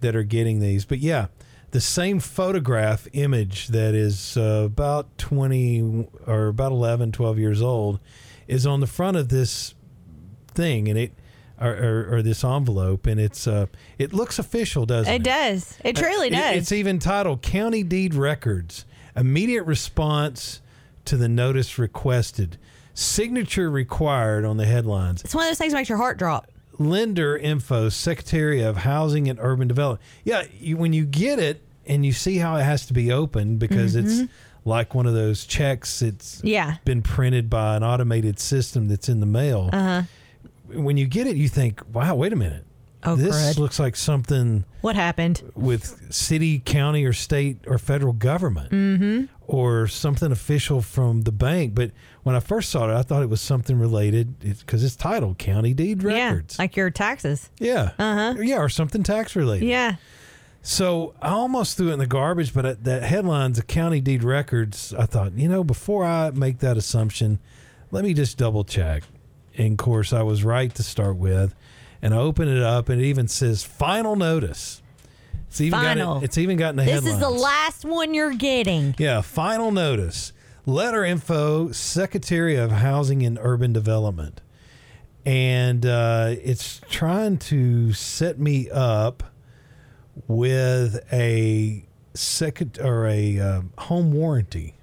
that 0.00 0.16
are 0.16 0.22
getting 0.22 0.60
these. 0.60 0.84
But 0.84 0.98
yeah, 0.98 1.26
the 1.70 1.80
same 1.80 2.18
photograph 2.20 3.06
image 3.12 3.68
that 3.68 3.94
is 3.94 4.36
uh, 4.36 4.62
about 4.66 5.16
20 5.18 6.08
or 6.26 6.48
about 6.48 6.72
11, 6.72 7.12
12 7.12 7.38
years 7.38 7.62
old 7.62 8.00
is 8.48 8.66
on 8.66 8.80
the 8.80 8.86
front 8.86 9.16
of 9.16 9.28
this 9.28 9.74
thing, 10.48 10.88
and 10.88 10.98
it 10.98 11.12
or, 11.60 11.70
or, 11.72 12.14
or 12.16 12.22
this 12.22 12.42
envelope, 12.42 13.06
and 13.06 13.20
it's 13.20 13.46
uh, 13.46 13.66
it 13.98 14.14
looks 14.14 14.38
official, 14.38 14.86
doesn't 14.86 15.12
it? 15.12 15.16
It 15.16 15.22
does. 15.24 15.78
It 15.84 15.94
truly 15.94 16.28
It- 16.28 16.30
does. 16.30 16.56
It's 16.56 16.72
even 16.72 16.98
titled 16.98 17.42
County 17.42 17.82
Deed 17.82 18.14
Records 18.14 18.86
Immediate 19.14 19.64
Response 19.64 20.62
to 21.04 21.16
the 21.18 21.28
Notice 21.28 21.78
Requested. 21.78 22.56
Signature 23.00 23.70
required 23.70 24.44
on 24.44 24.56
the 24.56 24.66
headlines. 24.66 25.22
It's 25.24 25.34
one 25.34 25.44
of 25.44 25.50
those 25.50 25.58
things 25.58 25.72
that 25.72 25.78
makes 25.78 25.88
your 25.88 25.98
heart 25.98 26.18
drop. 26.18 26.48
Lender 26.78 27.36
info, 27.36 27.88
Secretary 27.88 28.62
of 28.62 28.78
Housing 28.78 29.28
and 29.28 29.38
Urban 29.40 29.68
Development. 29.68 30.00
Yeah, 30.24 30.44
you, 30.58 30.76
when 30.76 30.92
you 30.92 31.04
get 31.04 31.38
it 31.38 31.62
and 31.86 32.04
you 32.06 32.12
see 32.12 32.36
how 32.38 32.56
it 32.56 32.62
has 32.62 32.86
to 32.86 32.92
be 32.92 33.12
opened 33.12 33.58
because 33.58 33.96
it's 33.96 34.22
like 34.64 34.94
one 34.94 35.06
of 35.06 35.14
those 35.14 35.44
checks. 35.44 36.00
It's 36.02 36.36
Mm-hmm. 36.38 36.46
Yeah. 36.46 36.76
been 36.84 37.02
printed 37.02 37.50
by 37.50 37.76
an 37.76 37.82
automated 37.84 38.38
system 38.38 38.88
that's 38.88 39.08
in 39.08 39.20
the 39.20 39.26
mail. 39.26 39.70
Uh 39.72 39.82
huh. 39.82 40.02
When 40.72 40.96
you 40.96 41.06
get 41.06 41.26
it, 41.26 41.36
you 41.36 41.48
think, 41.48 41.82
"Wow, 41.92 42.14
wait 42.14 42.32
a 42.32 42.36
minute." 42.36 42.64
Oh, 43.02 43.16
this 43.16 43.34
crud. 43.34 43.58
looks 43.58 43.78
like 43.80 43.96
something 43.96 44.64
What 44.82 44.94
happened? 44.94 45.42
with 45.54 46.12
city, 46.14 46.58
county, 46.60 47.04
or 47.04 47.12
state 47.14 47.58
or 47.66 47.76
federal 47.78 48.12
government, 48.12 48.70
Mm-hmm. 48.70 49.24
or 49.46 49.86
something 49.88 50.30
official 50.30 50.80
from 50.82 51.22
the 51.22 51.32
bank. 51.32 51.74
But 51.74 51.90
when 52.22 52.34
I 52.34 52.40
first 52.40 52.70
saw 52.70 52.90
it, 52.90 52.94
I 52.94 53.02
thought 53.02 53.22
it 53.22 53.28
was 53.30 53.40
something 53.40 53.78
related 53.78 54.38
because 54.40 54.84
it's, 54.84 54.96
titled 54.96 55.38
County 55.38 55.72
Deed 55.72 56.02
Records. 56.02 56.56
Yeah, 56.58 56.62
like 56.62 56.76
your 56.76 56.90
taxes. 56.90 57.50
Yeah. 57.58 57.92
Uh 57.98 58.34
huh. 58.34 58.34
Yeah, 58.40 58.58
or 58.58 58.68
something 58.68 59.02
tax 59.02 59.34
related. 59.34 59.66
Yeah. 59.66 59.96
So 60.62 61.14
I 61.22 61.30
almost 61.30 61.76
threw 61.76 61.88
it 61.88 61.94
in 61.94 61.98
the 61.98 62.06
garbage, 62.06 62.52
but 62.52 62.66
at 62.66 62.84
that 62.84 63.02
headlines, 63.02 63.56
the 63.56 63.62
county 63.62 64.00
deed 64.00 64.22
records, 64.22 64.92
I 64.92 65.06
thought, 65.06 65.32
you 65.32 65.48
know, 65.48 65.64
before 65.64 66.04
I 66.04 66.30
make 66.30 66.58
that 66.58 66.76
assumption, 66.76 67.38
let 67.90 68.04
me 68.04 68.12
just 68.12 68.36
double 68.36 68.64
check. 68.64 69.04
And 69.56 69.72
of 69.72 69.78
course, 69.78 70.12
I 70.12 70.22
was 70.22 70.44
right 70.44 70.74
to 70.74 70.82
start 70.82 71.16
with. 71.16 71.54
And 72.02 72.14
I 72.14 72.18
open 72.18 72.48
it 72.48 72.62
up, 72.62 72.88
and 72.88 73.00
it 73.00 73.04
even 73.04 73.28
says 73.28 73.62
final 73.62 74.16
notice. 74.16 74.80
It's 75.48 75.60
even 75.60 75.80
Final. 75.80 76.14
got 76.14 76.22
it, 76.22 76.26
it's 76.26 76.38
even 76.38 76.56
gotten 76.56 76.76
the 76.76 76.84
headline. 76.84 77.04
This 77.04 77.14
headlines. 77.14 77.34
is 77.34 77.38
the 77.38 77.42
last 77.42 77.84
one 77.84 78.14
you're 78.14 78.32
getting. 78.34 78.94
Yeah, 78.98 79.20
final 79.20 79.72
notice. 79.72 80.32
Letter 80.70 81.04
info, 81.04 81.72
Secretary 81.72 82.54
of 82.54 82.70
Housing 82.70 83.24
and 83.24 83.36
Urban 83.42 83.72
Development. 83.72 84.40
And 85.26 85.84
uh, 85.84 86.36
it's 86.44 86.80
trying 86.88 87.38
to 87.38 87.92
set 87.92 88.38
me 88.38 88.70
up 88.70 89.24
with 90.28 91.04
a 91.12 91.84
second 92.14 92.78
or 92.80 93.06
a 93.06 93.38
uh, 93.40 93.62
home 93.78 94.12
warranty. 94.12 94.76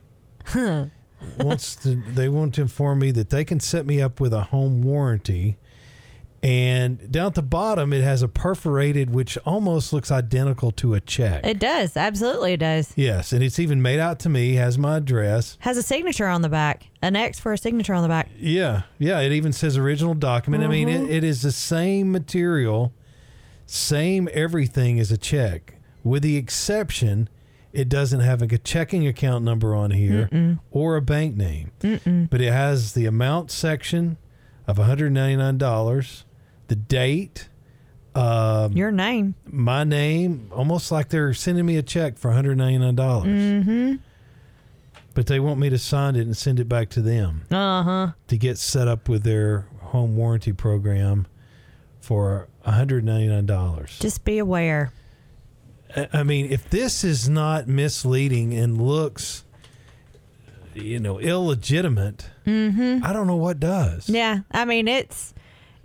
Wants 1.39 1.77
to, 1.77 1.95
they 2.13 2.27
want 2.27 2.53
to 2.55 2.61
inform 2.61 2.99
me 2.99 3.11
that 3.11 3.29
they 3.29 3.45
can 3.45 3.61
set 3.61 3.85
me 3.85 4.01
up 4.01 4.19
with 4.19 4.33
a 4.33 4.43
home 4.43 4.81
warranty. 4.81 5.57
And 6.43 7.11
down 7.11 7.27
at 7.27 7.33
the 7.35 7.41
bottom, 7.41 7.91
it 7.91 8.03
has 8.03 8.21
a 8.21 8.27
perforated, 8.27 9.09
which 9.09 9.37
almost 9.39 9.91
looks 9.91 10.11
identical 10.11 10.71
to 10.73 10.93
a 10.93 10.99
check. 11.01 11.43
It 11.45 11.57
does. 11.59 11.97
Absolutely, 11.97 12.53
it 12.53 12.57
does. 12.57 12.93
Yes, 12.95 13.33
and 13.33 13.43
it's 13.43 13.57
even 13.57 13.81
made 13.81 13.99
out 13.99 14.19
to 14.19 14.29
me, 14.29 14.53
has 14.53 14.77
my 14.77 14.97
address. 14.97 15.57
Has 15.61 15.77
a 15.77 15.83
signature 15.83 16.27
on 16.27 16.43
the 16.43 16.49
back. 16.49 16.89
An 17.01 17.15
X 17.15 17.39
for 17.39 17.53
a 17.53 17.57
signature 17.57 17.93
on 17.95 18.03
the 18.03 18.07
back. 18.07 18.29
Yeah, 18.37 18.83
yeah, 18.99 19.19
it 19.19 19.31
even 19.31 19.51
says 19.51 19.77
original 19.77 20.13
document. 20.13 20.63
I 20.63 20.67
mean, 20.67 20.87
Mm-hmm. 20.87 21.05
it, 21.05 21.11
it 21.17 21.23
is 21.23 21.41
the 21.41 21.51
same 21.51 22.11
material, 22.11 22.93
same 23.65 24.29
everything 24.31 24.99
as 24.99 25.11
a 25.11 25.17
check, 25.17 25.75
with 26.03 26.21
the 26.23 26.37
exception 26.37 27.29
it 27.73 27.89
doesn't 27.89 28.21
have 28.21 28.41
a 28.41 28.57
checking 28.59 29.05
account 29.07 29.43
number 29.43 29.75
on 29.75 29.91
here 29.91 30.57
or 30.71 30.95
a 30.95 31.01
bank 31.01 31.35
name. 31.35 31.71
But 32.29 32.41
it 32.41 32.51
has 32.51 32.93
the 32.93 33.05
amount 33.07 33.49
section 33.51 34.17
of 34.67 34.77
$199, 34.77 36.23
the 36.67 36.75
date, 36.75 37.49
um, 38.15 38.73
Your 38.73 38.91
name. 38.91 39.35
my 39.45 39.83
name, 39.83 40.49
almost 40.53 40.91
like 40.91 41.09
they're 41.09 41.33
sending 41.33 41.65
me 41.65 41.77
a 41.77 41.83
check 41.83 42.17
for 42.17 42.31
$199. 42.31 42.95
Mm-hmm. 42.95 43.95
But 45.13 45.27
they 45.27 45.39
want 45.39 45.59
me 45.59 45.69
to 45.69 45.77
sign 45.79 46.15
it 46.15 46.21
and 46.21 46.35
send 46.37 46.59
it 46.59 46.69
back 46.69 46.89
to 46.89 47.01
them 47.01 47.43
Uh 47.49 47.83
huh. 47.83 48.11
to 48.27 48.37
get 48.37 48.57
set 48.57 48.87
up 48.87 49.09
with 49.09 49.23
their 49.23 49.65
home 49.81 50.15
warranty 50.15 50.53
program 50.53 51.25
for 52.01 52.47
$199. 52.65 53.99
Just 53.99 54.23
be 54.23 54.37
aware. 54.37 54.91
I- 56.13 56.23
mean, 56.23 56.51
if 56.51 56.69
this 56.69 57.03
is 57.03 57.27
not 57.29 57.67
misleading 57.67 58.53
and 58.53 58.79
looks, 58.81 59.43
you 60.75 60.99
know, 60.99 61.19
illegitimate, 61.19 62.29
I 62.45 63.11
don't 63.13 63.25
know 63.27 63.35
what 63.37 63.59
does. 63.59 64.05
Mm-hmm. 64.05 64.15
Yeah. 64.15 64.39
I 64.51 64.65
mean, 64.65 64.87
it's 64.87 65.33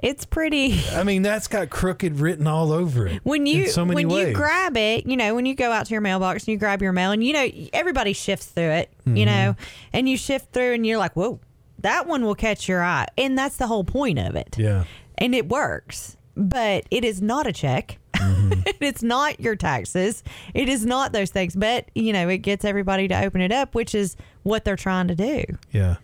it's 0.03 0.25
pretty. 0.27 0.81
I 0.93 1.05
mean, 1.05 1.23
that's 1.23 1.47
got 1.49 1.71
crooked 1.71 2.19
written 2.21 2.47
all 2.47 2.73
over 2.73 3.07
it. 3.07 3.21
When 3.25 3.47
you 3.47 3.69
so 3.69 3.85
when 3.85 4.09
ways. 4.09 4.29
you 4.29 4.35
grab 4.35 4.77
it, 4.77 5.07
you 5.07 5.17
know, 5.17 5.35
when 5.35 5.47
you 5.47 5.55
go 5.55 5.71
out 5.73 5.87
to 5.87 5.93
your 5.93 6.01
mailbox 6.01 6.43
and 6.45 6.49
you 6.53 6.59
grab 6.59 6.83
your 6.83 6.93
mail, 6.93 7.13
and 7.13 7.23
you 7.25 7.33
know 7.33 7.49
everybody 7.73 8.13
shifts 8.13 8.47
through 8.47 8.71
it, 8.71 8.91
Mm-hmm. 9.07 9.17
you 9.17 9.27
know, 9.27 9.57
and 9.93 10.09
you 10.09 10.17
shift 10.17 10.53
through, 10.53 10.75
and 10.75 10.87
you're 10.87 10.99
like, 10.99 11.15
whoa, 11.17 11.41
that 11.79 12.07
one 12.07 12.25
will 12.25 12.35
catch 12.35 12.69
your 12.69 12.83
eye, 12.83 13.07
and 13.17 13.37
that's 13.39 13.57
the 13.57 13.67
whole 13.67 13.85
point 13.85 14.19
of 14.19 14.35
it. 14.37 14.57
yeah. 14.59 14.85
and 15.19 15.35
it 15.35 15.49
works, 15.49 16.17
but 16.37 16.85
it 16.91 17.05
is 17.05 17.21
not 17.23 17.47
a 17.47 17.53
check. 17.53 17.99
Mm-hmm. 18.15 18.61
it's 18.81 19.03
not 19.03 19.41
your 19.41 19.57
taxes. 19.57 20.23
It 20.55 20.69
is 20.69 20.87
not 20.87 21.13
those 21.13 21.31
things. 21.31 21.57
But, 21.57 21.91
you 21.95 22.13
know, 22.13 22.29
it 22.29 22.39
gets 22.39 22.65
everybody 22.65 23.09
to 23.09 23.25
open 23.25 23.41
it 23.41 23.51
up, 23.51 23.75
which 23.75 23.95
is 23.95 24.17
what 24.45 24.65
they're 24.65 24.77
trying 24.77 25.09
to 25.09 25.15
do. 25.17 25.45
Yeah. 25.73 25.97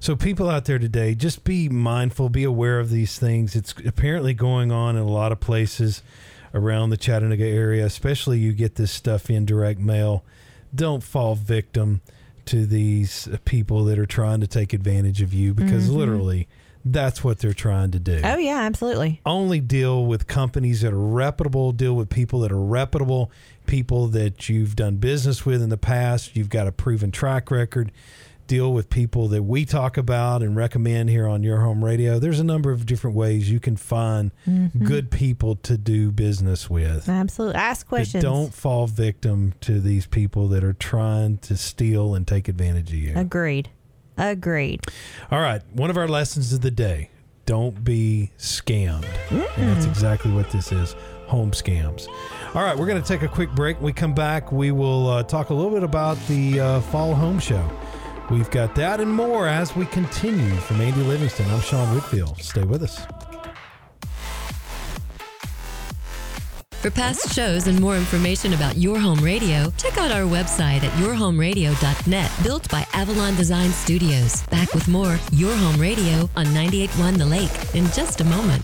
So 0.00 0.16
people 0.16 0.48
out 0.48 0.64
there 0.64 0.78
today, 0.78 1.14
just 1.14 1.44
be 1.44 1.68
mindful, 1.68 2.28
be 2.28 2.44
aware 2.44 2.78
of 2.78 2.90
these 2.90 3.18
things. 3.18 3.56
It's 3.56 3.74
apparently 3.84 4.34
going 4.34 4.70
on 4.72 4.96
in 4.96 5.02
a 5.02 5.08
lot 5.08 5.32
of 5.32 5.40
places 5.40 6.02
around 6.54 6.90
the 6.90 6.96
Chattanooga 6.96 7.46
area, 7.46 7.84
especially 7.84 8.38
you 8.38 8.52
get 8.52 8.76
this 8.76 8.90
stuff 8.90 9.30
in 9.30 9.44
direct 9.44 9.80
mail. 9.80 10.24
Don't 10.74 11.02
fall 11.02 11.34
victim 11.34 12.00
to 12.46 12.64
these 12.64 13.28
people 13.44 13.84
that 13.84 13.98
are 13.98 14.06
trying 14.06 14.40
to 14.40 14.46
take 14.46 14.72
advantage 14.72 15.20
of 15.20 15.34
you 15.34 15.52
because 15.52 15.88
mm-hmm. 15.88 15.98
literally 15.98 16.48
that's 16.84 17.24
what 17.24 17.40
they're 17.40 17.52
trying 17.52 17.90
to 17.90 17.98
do 17.98 18.20
Oh, 18.22 18.36
yeah, 18.36 18.60
absolutely. 18.60 19.20
only 19.26 19.60
deal 19.60 20.06
with 20.06 20.28
companies 20.28 20.82
that 20.82 20.92
are 20.92 20.98
reputable, 20.98 21.72
deal 21.72 21.94
with 21.94 22.08
people 22.08 22.40
that 22.40 22.52
are 22.52 22.60
reputable, 22.60 23.30
people 23.66 24.06
that 24.08 24.48
you've 24.48 24.76
done 24.76 24.96
business 24.96 25.44
with 25.44 25.60
in 25.60 25.68
the 25.68 25.76
past, 25.76 26.36
you've 26.36 26.48
got 26.48 26.68
a 26.68 26.72
proven 26.72 27.10
track 27.10 27.50
record. 27.50 27.90
Deal 28.46 28.72
with 28.72 28.88
people 28.90 29.26
that 29.28 29.42
we 29.42 29.64
talk 29.64 29.96
about 29.96 30.42
and 30.42 30.54
recommend 30.54 31.10
here 31.10 31.26
on 31.26 31.42
Your 31.42 31.62
Home 31.62 31.84
Radio. 31.84 32.18
There's 32.20 32.38
a 32.38 32.44
number 32.44 32.70
of 32.70 32.86
different 32.86 33.16
ways 33.16 33.50
you 33.50 33.58
can 33.58 33.76
find 33.76 34.30
good 34.84 35.10
people 35.10 35.56
to 35.56 35.76
do 35.76 36.12
business 36.12 36.70
with. 36.70 37.08
Absolutely. 37.08 37.56
Ask 37.56 37.88
questions. 37.88 38.22
don't 38.22 38.54
fall 38.54 38.86
victim 38.86 39.54
to 39.62 39.80
these 39.80 40.06
people 40.06 40.46
that 40.48 40.62
are 40.62 40.72
trying 40.74 41.38
to 41.38 41.56
steal 41.56 42.14
and 42.14 42.26
take 42.26 42.46
advantage 42.48 42.90
of 42.90 42.98
you. 42.98 43.12
Agreed. 43.16 43.68
Agreed. 44.16 44.80
All 45.30 45.40
right, 45.40 45.62
one 45.72 45.90
of 45.90 45.96
our 45.96 46.08
lessons 46.08 46.52
of 46.52 46.60
the 46.60 46.70
day: 46.70 47.10
don't 47.46 47.82
be 47.84 48.30
scammed. 48.38 49.06
And 49.30 49.68
that's 49.68 49.86
exactly 49.86 50.30
what 50.32 50.50
this 50.50 50.70
is: 50.72 50.94
home 51.26 51.50
scams. 51.50 52.06
All 52.54 52.62
right, 52.62 52.76
we're 52.78 52.86
going 52.86 53.02
to 53.02 53.06
take 53.06 53.22
a 53.22 53.28
quick 53.28 53.50
break. 53.50 53.76
When 53.76 53.86
we 53.86 53.92
come 53.92 54.14
back, 54.14 54.52
we 54.52 54.70
will 54.70 55.08
uh, 55.08 55.22
talk 55.24 55.50
a 55.50 55.54
little 55.54 55.72
bit 55.72 55.82
about 55.82 56.16
the 56.28 56.60
uh, 56.60 56.80
fall 56.82 57.14
home 57.14 57.38
show. 57.38 57.68
We've 58.30 58.50
got 58.50 58.74
that 58.74 59.00
and 59.00 59.12
more 59.12 59.46
as 59.46 59.76
we 59.76 59.86
continue. 59.86 60.54
For 60.56 60.74
Mandy 60.74 61.02
Livingston, 61.02 61.48
I'm 61.50 61.60
Sean 61.60 61.94
Whitfield. 61.94 62.38
Stay 62.42 62.64
with 62.64 62.82
us. 62.82 63.06
For 66.72 66.90
past 66.90 67.32
shows 67.32 67.66
and 67.66 67.80
more 67.80 67.96
information 67.96 68.52
about 68.52 68.76
Your 68.76 68.98
Home 68.98 69.18
Radio, 69.20 69.72
check 69.76 69.96
out 69.98 70.12
our 70.12 70.22
website 70.22 70.84
at 70.84 70.92
yourhomeradio.net, 71.00 72.30
built 72.42 72.70
by 72.70 72.86
Avalon 72.92 73.34
Design 73.34 73.70
Studios. 73.70 74.42
Back 74.44 74.72
with 74.72 74.86
more 74.86 75.18
Your 75.32 75.54
Home 75.56 75.80
Radio 75.80 76.28
on 76.36 76.46
98.1 76.46 77.18
The 77.18 77.26
Lake 77.26 77.74
in 77.74 77.86
just 77.92 78.20
a 78.20 78.24
moment. 78.24 78.62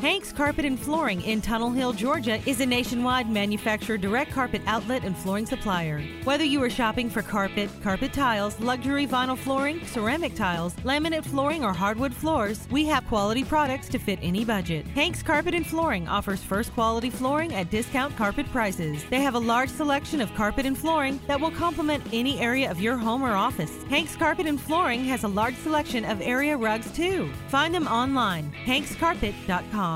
Hanks 0.00 0.32
Carpet 0.32 0.64
and 0.64 0.80
Flooring 0.80 1.20
in 1.20 1.42
Tunnel 1.42 1.72
Hill, 1.72 1.92
Georgia 1.92 2.40
is 2.48 2.62
a 2.62 2.66
nationwide 2.66 3.28
manufacturer 3.28 3.98
direct 3.98 4.32
carpet 4.32 4.62
outlet 4.66 5.04
and 5.04 5.14
flooring 5.14 5.44
supplier. 5.44 6.00
Whether 6.24 6.44
you 6.44 6.62
are 6.62 6.70
shopping 6.70 7.10
for 7.10 7.20
carpet, 7.20 7.68
carpet 7.82 8.14
tiles, 8.14 8.58
luxury 8.60 9.06
vinyl 9.06 9.36
flooring, 9.36 9.86
ceramic 9.86 10.34
tiles, 10.34 10.72
laminate 10.84 11.26
flooring, 11.26 11.62
or 11.62 11.74
hardwood 11.74 12.14
floors, 12.14 12.66
we 12.70 12.86
have 12.86 13.06
quality 13.08 13.44
products 13.44 13.90
to 13.90 13.98
fit 13.98 14.18
any 14.22 14.42
budget. 14.42 14.86
Hanks 14.86 15.22
Carpet 15.22 15.52
and 15.54 15.66
Flooring 15.66 16.08
offers 16.08 16.42
first 16.42 16.72
quality 16.72 17.10
flooring 17.10 17.52
at 17.52 17.70
discount 17.70 18.16
carpet 18.16 18.50
prices. 18.50 19.04
They 19.10 19.20
have 19.20 19.34
a 19.34 19.38
large 19.38 19.68
selection 19.68 20.22
of 20.22 20.34
carpet 20.34 20.64
and 20.64 20.78
flooring 20.78 21.20
that 21.26 21.38
will 21.38 21.50
complement 21.50 22.02
any 22.10 22.40
area 22.40 22.70
of 22.70 22.80
your 22.80 22.96
home 22.96 23.22
or 23.22 23.32
office. 23.32 23.84
Hanks 23.90 24.16
Carpet 24.16 24.46
and 24.46 24.58
Flooring 24.58 25.04
has 25.04 25.24
a 25.24 25.28
large 25.28 25.56
selection 25.56 26.06
of 26.06 26.22
area 26.22 26.56
rugs 26.56 26.90
too. 26.92 27.30
Find 27.48 27.74
them 27.74 27.86
online, 27.86 28.50
hankscarpet.com. 28.64 29.89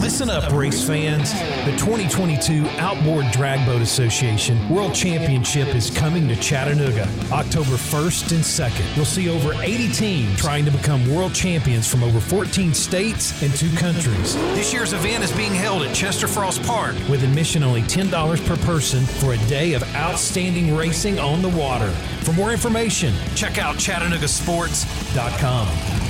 Listen 0.00 0.28
up, 0.28 0.50
race 0.52 0.84
fans. 0.84 1.32
The 1.64 1.70
2022 1.78 2.66
Outboard 2.78 3.30
Drag 3.30 3.64
Boat 3.64 3.80
Association 3.80 4.68
World 4.68 4.92
Championship 4.92 5.72
is 5.74 5.88
coming 5.88 6.26
to 6.28 6.34
Chattanooga 6.36 7.08
October 7.30 7.76
1st 7.76 8.32
and 8.32 8.42
2nd. 8.42 8.96
You'll 8.96 9.04
see 9.04 9.28
over 9.28 9.54
80 9.62 9.92
teams 9.92 10.36
trying 10.36 10.64
to 10.64 10.72
become 10.72 11.08
world 11.14 11.32
champions 11.32 11.86
from 11.88 12.02
over 12.02 12.18
14 12.18 12.74
states 12.74 13.40
and 13.40 13.54
two 13.54 13.70
countries. 13.76 14.34
This 14.56 14.72
year's 14.72 14.92
event 14.92 15.22
is 15.22 15.30
being 15.30 15.54
held 15.54 15.82
at 15.82 15.94
Chester 15.94 16.26
Frost 16.26 16.64
Park 16.64 16.96
with 17.08 17.22
admission 17.22 17.62
only 17.62 17.82
$10 17.82 18.44
per 18.46 18.56
person 18.66 19.04
for 19.04 19.34
a 19.34 19.38
day 19.46 19.74
of 19.74 19.84
outstanding 19.94 20.74
racing 20.76 21.20
on 21.20 21.40
the 21.40 21.50
water. 21.50 21.92
For 22.22 22.32
more 22.32 22.50
information, 22.50 23.14
check 23.36 23.58
out 23.58 23.76
ChattanoogaSports.com. 23.76 26.03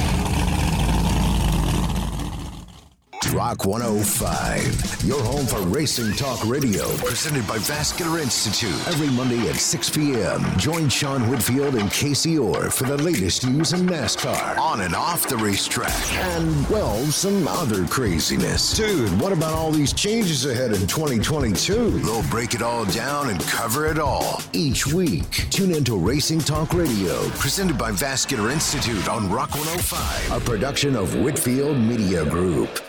Rock 3.35 3.67
105, 3.67 5.03
your 5.05 5.21
home 5.21 5.45
for 5.45 5.59
racing 5.63 6.13
talk 6.13 6.47
radio, 6.47 6.89
presented 6.99 7.45
by 7.49 7.59
Vascular 7.59 8.21
Institute. 8.21 8.71
Every 8.87 9.09
Monday 9.09 9.49
at 9.49 9.57
6 9.57 9.91
p.m., 9.91 10.41
join 10.57 10.89
Sean 10.89 11.29
Whitfield 11.29 11.75
and 11.75 11.91
Casey 11.91 12.39
Orr 12.39 12.71
for 12.71 12.85
the 12.85 12.97
latest 12.97 13.45
news 13.45 13.73
in 13.73 13.89
NASCAR, 13.89 14.57
on 14.57 14.83
and 14.83 14.95
off 14.95 15.29
the 15.29 15.37
racetrack, 15.37 16.13
and, 16.13 16.69
well, 16.69 16.97
some 17.07 17.49
other 17.49 17.85
craziness. 17.89 18.77
Dude, 18.77 19.11
what 19.21 19.33
about 19.33 19.53
all 19.53 19.73
these 19.73 19.93
changes 19.93 20.47
ahead 20.47 20.71
in 20.71 20.87
2022? 20.87 21.91
They'll 21.91 22.23
break 22.31 22.55
it 22.55 22.63
all 22.63 22.85
down 22.85 23.31
and 23.31 23.41
cover 23.41 23.87
it 23.87 23.99
all 23.99 24.43
each 24.53 24.87
week. 24.87 25.29
Tune 25.51 25.75
into 25.75 25.99
Racing 25.99 26.39
Talk 26.39 26.73
Radio, 26.73 27.29
presented 27.31 27.77
by 27.77 27.91
Vascular 27.91 28.51
Institute 28.51 29.09
on 29.09 29.29
Rock 29.29 29.51
105, 29.51 30.41
a 30.41 30.45
production 30.45 30.95
of 30.95 31.17
Whitfield 31.17 31.77
Media 31.77 32.25
Group. 32.25 32.81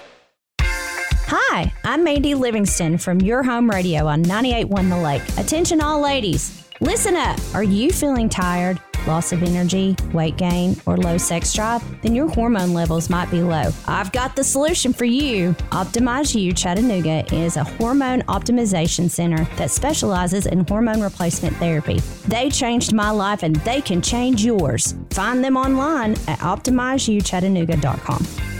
Hi, 1.27 1.73
I'm 1.83 2.03
Mandy 2.03 2.35
Livingston 2.35 2.99
from 2.99 3.19
Your 3.19 3.41
Home 3.41 3.67
Radio 3.67 4.05
on 4.05 4.23
98.1 4.23 4.89
The 4.89 4.97
Lake. 4.97 5.23
Attention, 5.39 5.81
all 5.81 5.99
ladies. 5.99 6.63
Listen 6.81 7.15
up. 7.15 7.39
Are 7.55 7.63
you 7.63 7.91
feeling 7.91 8.29
tired, 8.29 8.79
loss 9.07 9.31
of 9.31 9.41
energy, 9.41 9.95
weight 10.13 10.37
gain, 10.37 10.79
or 10.85 10.97
low 10.97 11.17
sex 11.17 11.51
drive? 11.51 11.81
Then 12.03 12.13
your 12.13 12.29
hormone 12.29 12.75
levels 12.75 13.09
might 13.09 13.31
be 13.31 13.41
low. 13.41 13.71
I've 13.87 14.11
got 14.11 14.35
the 14.35 14.43
solution 14.43 14.93
for 14.93 15.05
you. 15.05 15.53
Optimize 15.71 16.39
You 16.39 16.53
Chattanooga 16.53 17.25
is 17.33 17.57
a 17.57 17.63
hormone 17.63 18.21
optimization 18.23 19.09
center 19.09 19.45
that 19.55 19.71
specializes 19.71 20.45
in 20.45 20.67
hormone 20.67 21.01
replacement 21.01 21.57
therapy. 21.57 22.01
They 22.27 22.51
changed 22.51 22.93
my 22.93 23.09
life 23.09 23.41
and 23.41 23.55
they 23.57 23.81
can 23.81 23.99
change 23.99 24.45
yours. 24.45 24.93
Find 25.09 25.43
them 25.43 25.57
online 25.57 26.11
at 26.27 26.37
optimizeyouchattanooga.com. 26.37 28.54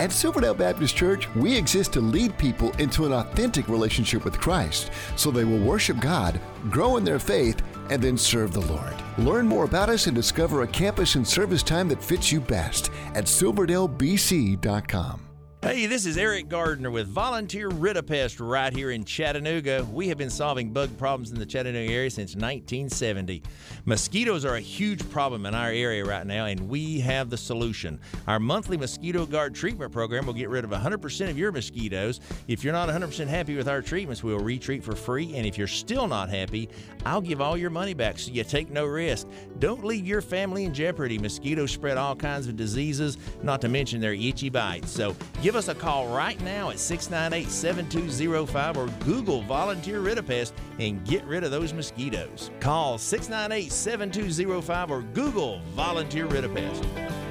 At 0.00 0.12
Silverdale 0.12 0.54
Baptist 0.54 0.94
Church, 0.94 1.28
we 1.34 1.56
exist 1.56 1.92
to 1.94 2.00
lead 2.00 2.38
people 2.38 2.70
into 2.78 3.04
an 3.04 3.12
authentic 3.12 3.68
relationship 3.68 4.24
with 4.24 4.38
Christ 4.38 4.92
so 5.16 5.30
they 5.30 5.44
will 5.44 5.58
worship 5.58 5.98
God, 5.98 6.40
grow 6.70 6.98
in 6.98 7.04
their 7.04 7.18
faith, 7.18 7.62
and 7.90 8.00
then 8.00 8.16
serve 8.16 8.52
the 8.52 8.60
Lord. 8.60 8.94
Learn 9.18 9.46
more 9.46 9.64
about 9.64 9.88
us 9.88 10.06
and 10.06 10.14
discover 10.14 10.62
a 10.62 10.68
campus 10.68 11.16
and 11.16 11.26
service 11.26 11.64
time 11.64 11.88
that 11.88 12.02
fits 12.02 12.30
you 12.30 12.40
best 12.40 12.92
at 13.14 13.24
silverdalebc.com. 13.24 15.27
Hey, 15.60 15.86
this 15.86 16.06
is 16.06 16.16
Eric 16.16 16.48
Gardner 16.48 16.88
with 16.88 17.08
Volunteer 17.08 17.66
Rid-A-Pest 17.66 18.38
right 18.38 18.72
here 18.72 18.92
in 18.92 19.04
Chattanooga. 19.04 19.84
We 19.92 20.06
have 20.06 20.16
been 20.16 20.30
solving 20.30 20.70
bug 20.70 20.96
problems 20.96 21.32
in 21.32 21.38
the 21.40 21.44
Chattanooga 21.44 21.92
area 21.92 22.10
since 22.10 22.36
1970. 22.36 23.42
Mosquitoes 23.84 24.44
are 24.44 24.54
a 24.54 24.60
huge 24.60 25.10
problem 25.10 25.46
in 25.46 25.56
our 25.56 25.70
area 25.70 26.04
right 26.04 26.24
now, 26.24 26.46
and 26.46 26.68
we 26.68 27.00
have 27.00 27.28
the 27.28 27.36
solution. 27.36 27.98
Our 28.28 28.38
monthly 28.38 28.76
mosquito 28.76 29.26
guard 29.26 29.52
treatment 29.52 29.90
program 29.90 30.26
will 30.26 30.32
get 30.32 30.48
rid 30.48 30.62
of 30.62 30.70
100% 30.70 31.28
of 31.28 31.36
your 31.36 31.50
mosquitoes. 31.50 32.20
If 32.46 32.62
you're 32.62 32.72
not 32.72 32.88
100% 32.88 33.26
happy 33.26 33.56
with 33.56 33.66
our 33.66 33.82
treatments, 33.82 34.22
we'll 34.22 34.38
retreat 34.38 34.84
for 34.84 34.94
free. 34.94 35.34
And 35.34 35.44
if 35.44 35.58
you're 35.58 35.66
still 35.66 36.06
not 36.06 36.28
happy, 36.28 36.68
I'll 37.04 37.20
give 37.20 37.40
all 37.40 37.56
your 37.56 37.70
money 37.70 37.94
back 37.94 38.20
so 38.20 38.30
you 38.30 38.44
take 38.44 38.70
no 38.70 38.86
risk. 38.86 39.26
Don't 39.58 39.84
leave 39.84 40.06
your 40.06 40.22
family 40.22 40.66
in 40.66 40.72
jeopardy. 40.72 41.18
Mosquitoes 41.18 41.72
spread 41.72 41.96
all 41.96 42.14
kinds 42.14 42.46
of 42.46 42.56
diseases, 42.56 43.18
not 43.42 43.60
to 43.62 43.68
mention 43.68 44.00
their 44.00 44.14
itchy 44.14 44.50
bites. 44.50 44.92
So 44.92 45.16
give 45.48 45.56
us 45.56 45.68
a 45.68 45.74
call 45.74 46.06
right 46.08 46.38
now 46.42 46.68
at 46.68 46.78
698 46.78 47.50
7205 47.50 48.76
or 48.76 48.86
Google 49.02 49.40
Volunteer 49.40 50.00
Rid-A-Pest 50.00 50.52
and 50.78 51.02
get 51.06 51.24
rid 51.24 51.42
of 51.42 51.50
those 51.50 51.72
mosquitoes. 51.72 52.50
Call 52.60 52.98
698 52.98 53.72
7205 53.72 54.90
or 54.90 55.00
Google 55.14 55.62
Volunteer 55.74 56.26
Rid-A-Pest. 56.26 56.82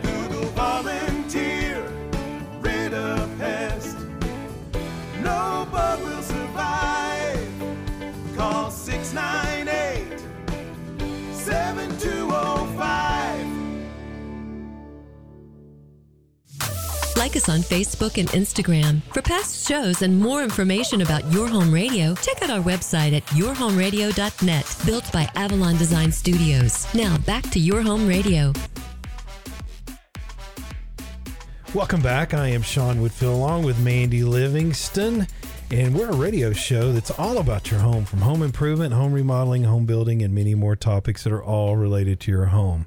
Google 0.02 0.46
Volunteer 0.56 1.88
Rid-A-Pest. 2.60 4.00
No 5.22 5.68
bug 5.72 6.02
will 6.02 6.24
survive. 6.24 7.52
Call 8.36 8.72
698 8.72 10.20
7205. 11.34 13.27
Like 17.18 17.36
us 17.36 17.50
on 17.50 17.62
Facebook 17.62 18.20
and 18.20 18.30
Instagram. 18.30 19.02
For 19.12 19.24
past 19.24 19.68
shows 19.68 20.04
and 20.04 20.20
more 20.20 20.44
information 20.44 21.02
about 21.02 21.26
Your 21.34 21.48
Home 21.48 21.74
Radio, 21.74 22.14
check 22.14 22.44
out 22.44 22.52
our 22.52 22.62
website 22.62 23.18
at 23.18 23.26
yourhomeradio.net, 23.30 24.78
built 24.86 25.12
by 25.12 25.28
Avalon 25.34 25.78
Design 25.78 26.12
Studios. 26.12 26.86
Now 26.94 27.18
back 27.18 27.50
to 27.50 27.60
Your 27.60 27.82
Home 27.82 28.08
Radio. 28.08 28.54
Welcome 31.74 32.04
back. 32.04 32.36
I 32.36 32.50
am 32.50 32.62
Sean 32.62 33.02
Whitfield 33.02 33.34
along 33.34 33.64
with 33.64 33.80
Mandy 33.80 34.24
Livingston. 34.24 35.26
And 35.72 35.96
we're 35.96 36.12
a 36.12 36.16
radio 36.16 36.54
show 36.54 36.94
that's 36.94 37.10
all 37.10 37.40
about 37.40 37.72
your 37.72 37.80
home, 37.80 38.06
from 38.06 38.22
home 38.22 38.44
improvement, 38.44 38.94
home 38.94 39.12
remodeling, 39.12 39.64
home 39.64 39.88
building, 39.88 40.22
and 40.22 40.36
many 40.36 40.54
more 40.54 40.76
topics 40.76 41.24
that 41.24 41.34
are 41.34 41.44
all 41.44 41.78
related 41.78 42.20
to 42.22 42.32
your 42.32 42.46
home. 42.46 42.86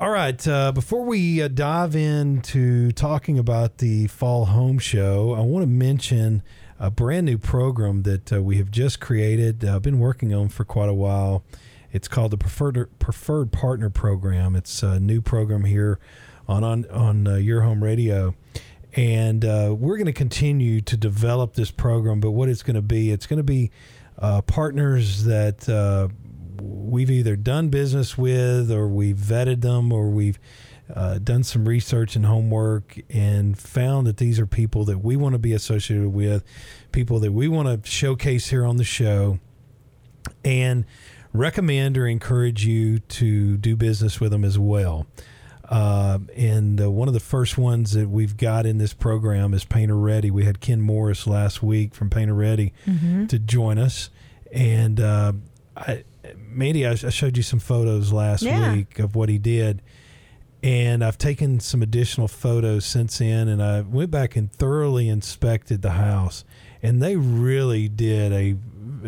All 0.00 0.08
right, 0.08 0.48
uh, 0.48 0.72
before 0.72 1.04
we 1.04 1.42
uh, 1.42 1.48
dive 1.48 1.94
into 1.94 2.90
talking 2.90 3.38
about 3.38 3.76
the 3.76 4.06
Fall 4.06 4.46
Home 4.46 4.78
Show, 4.78 5.34
I 5.34 5.40
want 5.40 5.62
to 5.62 5.66
mention 5.66 6.42
a 6.78 6.90
brand 6.90 7.26
new 7.26 7.36
program 7.36 8.04
that 8.04 8.32
uh, 8.32 8.42
we 8.42 8.56
have 8.56 8.70
just 8.70 8.98
created. 8.98 9.62
I've 9.62 9.82
been 9.82 9.98
working 9.98 10.32
on 10.32 10.48
for 10.48 10.64
quite 10.64 10.88
a 10.88 10.94
while. 10.94 11.44
It's 11.92 12.08
called 12.08 12.30
the 12.30 12.38
Preferred 12.38 12.98
Preferred 12.98 13.52
Partner 13.52 13.90
Program. 13.90 14.56
It's 14.56 14.82
a 14.82 14.98
new 14.98 15.20
program 15.20 15.64
here 15.64 16.00
on 16.48 16.64
on 16.64 16.86
on 16.86 17.26
uh, 17.26 17.34
Your 17.34 17.60
Home 17.60 17.84
Radio, 17.84 18.34
and 18.94 19.44
uh, 19.44 19.76
we're 19.78 19.98
going 19.98 20.06
to 20.06 20.14
continue 20.14 20.80
to 20.80 20.96
develop 20.96 21.56
this 21.56 21.70
program. 21.70 22.20
But 22.20 22.30
what 22.30 22.48
it's 22.48 22.62
going 22.62 22.76
to 22.76 22.80
be, 22.80 23.10
it's 23.10 23.26
going 23.26 23.36
to 23.36 23.42
be 23.42 23.70
uh, 24.18 24.40
partners 24.40 25.24
that 25.24 25.68
uh, 25.68 26.08
we've 26.60 27.10
either 27.10 27.36
done 27.36 27.68
business 27.68 28.16
with, 28.18 28.70
or 28.70 28.88
we've 28.88 29.16
vetted 29.16 29.60
them, 29.62 29.92
or 29.92 30.10
we've 30.10 30.38
uh, 30.94 31.18
done 31.18 31.42
some 31.44 31.68
research 31.68 32.16
and 32.16 32.26
homework 32.26 32.98
and 33.10 33.56
found 33.58 34.06
that 34.06 34.16
these 34.16 34.40
are 34.40 34.46
people 34.46 34.84
that 34.86 34.98
we 34.98 35.14
want 35.16 35.34
to 35.34 35.38
be 35.38 35.52
associated 35.52 36.08
with, 36.08 36.42
people 36.92 37.20
that 37.20 37.32
we 37.32 37.46
want 37.48 37.84
to 37.84 37.88
showcase 37.90 38.48
here 38.48 38.64
on 38.64 38.76
the 38.76 38.84
show, 38.84 39.38
and 40.44 40.84
recommend 41.32 41.96
or 41.96 42.06
encourage 42.06 42.64
you 42.66 42.98
to 42.98 43.56
do 43.56 43.76
business 43.76 44.20
with 44.20 44.32
them 44.32 44.44
as 44.44 44.58
well. 44.58 45.06
Uh, 45.68 46.18
and 46.36 46.80
uh, 46.82 46.90
one 46.90 47.06
of 47.06 47.14
the 47.14 47.20
first 47.20 47.56
ones 47.56 47.92
that 47.92 48.08
we've 48.08 48.36
got 48.36 48.66
in 48.66 48.78
this 48.78 48.92
program 48.92 49.54
is 49.54 49.64
Painter 49.64 49.96
Ready. 49.96 50.28
We 50.28 50.44
had 50.44 50.60
Ken 50.60 50.80
Morris 50.80 51.28
last 51.28 51.62
week 51.62 51.94
from 51.94 52.10
Painter 52.10 52.34
Ready 52.34 52.72
Mhm. 52.88 53.28
to 53.28 53.38
join 53.38 53.78
us, 53.78 54.10
and 54.52 54.98
uh, 54.98 55.32
I, 55.76 56.02
Mandy, 56.36 56.86
I, 56.86 56.92
I 56.92 56.94
showed 56.94 57.36
you 57.36 57.42
some 57.42 57.58
photos 57.60 58.12
last 58.12 58.42
Yeah. 58.42 58.72
week 58.74 58.98
of 58.98 59.14
what 59.16 59.28
he 59.28 59.38
did, 59.38 59.82
and 60.62 61.02
I've 61.04 61.18
taken 61.18 61.60
some 61.60 61.82
additional 61.82 62.28
photos 62.28 62.84
since 62.84 63.18
then, 63.18 63.48
and 63.48 63.62
I 63.62 63.80
went 63.80 64.10
back 64.10 64.36
and 64.36 64.52
thoroughly 64.52 65.08
inspected 65.08 65.82
the 65.82 65.92
house, 65.92 66.44
and 66.82 67.02
they 67.02 67.16
really 67.16 67.88
did 67.88 68.32
a 68.32 68.56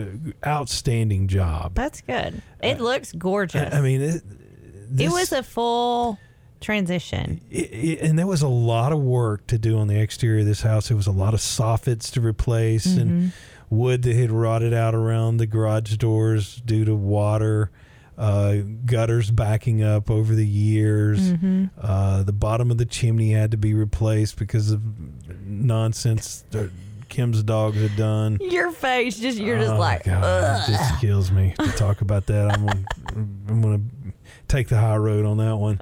uh, 0.00 0.04
outstanding 0.46 1.28
job. 1.28 1.74
That's 1.74 2.00
good. 2.00 2.40
It 2.62 2.80
looks 2.80 3.12
gorgeous. 3.12 3.72
I, 3.74 3.78
I 3.78 3.80
mean, 3.82 4.00
it, 4.00 4.22
it 4.98 5.10
was 5.10 5.32
a 5.32 5.42
full 5.42 6.18
transition. 6.60 7.40
it, 7.50 7.56
it- 7.72 8.00
and 8.00 8.18
there 8.18 8.26
was 8.26 8.40
a 8.42 8.48
lot 8.48 8.92
of 8.92 9.00
work 9.00 9.46
to 9.48 9.58
do 9.58 9.78
on 9.78 9.88
the 9.88 10.00
exterior 10.00 10.40
of 10.40 10.46
this 10.46 10.62
house. 10.62 10.88
There 10.88 10.96
was 10.96 11.06
a 11.08 11.12
lot 11.12 11.34
of 11.34 11.40
soffits 11.40 12.10
to 12.12 12.20
replace 12.20 12.86
Mm-hmm. 12.86 13.00
and 13.00 13.32
wood 13.72 14.02
that 14.02 14.14
had 14.14 14.30
rotted 14.30 14.74
out 14.74 14.94
around 14.94 15.38
the 15.38 15.46
garage 15.46 15.96
doors 15.96 16.56
due 16.66 16.84
to 16.84 16.94
water, 16.94 17.70
uh, 18.18 18.56
gutters 18.84 19.30
backing 19.30 19.82
up 19.82 20.10
over 20.10 20.34
the 20.34 20.46
years. 20.46 21.32
Mhm. 21.32 21.70
Uh, 21.80 22.22
the 22.22 22.32
bottom 22.34 22.70
of 22.70 22.76
the 22.76 22.84
chimney 22.84 23.32
had 23.32 23.50
to 23.50 23.56
be 23.56 23.72
replaced 23.72 24.38
because 24.38 24.70
of 24.70 24.82
nonsense 25.46 26.44
that 26.50 26.70
Kim's 27.08 27.42
dogs 27.42 27.80
had 27.80 27.96
done. 27.96 28.38
Your 28.40 28.70
face, 28.72 29.18
just 29.18 29.38
you're 29.38 29.58
just 29.58 29.72
Oh, 29.72 29.78
like, 29.78 30.04
God, 30.04 30.68
it 30.68 30.72
just 30.72 31.00
kills 31.00 31.30
me 31.30 31.54
to 31.58 31.68
talk 31.72 32.00
about 32.00 32.26
that. 32.26 32.52
I'm 32.52 32.66
gonna, 32.66 32.84
I'm 33.48 33.62
gonna 33.62 33.80
take 34.48 34.68
the 34.68 34.78
high 34.78 34.96
road 34.96 35.24
on 35.24 35.38
that 35.38 35.56
one. 35.56 35.80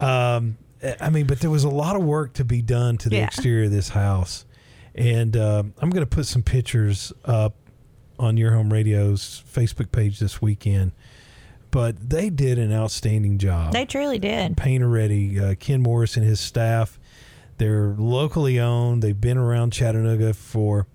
Um, 0.00 0.58
I 1.00 1.10
mean, 1.10 1.26
but 1.26 1.40
there 1.40 1.50
was 1.50 1.64
a 1.64 1.68
lot 1.68 1.96
of 1.96 2.02
work 2.02 2.34
to 2.34 2.44
be 2.44 2.62
done 2.62 2.96
to 2.98 3.08
the 3.08 3.16
Yeah. 3.16 3.24
exterior 3.26 3.64
of 3.64 3.70
this 3.72 3.88
house, 3.90 4.44
and 4.96 5.36
uh, 5.36 5.62
I'm 5.78 5.90
going 5.90 6.04
to 6.04 6.06
put 6.16 6.26
some 6.26 6.42
pictures 6.42 7.12
up 7.24 7.54
on 8.18 8.36
Your 8.36 8.52
Home 8.52 8.72
Radio's 8.72 9.42
Facebook 9.52 9.92
page 9.92 10.18
this 10.18 10.40
weekend. 10.40 10.92
But 11.70 12.08
they 12.08 12.30
did 12.30 12.58
an 12.58 12.72
outstanding 12.72 13.36
job. 13.38 13.72
They 13.72 13.84
truly 13.84 14.18
did. 14.18 14.56
Painter 14.56 14.88
Ready, 14.88 15.38
uh, 15.38 15.54
Ken 15.60 15.82
Morris 15.82 16.16
and 16.16 16.24
his 16.24 16.40
staff. 16.40 16.98
They're 17.58 17.94
locally 17.98 18.58
owned. 18.58 19.02
They've 19.02 19.20
been 19.20 19.36
around 19.36 19.72
Chattanooga 19.72 20.32
for, 20.32 20.86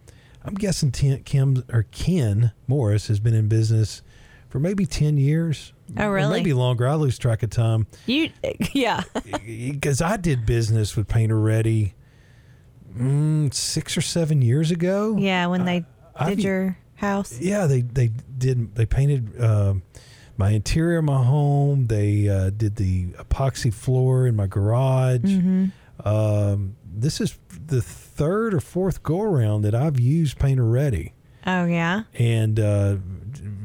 I'm 0.44 0.56
guessing, 0.56 0.92
ten, 0.92 1.24
Kim 1.24 1.64
or 1.72 1.84
Ken 1.92 2.52
Morris 2.68 3.08
has 3.10 3.20
been 3.20 3.36
in 3.36 3.48
business 3.48 4.02
for 4.50 4.60
maybe 4.60 4.86
ten 4.88 5.18
years. 5.18 5.74
Oh, 5.98 6.06
Or 6.08 6.14
really? 6.14 6.40
maybe 6.40 6.54
longer. 6.54 6.88
I 6.88 6.96
lose 6.96 7.20
track 7.20 7.44
of 7.44 7.50
time 7.50 7.86
You, 8.06 8.30
yeah. 8.74 9.04
because 9.46 10.02
I 10.02 10.18
did 10.18 10.46
business 10.46 10.96
with 10.96 11.08
Painter 11.08 11.40
Ready 11.40 11.94
mm, 12.98 13.54
six 13.54 13.98
or 13.98 14.02
seven 14.02 14.42
years 14.42 14.72
ago. 14.72 15.16
Yeah, 15.18 15.48
when 15.48 15.66
they 15.66 15.86
I've- 16.16 16.36
did 16.36 16.44
your 16.44 16.78
house. 16.96 17.40
Yeah, 17.40 17.66
they 17.68 17.82
they 17.82 18.08
did. 18.38 18.76
They 18.76 18.86
painted 18.86 19.42
um, 19.42 19.82
my 20.38 20.52
interior 20.52 21.00
of 21.00 21.06
my 21.06 21.24
home. 21.24 21.88
They 21.88 22.28
uh, 22.30 22.50
did 22.52 22.76
the 22.76 23.08
epoxy 23.14 23.74
floor 23.74 24.28
in 24.28 24.36
my 24.36 24.48
garage. 24.48 25.22
Mhm. 25.22 25.72
Um, 26.04 26.76
this 26.94 27.22
is 27.22 27.38
the 27.68 27.82
third 27.82 28.54
or 28.54 28.60
fourth 28.60 29.04
go 29.04 29.22
around 29.22 29.62
that 29.64 29.74
I've 29.76 30.00
used 30.00 30.38
Painter 30.40 30.66
Ready, 30.66 31.14
Oh 31.48 31.66
yeah. 31.66 32.04
and 32.16 32.60
uh, 32.60 32.98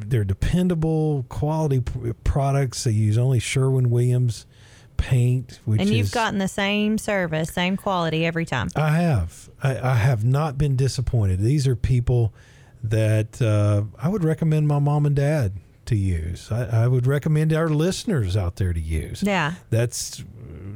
they're 0.07 0.25
dependable, 0.25 1.25
quality 1.29 1.81
p- 1.81 2.13
products. 2.25 2.85
They 2.85 2.93
use 2.93 3.19
only 3.19 3.39
Sherwin 3.41 3.91
Williams 3.91 4.47
paint, 4.97 5.61
which 5.65 5.81
and 5.81 5.91
you've 5.91 6.07
is 6.07 6.11
gotten 6.11 6.39
the 6.39 6.49
same 6.49 6.99
service, 6.99 7.53
same 7.53 7.77
quality 7.77 8.27
every 8.27 8.45
time. 8.45 8.69
I 8.77 8.91
have. 8.91 9.49
I, 9.63 9.79
I 9.79 9.95
have 9.95 10.25
not 10.25 10.59
been 10.59 10.77
disappointed. 10.77 11.41
These 11.41 11.67
are 11.67 11.77
people 11.77 12.33
that 12.83 13.41
uh, 13.43 13.85
I 14.01 14.09
would 14.09 14.25
recommend 14.25 14.69
my 14.69 14.79
mom 14.79 15.07
and 15.07 15.17
dad 15.17 15.55
to 15.87 15.97
use. 15.97 16.51
I, 16.51 16.85
I 16.85 16.89
would 16.89 17.07
recommend 17.07 17.53
our 17.53 17.69
listeners 17.69 18.37
out 18.37 18.57
there 18.57 18.73
to 18.73 18.81
use. 18.81 19.23
Yeah. 19.23 19.55
That's 19.71 20.23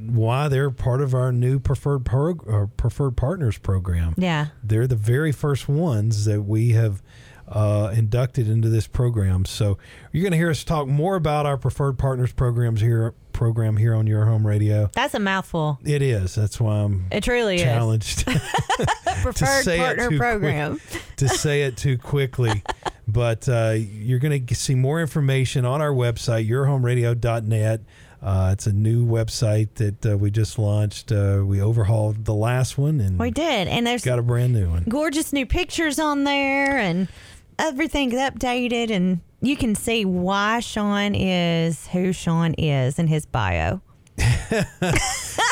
why 0.06 0.48
they're 0.48 0.70
part 0.70 1.00
of 1.00 1.14
our 1.14 1.32
new 1.32 1.58
preferred 1.58 2.04
prog- 2.04 2.46
or 2.46 2.66
preferred 2.66 3.16
partners 3.16 3.58
program. 3.58 4.14
Yeah. 4.16 4.46
They're 4.62 4.86
the 4.86 4.96
very 4.96 5.32
first 5.32 5.68
ones 5.68 6.24
that 6.24 6.42
we 6.42 6.70
have 6.70 7.02
uh, 7.48 7.92
inducted 7.94 8.48
into 8.48 8.68
this 8.68 8.86
program. 8.86 9.44
So 9.44 9.78
you're 10.12 10.22
going 10.22 10.32
to 10.32 10.38
hear 10.38 10.50
us 10.50 10.64
talk 10.64 10.86
more 10.86 11.16
about 11.16 11.46
our 11.46 11.56
preferred 11.56 11.98
partners 11.98 12.32
programs 12.32 12.80
here 12.80 13.14
program 13.40 13.74
here 13.78 13.94
on 13.94 14.06
your 14.06 14.26
home 14.26 14.46
radio. 14.46 14.90
That's 14.92 15.14
a 15.14 15.18
mouthful. 15.18 15.78
It 15.82 16.02
is. 16.02 16.34
That's 16.34 16.60
why 16.60 16.76
I'm 16.80 17.06
It 17.10 17.24
truly 17.24 17.56
is. 17.56 17.62
challenged 17.62 18.26
Preferred 19.22 19.64
partner 19.78 20.18
program. 20.18 20.78
quick- 20.90 21.02
to 21.16 21.26
say 21.28 21.62
it 21.62 21.78
too 21.78 21.96
quickly. 21.96 22.62
But 23.08 23.48
uh, 23.48 23.74
you're 23.76 24.20
going 24.20 24.46
to 24.46 24.54
see 24.54 24.76
more 24.76 25.00
information 25.00 25.64
on 25.64 25.80
our 25.80 25.90
website, 25.90 26.48
yourhomeradio.net. 26.48 27.80
Uh, 28.22 28.50
it's 28.52 28.68
a 28.68 28.72
new 28.72 29.04
website 29.04 29.74
that 29.76 30.06
uh, 30.12 30.16
we 30.16 30.30
just 30.30 30.60
launched. 30.60 31.10
Uh, 31.10 31.42
we 31.44 31.60
overhauled 31.60 32.24
the 32.24 32.34
last 32.34 32.78
one 32.78 33.00
and 33.00 33.18
We 33.18 33.32
did, 33.32 33.66
and 33.66 33.84
there's 33.84 34.04
got 34.04 34.20
a 34.20 34.22
brand 34.22 34.52
new 34.52 34.68
one. 34.70 34.84
gorgeous 34.88 35.32
new 35.32 35.44
pictures 35.44 35.98
on 35.98 36.22
there, 36.22 36.78
and 36.78 37.08
everything's 37.60 38.14
updated, 38.14 38.90
and 38.90 39.20
you 39.40 39.56
can 39.56 39.74
see 39.74 40.04
why 40.04 40.60
Sean 40.60 41.14
is 41.14 41.86
who 41.88 42.12
Sean 42.12 42.54
is 42.54 42.98
in 42.98 43.06
his 43.06 43.26
bio. 43.26 43.80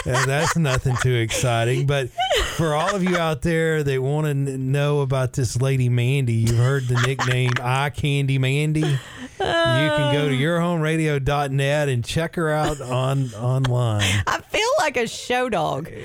Yeah, 0.07 0.25
that's 0.25 0.57
nothing 0.57 0.97
too 1.03 1.15
exciting. 1.15 1.87
But 1.87 2.11
for 2.57 2.75
all 2.75 2.95
of 2.95 3.03
you 3.03 3.17
out 3.17 3.43
there 3.43 3.83
that 3.83 4.03
want 4.03 4.25
to 4.27 4.31
n- 4.31 4.73
know 4.73 5.01
about 5.01 5.33
this 5.35 5.61
lady 5.61 5.89
Mandy, 5.89 6.35
you've 6.35 6.57
heard 6.57 6.85
the 6.89 6.95
nickname 7.07 7.51
Eye 7.63 7.91
Candy 7.91 8.39
Mandy. 8.39 8.81
You 8.81 8.97
can 9.39 10.13
go 10.15 10.29
to 10.29 10.35
yourhomeradio.net 10.35 11.89
and 11.89 12.05
check 12.05 12.37
her 12.37 12.51
out 12.51 12.81
on 12.81 13.33
online. 13.35 14.23
I 14.27 14.41
feel 14.41 14.69
like 14.79 14.97
a 14.97 15.07
show 15.07 15.49
dog. 15.49 15.91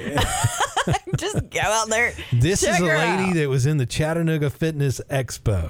Just 1.18 1.49
go 1.49 1.59
out 1.61 1.89
there. 1.89 2.14
This 2.34 2.64
is 2.64 2.80
a 2.80 2.84
lady 2.84 3.30
out. 3.30 3.34
that 3.36 3.49
was 3.49 3.66
in 3.66 3.78
the 3.78 3.86
Chattanooga 3.86 4.49
Fitness 4.49 4.99
Expo. 5.09 5.70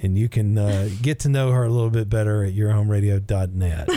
and 0.00 0.16
you 0.16 0.28
can 0.28 0.56
uh, 0.56 0.88
get 1.02 1.20
to 1.20 1.28
know 1.28 1.50
her 1.50 1.64
a 1.64 1.70
little 1.70 1.90
bit 1.90 2.08
better 2.08 2.44
at 2.44 2.54
yourhomeradio.net. 2.54 3.88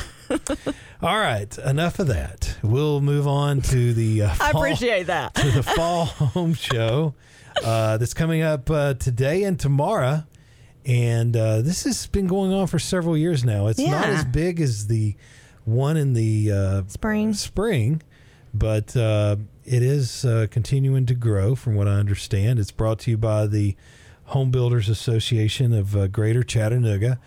All 1.01 1.17
right, 1.17 1.57
enough 1.59 1.99
of 1.99 2.07
that. 2.07 2.57
We'll 2.61 2.99
move 2.99 3.25
on 3.25 3.61
to 3.61 3.93
the 3.93 4.23
uh, 4.23 4.35
I 4.41 4.49
appreciate 4.49 5.07
that. 5.07 5.33
to 5.35 5.49
the 5.49 5.63
fall 5.63 6.05
home 6.05 6.53
show 6.53 7.13
uh, 7.63 7.95
that's 7.95 8.13
coming 8.13 8.41
up 8.41 8.69
uh, 8.69 8.95
today 8.95 9.43
and 9.43 9.57
tomorrow. 9.57 10.25
And 10.85 11.37
uh, 11.37 11.61
this 11.61 11.85
has 11.85 12.05
been 12.07 12.27
going 12.27 12.51
on 12.51 12.67
for 12.67 12.79
several 12.79 13.17
years 13.17 13.45
now. 13.45 13.67
It's 13.67 13.79
not 13.79 14.07
as 14.07 14.25
big 14.25 14.59
as 14.59 14.87
the 14.87 15.15
one 15.63 15.95
in 15.95 16.13
the 16.15 16.51
uh, 16.51 16.81
spring, 16.87 17.33
spring, 17.33 18.01
but 18.53 18.93
uh, 18.97 19.37
it 19.63 19.81
is 19.81 20.25
uh, 20.25 20.47
continuing 20.51 21.05
to 21.05 21.13
grow, 21.13 21.55
from 21.55 21.75
what 21.75 21.87
I 21.87 21.93
understand. 21.93 22.59
It's 22.59 22.71
brought 22.71 22.99
to 22.99 23.11
you 23.11 23.17
by 23.17 23.47
the 23.47 23.77
Home 24.25 24.51
Builders 24.51 24.89
Association 24.89 25.73
of 25.73 25.95
uh, 25.95 26.07
Greater 26.07 26.43
Chattanooga. 26.43 27.19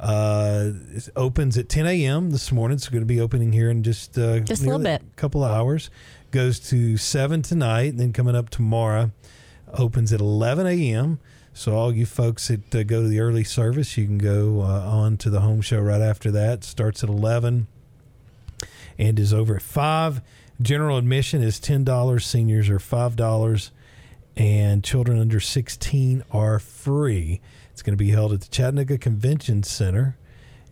Uh, 0.00 0.72
it 0.94 1.08
opens 1.14 1.58
at 1.58 1.68
10 1.68 1.86
a.m. 1.86 2.30
this 2.30 2.50
morning. 2.50 2.76
It's 2.76 2.88
going 2.88 3.02
to 3.02 3.06
be 3.06 3.20
opening 3.20 3.52
here 3.52 3.68
in 3.68 3.82
just 3.82 4.16
uh, 4.16 4.40
Just 4.40 4.62
a 4.62 4.64
little 4.66 4.80
bit. 4.80 5.02
couple 5.16 5.44
of 5.44 5.50
hours. 5.50 5.90
Goes 6.30 6.58
to 6.70 6.96
7 6.96 7.42
tonight, 7.42 7.90
and 7.90 8.00
then 8.00 8.12
coming 8.14 8.34
up 8.34 8.48
tomorrow, 8.48 9.10
opens 9.74 10.12
at 10.12 10.20
11 10.20 10.66
a.m. 10.66 11.18
So 11.52 11.74
all 11.74 11.92
you 11.92 12.06
folks 12.06 12.48
that 12.48 12.74
uh, 12.74 12.82
go 12.84 13.02
to 13.02 13.08
the 13.08 13.20
early 13.20 13.44
service, 13.44 13.98
you 13.98 14.06
can 14.06 14.16
go 14.16 14.62
uh, 14.62 14.64
on 14.88 15.18
to 15.18 15.28
the 15.28 15.40
home 15.40 15.60
show 15.60 15.80
right 15.80 16.00
after 16.00 16.30
that. 16.30 16.64
Starts 16.64 17.02
at 17.04 17.10
11 17.10 17.66
and 18.98 19.18
is 19.18 19.34
over 19.34 19.56
at 19.56 19.62
5. 19.62 20.22
General 20.62 20.96
admission 20.98 21.42
is 21.42 21.58
$10. 21.58 22.22
Seniors 22.22 22.68
are 22.70 22.78
$5. 22.78 23.70
And 24.36 24.82
children 24.84 25.18
under 25.18 25.40
16 25.40 26.22
are 26.30 26.58
free. 26.58 27.40
It's 27.80 27.86
going 27.86 27.96
to 27.96 28.04
be 28.04 28.10
held 28.10 28.34
at 28.34 28.42
the 28.42 28.48
Chattanooga 28.48 28.98
Convention 28.98 29.62
Center. 29.62 30.18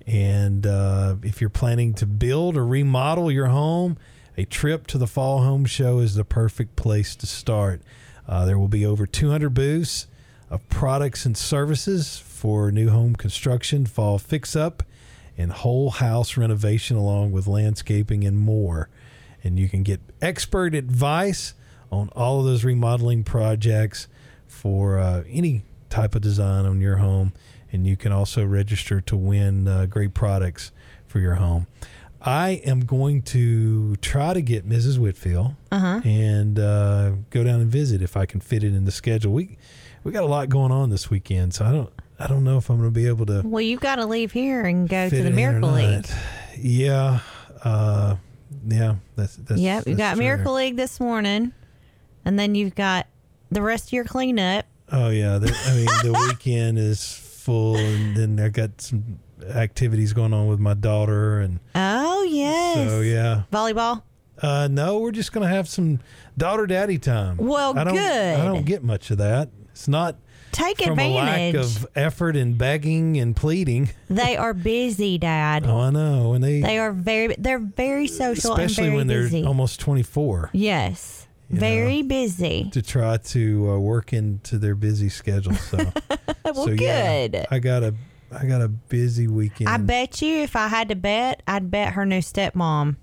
And 0.07 0.67
uh, 0.67 1.17
if 1.23 1.41
you're 1.41 1.49
planning 1.49 1.95
to 1.95 2.05
build 2.05 2.55
or 2.55 2.67
remodel 2.67 3.33
your 3.33 3.47
home, 3.47 3.97
a 4.37 4.45
trip 4.45 4.87
to 4.89 4.99
the 4.99 5.07
Fall 5.07 5.41
Home 5.41 5.65
Show 5.65 6.01
is 6.01 6.17
the 6.17 6.25
perfect 6.27 6.77
place 6.77 7.17
to 7.17 7.27
start. 7.27 7.81
Uh, 8.29 8.45
there 8.45 8.59
will 8.59 8.69
be 8.69 8.85
over 8.85 9.07
200 9.07 9.55
booths 9.55 10.07
of 10.51 10.69
products 10.69 11.25
and 11.25 11.35
services 11.35 12.19
for 12.19 12.71
new 12.71 12.91
home 12.91 13.17
construction, 13.17 13.87
fall 13.87 14.19
fix 14.19 14.55
up, 14.55 14.83
and 15.39 15.51
whole 15.51 15.89
house 15.89 16.37
renovation, 16.37 16.99
along 16.99 17.33
with 17.33 17.47
landscaping 17.47 18.23
and 18.25 18.37
more. 18.37 18.91
And 19.43 19.59
you 19.59 19.71
can 19.71 19.83
get 19.83 20.01
expert 20.21 20.75
advice 20.75 21.55
on 21.91 22.11
all 22.11 22.41
of 22.41 22.45
those 22.45 22.65
remodeling 22.65 23.25
projects 23.25 24.09
for 24.47 24.99
uh, 24.99 25.23
any 25.27 25.63
type 25.91 26.15
of 26.15 26.23
design 26.23 26.65
on 26.67 26.81
your 26.81 26.97
home. 26.97 27.33
And 27.73 27.87
you 27.87 27.97
can 27.97 28.13
also 28.13 28.45
register 28.47 29.01
to 29.03 29.17
win 29.17 29.69
uh, 29.69 29.87
great 29.87 30.15
products 30.15 30.73
for 31.07 31.19
your 31.21 31.35
home. 31.35 31.67
I 32.21 32.61
am 32.65 32.81
going 32.81 33.23
to 33.23 33.95
try 33.97 34.35
to 34.35 34.41
get 34.43 34.69
Mrs. 34.69 34.99
Whitfield 34.99 35.55
Uh-huh. 35.71 36.01
and 36.05 36.59
uh, 36.59 37.13
go 37.31 37.45
down 37.45 37.61
and 37.61 37.71
visit 37.71 38.03
if 38.03 38.17
I 38.17 38.27
can 38.27 38.41
fit 38.41 38.65
it 38.65 38.75
in 38.75 38.85
the 38.87 38.91
schedule. 38.91 39.33
We 39.33 39.57
we 40.03 40.13
got 40.13 40.23
a 40.25 40.27
lot 40.27 40.49
going 40.49 40.73
on 40.73 40.91
this 40.91 41.11
weekend, 41.11 41.55
so 41.55 41.65
I 41.67 41.73
don't 41.73 41.91
I 42.19 42.27
don't 42.27 42.43
know 42.43 42.57
if 42.59 42.71
I'm 42.71 42.79
going 42.79 42.89
to 42.91 42.95
be 42.95 43.07
able 43.07 43.27
to 43.27 43.43
Well, 43.45 43.61
you've 43.61 43.81
got 43.81 43.97
to 43.97 44.07
leave 44.07 44.33
here 44.33 44.65
and 44.65 44.89
go 44.89 45.09
to 45.09 45.15
the 45.15 45.21
it 45.23 45.27
in 45.27 45.33
or 45.33 45.37
Miracle 45.37 45.71
League. 45.71 46.07
Yeah, 46.59 47.21
uh, 47.63 48.17
yeah, 48.67 48.97
that's 49.15 49.37
that's. 49.37 49.61
Yep, 49.61 49.87
you 49.87 49.95
got 49.95 50.15
true. 50.15 50.25
Miracle 50.25 50.55
League 50.55 50.77
this 50.77 50.99
morning, 50.99 51.53
and 52.25 52.37
then 52.39 52.55
you've 52.57 52.75
got 52.75 53.07
the 53.53 53.63
rest 53.63 53.89
of 53.89 53.93
your 53.93 54.05
cleanup. 54.05 54.65
Oh 54.93 55.09
yeah, 55.11 55.37
I 55.37 55.39
mean 55.75 55.87
the 56.03 56.27
weekend 56.29 56.79
is 56.79 57.13
full, 57.13 57.77
and 57.77 58.17
then 58.17 58.41
I 58.41 58.49
got 58.49 58.81
some 58.81 59.19
activities 59.55 60.13
going 60.13 60.33
on 60.33 60.47
with 60.49 60.59
my 60.59 60.75
daughter, 60.75 61.41
and 61.41 61.61
Oh 61.75 62.23
yes. 62.23 62.91
so 62.91 63.01
yeah. 63.01 63.43
Volleyball. 63.53 64.03
Uh, 64.41 64.69
no, 64.71 64.99
we're 65.01 65.11
just 65.11 65.33
gonna 65.33 65.49
have 65.49 65.69
some 65.69 65.99
daughter 66.37 66.67
daddy 66.67 66.99
time. 66.99 67.37
Well, 67.39 67.77
I 67.79 67.85
good. 67.85 68.41
I 68.41 68.45
don't 68.45 68.65
get 68.65 68.83
much 68.85 69.11
of 69.11 69.19
that. 69.19 69.49
It's 69.73 69.89
not 69.89 70.17
Take 70.53 70.83
from 70.83 70.99
a 70.99 71.15
lack 71.15 71.29
advantage. 71.55 71.77
of 71.77 71.87
effort 71.95 72.35
and 72.37 72.57
begging 72.57 73.19
and 73.19 73.35
pleading. 73.37 73.91
They 74.09 74.37
are 74.37 74.55
busy, 74.55 75.19
Dad. 75.19 75.67
Oh, 75.67 75.79
I 75.81 75.91
know, 75.91 76.33
and 76.33 76.43
they, 76.43 76.61
They 76.63 76.79
are 76.79 76.93
very. 76.93 77.35
They're 77.39 77.59
very 77.59 78.07
social 78.07 78.53
especially 78.53 78.97
and 78.97 79.09
very 79.09 79.25
when 79.25 79.31
they're 79.43 79.47
almost 79.49 79.81
twenty 79.81 80.03
four. 80.03 80.51
yes, 80.53 81.18
very 81.51 82.03
busy. 82.03 82.69
to 82.73 82.83
try 82.83 83.17
to 83.17 83.71
uh, 83.71 83.79
work 83.79 84.13
into 84.13 84.59
their 84.59 84.75
busy 84.75 85.09
schedule. 85.09 85.55
So, 85.55 85.79
Well, 86.45 86.55
so, 86.55 86.71
yeah, 86.71 87.27
good. 87.29 87.47
I 87.51 87.59
got 87.59 87.83
a 87.83 87.95
I 88.31 88.47
got 88.47 88.61
a 88.61 88.69
busy 88.69 89.27
weekend. 89.27 89.69
I 89.69 89.79
bet 89.79 90.21
you 90.23 90.37
if 90.43 90.55
I 90.57 90.69
had 90.69 90.89
to 90.91 90.95
bet, 90.97 91.43
I'd 91.47 91.71
bet 91.71 91.95
her 91.95 92.05
new 92.05 92.19
stepmom 92.21 92.97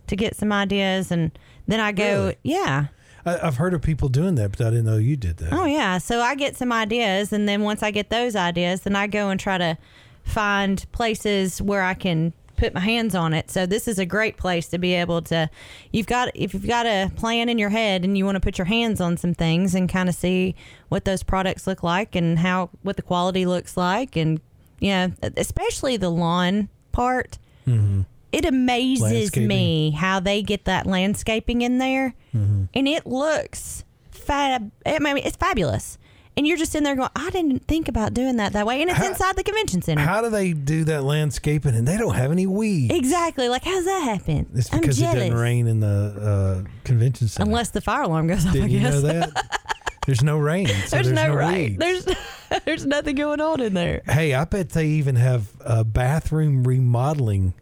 to 0.08 0.16
get 0.16 0.36
some 0.36 0.52
ideas, 0.52 1.12
and 1.12 1.38
then 1.68 1.80
I 1.80 1.92
go, 1.92 2.04
Really? 2.26 2.36
yeah. 2.44 2.88
I, 3.26 3.40
I've 3.48 3.58
heard 3.58 3.74
of 3.74 3.82
people 3.82 4.10
doing 4.10 4.36
that, 4.36 4.52
but 4.52 4.62
I 4.62 4.70
didn't 4.70 4.86
know 4.86 4.98
you 4.98 5.18
did 5.18 5.38
that. 5.38 5.52
Oh 5.54 5.66
yeah, 5.66 5.98
so 5.98 6.22
I 6.22 6.36
get 6.36 6.56
some 6.56 6.72
ideas, 6.72 7.34
and 7.34 7.48
then 7.50 7.62
once 7.64 7.82
I 7.84 7.92
get 7.92 8.10
those 8.10 8.36
ideas, 8.36 8.82
then 8.82 8.96
I 8.96 9.08
go 9.08 9.30
and 9.30 9.40
try 9.40 9.58
to 9.58 9.78
find 10.24 10.86
places 10.92 11.62
where 11.62 11.84
I 11.84 11.94
can 11.94 12.34
put 12.58 12.74
my 12.74 12.80
hands 12.80 13.14
on 13.16 13.34
it. 13.34 13.52
So 13.52 13.66
this 13.66 13.88
is 13.88 14.00
a 14.00 14.06
great 14.06 14.38
place 14.38 14.68
to 14.70 14.78
be 14.78 14.94
able 14.94 15.22
to. 15.24 15.50
You've 15.92 16.08
got 16.08 16.30
if 16.36 16.54
you've 16.54 16.68
got 16.68 16.86
a 16.86 17.12
plan 17.16 17.50
in 17.50 17.58
your 17.58 17.70
head 17.70 18.04
and 18.06 18.18
you 18.18 18.26
want 18.26 18.38
to 18.38 18.40
put 18.40 18.58
your 18.58 18.66
hands 18.66 19.02
on 19.02 19.18
some 19.18 19.34
things 19.34 19.76
and 19.76 19.90
kind 19.90 20.08
of 20.08 20.16
see 20.16 20.56
what 20.90 21.04
those 21.06 21.22
products 21.22 21.68
look 21.68 21.84
like 21.84 22.16
and 22.16 22.40
how 22.40 22.70
what 22.82 22.96
the 22.96 23.02
quality 23.02 23.46
looks 23.46 23.76
like, 23.76 24.16
and 24.16 24.40
you 24.80 24.90
know, 24.92 25.12
especially 25.38 25.98
the 25.98 26.10
lawn 26.10 26.70
part. 26.92 27.38
Mm-hmm. 27.68 28.02
It 28.36 28.46
amazes 28.46 29.36
me 29.36 29.92
how 29.92 30.20
they 30.20 30.42
get 30.42 30.66
that 30.66 30.86
landscaping 30.86 31.62
in 31.62 31.78
there, 31.78 32.14
Mm-hmm. 32.36 32.64
and 32.74 32.88
it 32.88 33.06
looks 33.06 33.84
fab. 34.12 34.72
I 34.86 35.00
mean, 35.00 35.18
it's 35.18 35.38
fabulous. 35.38 35.98
And 36.38 36.46
you're 36.46 36.58
just 36.58 36.76
in 36.76 36.84
there 36.84 36.98
going, 36.98 37.08
I 37.16 37.30
didn't 37.30 37.66
think 37.66 37.88
about 37.88 38.14
doing 38.14 38.36
that 38.38 38.52
that 38.52 38.66
way, 38.68 38.82
and 38.82 38.92
it's 38.92 39.00
inside 39.02 39.38
the 39.38 39.44
convention 39.44 39.82
center. 39.82 40.02
How 40.02 40.20
do 40.20 40.30
they 40.30 40.52
do 40.52 40.84
that 40.84 41.06
landscaping 41.06 41.74
and 41.76 41.88
they 41.88 41.96
don't 41.96 42.16
have 42.16 42.30
any 42.34 42.46
weeds? 42.46 42.94
exactly. 42.94 43.48
Like, 43.48 43.64
how's 43.64 43.86
that 43.86 44.02
happen? 44.04 44.46
It's 44.54 44.70
because 44.70 45.00
it 45.00 45.04
doesn't 45.06 45.34
rain 45.34 45.66
in 45.68 45.80
the 45.80 46.66
uh, 46.68 46.70
convention 46.84 47.30
center. 47.30 47.48
Unless 47.48 47.70
the 47.70 47.80
fire 47.80 48.02
alarm 48.04 48.28
goes 48.28 48.46
off. 48.46 48.52
Didn't 48.52 48.70
I 48.70 48.74
you 48.74 48.80
guess. 48.82 48.96
know 48.96 49.02
that? 49.02 49.62
There's 50.06 50.24
no 50.24 50.38
rain. 50.38 50.68
So 50.68 50.98
there's, 50.98 51.12
no, 51.12 51.34
rain. 51.34 51.78
weeds. 51.80 52.06
There's 52.06 52.18
there's 52.66 52.86
nothing 52.86 53.16
going 53.16 53.40
on 53.42 53.60
in 53.62 53.74
there. 53.74 54.02
Hey, 54.06 54.34
I 54.36 54.44
bet 54.44 54.70
they 54.72 54.86
even 54.88 55.16
have 55.16 55.48
uh, 55.64 55.84
bathroom 55.86 56.64
remodeling 56.64 57.54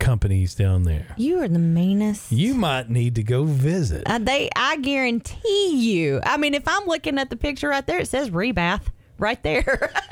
companies 0.00 0.54
down 0.54 0.82
there. 0.82 1.06
You 1.16 1.40
are 1.42 1.48
the 1.48 1.58
meanest. 1.60 2.32
You 2.32 2.54
might 2.54 2.90
need 2.90 3.14
to 3.14 3.22
go 3.22 3.44
visit. 3.44 4.02
Uh, 4.06 4.18
they, 4.18 4.50
I 4.56 4.78
guarantee 4.78 5.76
you. 5.76 6.20
I 6.24 6.36
mean, 6.36 6.54
if 6.54 6.66
I'm 6.66 6.86
looking 6.86 7.18
at 7.18 7.30
the 7.30 7.36
picture 7.36 7.68
right 7.68 7.86
there, 7.86 8.00
it 8.00 8.08
says 8.08 8.30
rebath 8.30 8.82
right 9.18 9.40
there. 9.42 9.92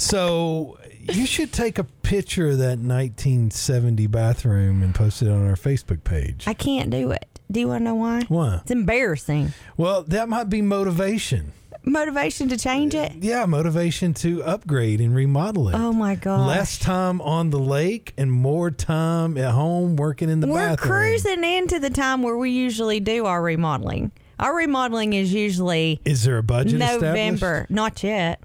So 0.00 0.78
you 1.12 1.26
should 1.26 1.52
take 1.52 1.78
a 1.78 1.84
picture 1.84 2.48
of 2.48 2.58
that 2.58 2.78
1970 2.78 4.06
bathroom 4.06 4.82
and 4.82 4.94
post 4.94 5.20
it 5.20 5.28
on 5.28 5.46
our 5.46 5.56
Facebook 5.56 6.04
page. 6.04 6.44
I 6.46 6.54
can't 6.54 6.88
do 6.88 7.10
it. 7.10 7.26
Do 7.50 7.60
you 7.60 7.68
want 7.68 7.80
to 7.80 7.84
know 7.84 7.94
why? 7.96 8.22
Why? 8.28 8.60
It's 8.62 8.70
embarrassing. 8.70 9.52
Well, 9.76 10.02
that 10.04 10.30
might 10.30 10.48
be 10.48 10.62
motivation. 10.62 11.52
Motivation 11.82 12.48
to 12.50 12.58
change 12.58 12.94
it. 12.94 13.12
Yeah, 13.20 13.46
motivation 13.46 14.12
to 14.14 14.42
upgrade 14.44 15.00
and 15.00 15.14
remodel 15.14 15.68
it. 15.70 15.74
Oh 15.74 15.92
my 15.92 16.14
god. 16.14 16.46
Less 16.46 16.78
time 16.78 17.20
on 17.22 17.50
the 17.50 17.58
lake 17.58 18.12
and 18.18 18.30
more 18.30 18.70
time 18.70 19.38
at 19.38 19.52
home 19.52 19.96
working 19.96 20.28
in 20.28 20.40
the 20.40 20.46
bathroom. 20.46 20.62
We're 20.62 20.68
bathroom. 20.76 20.90
cruising 20.90 21.44
into 21.44 21.78
the 21.78 21.90
time 21.90 22.22
where 22.22 22.36
we 22.36 22.50
usually 22.50 23.00
do 23.00 23.24
our 23.26 23.42
remodeling. 23.42 24.12
Our 24.38 24.54
remodeling 24.54 25.14
is 25.14 25.32
usually 25.32 26.00
Is 26.04 26.24
there 26.24 26.38
a 26.38 26.42
budget 26.42 26.78
November. 26.78 27.66
Not 27.70 28.02
yet. 28.02 28.42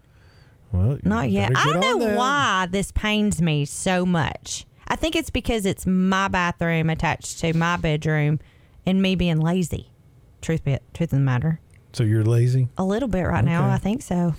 Well, 0.71 0.97
Not 1.03 1.29
yet. 1.29 1.51
I 1.55 1.65
don't 1.65 1.79
know 1.79 2.15
why 2.15 2.67
this 2.69 2.91
pains 2.91 3.41
me 3.41 3.65
so 3.65 4.05
much. 4.05 4.65
I 4.88 4.95
think 4.95 5.15
it's 5.15 5.29
because 5.29 5.65
it's 5.65 5.86
my 5.86 6.27
bathroom 6.27 6.89
attached 6.89 7.39
to 7.39 7.53
my 7.53 7.77
bedroom 7.77 8.39
and 8.86 9.01
me 9.01 9.15
being 9.15 9.39
lazy. 9.39 9.89
Truth 10.41 10.63
be 10.63 10.77
truth 10.93 11.11
of 11.11 11.17
the 11.17 11.23
matter. 11.23 11.59
So 11.96 12.04
you're 12.04 12.26
lazy? 12.26 12.68
A 12.78 12.84
little 12.84 13.08
bit 13.08 13.22
right 13.22 13.43
now, 13.43 13.70
I 13.70 13.78
think 13.78 14.02
so. 14.02 14.36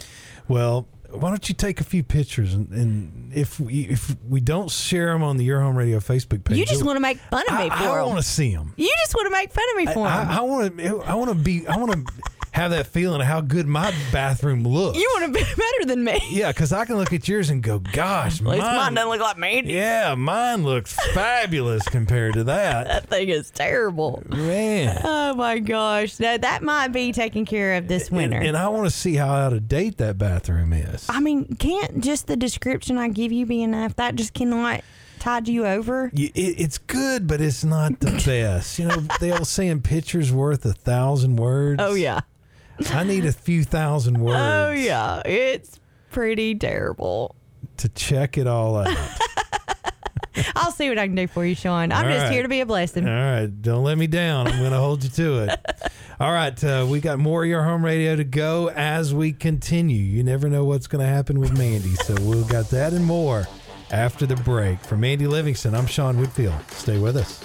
Well, 0.47 0.87
why 1.11 1.31
don't 1.31 1.49
you 1.49 1.55
take 1.55 1.81
a 1.81 1.85
few 1.85 2.03
pictures 2.03 2.53
and, 2.53 2.69
and 2.71 3.33
if 3.33 3.59
we 3.59 3.85
if 3.85 4.15
we 4.29 4.41
don't 4.41 4.71
share 4.71 5.07
them 5.13 5.23
on 5.23 5.39
the 5.39 5.45
Your 5.45 5.61
Home 5.63 5.75
Radio 5.75 5.99
Facebook 5.99 6.45
page, 6.45 6.59
You 6.59 6.67
just 6.67 6.85
want 6.85 6.97
to 6.97 7.01
make 7.01 7.19
fun 7.19 7.45
of 7.49 7.55
me 7.59 7.71
I, 7.71 7.79
for 7.79 7.99
I 7.99 8.03
want 8.05 8.19
to 8.19 8.23
see 8.23 8.55
them. 8.55 8.75
You 8.77 8.93
just 8.99 9.15
want 9.15 9.27
to 9.27 9.31
make 9.33 9.53
fun 9.53 9.65
of 9.71 9.77
me 9.79 9.87
for 9.87 10.07
'em. 10.07 10.29
I 10.29 10.41
want 10.43 10.77
to. 10.79 11.03
I 11.03 11.15
want 11.15 11.31
to 11.31 11.35
be. 11.35 11.67
I 11.67 11.77
want 11.79 11.93
to 11.93 12.13
have 12.57 12.71
that 12.73 12.87
feeling 12.87 13.21
of 13.21 13.27
how 13.27 13.41
good 13.41 13.67
my 13.67 13.93
bathroom 14.13 14.65
looks. 14.65 14.99
You 14.99 15.09
want 15.15 15.33
to 15.35 15.39
be 15.39 15.45
better 15.57 15.85
than 15.87 16.03
me. 16.05 16.19
Yeah, 16.31 16.51
because 16.53 16.73
I 16.73 16.85
can 16.85 16.97
look 16.97 17.13
at 17.13 17.29
yours 17.29 17.51
and 17.51 17.63
go, 17.63 17.79
"Gosh, 17.79 18.41
At 18.41 18.47
least 18.47 18.63
mine 18.63 18.77
mine, 18.77 18.95
doesn't 18.95 19.11
look 19.11 19.21
like 19.21 19.39
me. 19.39 19.63
yeah, 19.67 20.15
mine 20.15 20.65
looks 20.65 20.95
fabulous 21.15 21.83
compared 21.89 22.35
to 22.35 22.45
that." 22.45 22.87
That 22.87 23.09
thing 23.09 23.29
is 23.29 23.51
terrible. 23.51 24.23
Man, 24.29 25.01
Oh 25.05 25.35
my 25.35 25.59
gosh. 25.59 26.19
No, 26.19 26.37
that 26.39 26.63
might 26.63 26.89
be 26.89 27.13
taken 27.13 27.45
care 27.45 27.75
of 27.77 27.89
this 27.89 28.11
winter. 28.11 28.39
and 28.39 28.57
I 28.57 28.69
want 28.69 28.87
to 28.87 28.91
see 28.91 29.15
how 29.15 29.29
out 29.29 29.53
of 29.53 29.69
date 29.69 29.99
that 29.99 30.19
bathroom 30.19 30.73
is. 30.73 31.07
I 31.09 31.21
mean, 31.21 31.57
can't 31.57 32.03
just 32.03 32.27
the 32.27 32.37
description 32.37 32.97
I 32.99 33.09
give 33.09 33.33
you 33.33 33.47
be 33.47 33.63
enough? 33.63 33.97
That 33.97 34.15
just 34.17 34.35
cannot 34.35 34.83
tide 35.19 35.49
you 35.49 35.67
over. 35.67 36.11
You- 36.15 36.31
It, 36.35 36.61
it's 36.61 36.79
good, 36.79 37.27
but 37.27 37.41
it's 37.41 37.65
not 37.65 38.01
the 38.01 38.11
best. 38.27 38.79
You 38.79 38.87
know, 38.87 38.97
they 39.21 39.31
all 39.33 39.45
saying 39.45 39.83
pictures 39.83 40.33
worth 40.33 40.65
a 40.65 40.73
thousand 40.73 41.37
words. 41.37 41.81
Oh 41.83 41.95
yeah. 41.95 42.21
I 42.91 43.05
need 43.05 43.25
a 43.27 43.33
few 43.33 43.65
thousand 43.65 44.19
words. 44.21 44.39
Oh 44.41 44.71
yeah. 44.73 45.23
It's 45.25 45.79
pretty 46.11 46.55
terrible. 46.55 47.35
to 47.79 47.89
check 47.91 48.39
it 48.39 48.47
all 48.47 48.77
out. 48.77 48.97
I'll 50.55 50.71
see 50.73 50.89
what 50.91 50.99
I 50.99 51.07
can 51.07 51.15
do 51.17 51.27
for 51.27 51.47
you, 51.47 51.55
Sean. 51.55 51.91
I'm 51.93 52.05
All 52.07 52.11
just 52.13 52.25
right. 52.25 52.33
here 52.33 52.43
to 52.43 52.49
be 52.49 52.61
a 52.61 52.67
blessing. 52.67 53.09
All 53.09 53.15
right, 53.15 53.47
don't 53.47 53.85
let 53.85 53.97
me 53.97 54.07
down. 54.07 54.47
I'm 54.47 54.59
going 54.59 54.71
to 54.73 54.79
hold 54.79 55.03
you 55.03 55.09
to 55.11 55.45
it. 55.45 55.61
All 56.21 56.31
right, 56.33 56.63
uh, 56.63 56.87
we 56.89 57.01
got 57.01 57.19
more 57.19 57.43
of 57.45 57.49
your 57.49 57.63
home 57.63 57.83
radio 57.85 58.17
to 58.17 58.25
go 58.25 58.69
as 58.69 59.15
we 59.15 59.33
continue. 59.33 60.03
You 60.03 60.23
never 60.23 60.51
know 60.51 60.65
what's 60.65 60.87
going 60.89 61.01
to 61.05 61.11
happen 61.11 61.41
with 61.41 61.57
Mandy, 61.57 61.95
so 61.95 62.15
we've 62.23 62.47
got 62.49 62.69
that 62.71 62.93
and 62.93 63.05
more 63.05 63.47
after 63.91 64.27
the 64.27 64.37
break. 64.37 64.79
For 64.81 64.97
Mandy 64.99 65.27
Livingston, 65.27 65.75
I'm 65.75 65.87
Sean 65.87 66.19
Whitfield. 66.19 66.55
Stay 66.71 66.99
with 66.99 67.17
us. 67.17 67.43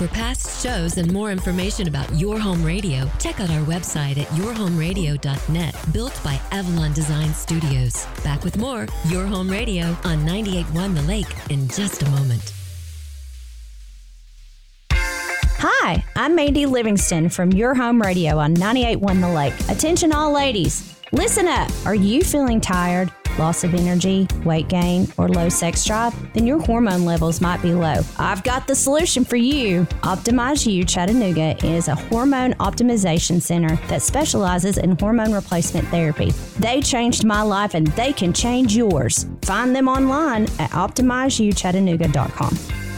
For 0.00 0.08
past 0.08 0.62
shows 0.62 0.96
and 0.96 1.12
more 1.12 1.30
information 1.30 1.86
about 1.86 2.10
Your 2.18 2.38
Home 2.38 2.64
Radio, 2.64 3.06
check 3.18 3.38
out 3.38 3.50
our 3.50 3.62
website 3.66 4.16
at 4.16 4.28
yourhomeradio.net, 4.28 5.92
built 5.92 6.18
by 6.24 6.40
Avalon 6.52 6.94
Design 6.94 7.34
Studios. 7.34 8.06
Back 8.24 8.42
with 8.42 8.56
more 8.56 8.86
Your 9.08 9.26
Home 9.26 9.50
Radio 9.50 9.88
on 10.04 10.20
98.1 10.20 10.94
The 10.94 11.02
Lake 11.02 11.26
in 11.50 11.68
just 11.68 12.00
a 12.00 12.08
moment. 12.12 12.54
Hi, 14.94 16.02
I'm 16.16 16.34
Mandy 16.34 16.64
Livingston 16.64 17.28
from 17.28 17.52
Your 17.52 17.74
Home 17.74 18.00
Radio 18.00 18.38
on 18.38 18.54
98.1 18.54 19.20
The 19.20 19.28
Lake. 19.28 19.68
Attention, 19.68 20.12
all 20.12 20.32
ladies. 20.32 20.89
Listen 21.12 21.48
up. 21.48 21.68
Are 21.84 21.94
you 21.94 22.22
feeling 22.22 22.60
tired, 22.60 23.12
loss 23.36 23.64
of 23.64 23.74
energy, 23.74 24.28
weight 24.44 24.68
gain, 24.68 25.08
or 25.18 25.28
low 25.28 25.48
sex 25.48 25.84
drive, 25.84 26.14
then 26.34 26.46
your 26.46 26.60
hormone 26.60 27.04
levels 27.04 27.40
might 27.40 27.60
be 27.62 27.74
low. 27.74 28.02
I've 28.16 28.44
got 28.44 28.68
the 28.68 28.76
solution 28.76 29.24
for 29.24 29.34
you. 29.34 29.86
Optimize 30.02 30.72
You 30.72 30.84
Chattanooga 30.84 31.56
is 31.66 31.88
a 31.88 31.96
hormone 31.96 32.52
optimization 32.54 33.42
center 33.42 33.74
that 33.88 34.02
specializes 34.02 34.78
in 34.78 34.96
hormone 34.98 35.32
replacement 35.32 35.88
therapy. 35.88 36.30
They 36.60 36.80
changed 36.80 37.24
my 37.24 37.42
life 37.42 37.74
and 37.74 37.88
they 37.88 38.12
can 38.12 38.32
change 38.32 38.76
yours. 38.76 39.26
Find 39.42 39.74
them 39.74 39.88
online 39.88 40.44
at 40.60 40.70
optimizeyouchattanooga.com. 40.70 42.89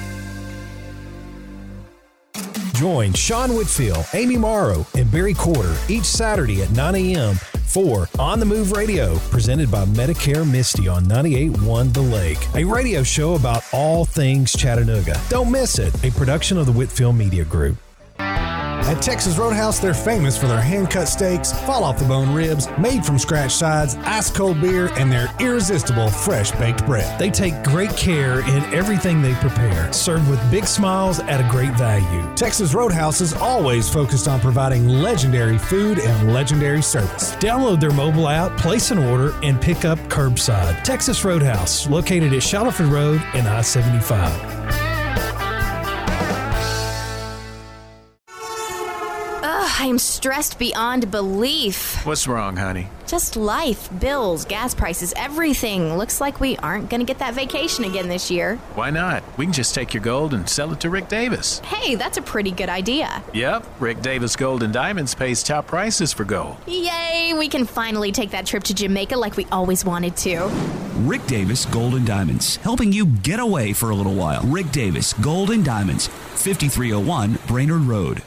Join 2.82 3.12
Sean 3.12 3.54
Whitfield, 3.54 4.04
Amy 4.12 4.36
Morrow, 4.36 4.84
and 4.96 5.08
Barry 5.08 5.34
Courter 5.34 5.72
each 5.88 6.02
Saturday 6.02 6.62
at 6.62 6.72
9 6.72 6.96
a.m. 6.96 7.36
for 7.36 8.08
On 8.18 8.40
the 8.40 8.44
Move 8.44 8.72
Radio, 8.72 9.18
presented 9.30 9.70
by 9.70 9.84
Medicare 9.84 10.44
Misty 10.44 10.88
on 10.88 11.04
98.1 11.04 11.92
The 11.92 12.00
Lake, 12.00 12.44
a 12.56 12.64
radio 12.64 13.04
show 13.04 13.36
about 13.36 13.62
all 13.72 14.04
things 14.04 14.52
Chattanooga. 14.52 15.16
Don't 15.28 15.52
miss 15.52 15.78
it, 15.78 15.94
a 16.02 16.10
production 16.10 16.58
of 16.58 16.66
the 16.66 16.72
Whitfield 16.72 17.14
Media 17.14 17.44
Group. 17.44 17.76
At 18.84 19.00
Texas 19.00 19.38
Roadhouse, 19.38 19.78
they're 19.78 19.94
famous 19.94 20.36
for 20.36 20.48
their 20.48 20.60
hand 20.60 20.90
cut 20.90 21.06
steaks, 21.06 21.52
fall 21.62 21.84
off 21.84 21.98
the 21.98 22.04
bone 22.04 22.34
ribs, 22.34 22.68
made 22.78 23.06
from 23.06 23.18
scratch 23.18 23.52
sides, 23.52 23.94
ice 24.02 24.30
cold 24.30 24.60
beer, 24.60 24.88
and 24.98 25.10
their 25.10 25.28
irresistible 25.40 26.08
fresh 26.08 26.50
baked 26.52 26.84
bread. 26.84 27.18
They 27.18 27.30
take 27.30 27.62
great 27.62 27.96
care 27.96 28.40
in 28.40 28.62
everything 28.74 29.22
they 29.22 29.34
prepare, 29.34 29.90
served 29.92 30.28
with 30.28 30.50
big 30.50 30.66
smiles 30.66 31.20
at 31.20 31.40
a 31.40 31.48
great 31.48 31.72
value. 31.74 32.34
Texas 32.34 32.74
Roadhouse 32.74 33.20
is 33.20 33.32
always 33.34 33.88
focused 33.88 34.26
on 34.26 34.40
providing 34.40 34.88
legendary 34.88 35.58
food 35.58 35.98
and 35.98 36.32
legendary 36.34 36.82
service. 36.82 37.32
Download 37.36 37.80
their 37.80 37.92
mobile 37.92 38.28
app, 38.28 38.58
place 38.58 38.90
an 38.90 38.98
order, 38.98 39.32
and 39.42 39.60
pick 39.60 39.84
up 39.84 39.98
curbside. 40.08 40.82
Texas 40.82 41.24
Roadhouse, 41.24 41.88
located 41.88 42.32
at 42.32 42.42
Shallowford 42.42 42.86
Road 42.86 43.22
and 43.34 43.46
I 43.46 43.62
75. 43.62 44.81
I 49.82 49.86
am 49.86 49.98
stressed 49.98 50.60
beyond 50.60 51.10
belief. 51.10 52.06
What's 52.06 52.28
wrong, 52.28 52.56
honey? 52.56 52.86
Just 53.08 53.34
life, 53.34 53.90
bills, 53.98 54.44
gas 54.44 54.76
prices, 54.76 55.12
everything. 55.16 55.98
Looks 55.98 56.20
like 56.20 56.38
we 56.38 56.56
aren't 56.58 56.88
going 56.88 57.00
to 57.00 57.04
get 57.04 57.18
that 57.18 57.34
vacation 57.34 57.82
again 57.82 58.06
this 58.06 58.30
year. 58.30 58.58
Why 58.76 58.90
not? 58.90 59.24
We 59.36 59.44
can 59.44 59.52
just 59.52 59.74
take 59.74 59.92
your 59.92 60.00
gold 60.00 60.34
and 60.34 60.48
sell 60.48 60.72
it 60.72 60.78
to 60.82 60.88
Rick 60.88 61.08
Davis. 61.08 61.58
Hey, 61.64 61.96
that's 61.96 62.16
a 62.16 62.22
pretty 62.22 62.52
good 62.52 62.68
idea. 62.68 63.24
Yep, 63.34 63.66
Rick 63.80 64.02
Davis 64.02 64.36
Gold 64.36 64.62
and 64.62 64.72
Diamonds 64.72 65.16
pays 65.16 65.42
top 65.42 65.66
prices 65.66 66.12
for 66.12 66.22
gold. 66.22 66.58
Yay, 66.68 67.34
we 67.36 67.48
can 67.48 67.66
finally 67.66 68.12
take 68.12 68.30
that 68.30 68.46
trip 68.46 68.62
to 68.62 68.74
Jamaica 68.74 69.16
like 69.16 69.36
we 69.36 69.46
always 69.50 69.84
wanted 69.84 70.16
to. 70.18 70.46
Rick 70.98 71.26
Davis 71.26 71.66
Gold 71.66 71.96
and 71.96 72.06
Diamonds, 72.06 72.54
helping 72.58 72.92
you 72.92 73.04
get 73.04 73.40
away 73.40 73.72
for 73.72 73.90
a 73.90 73.96
little 73.96 74.14
while. 74.14 74.44
Rick 74.44 74.70
Davis 74.70 75.12
Gold 75.14 75.50
and 75.50 75.64
Diamonds, 75.64 76.06
5301 76.06 77.40
Brainerd 77.48 77.82
Road. 77.82 78.22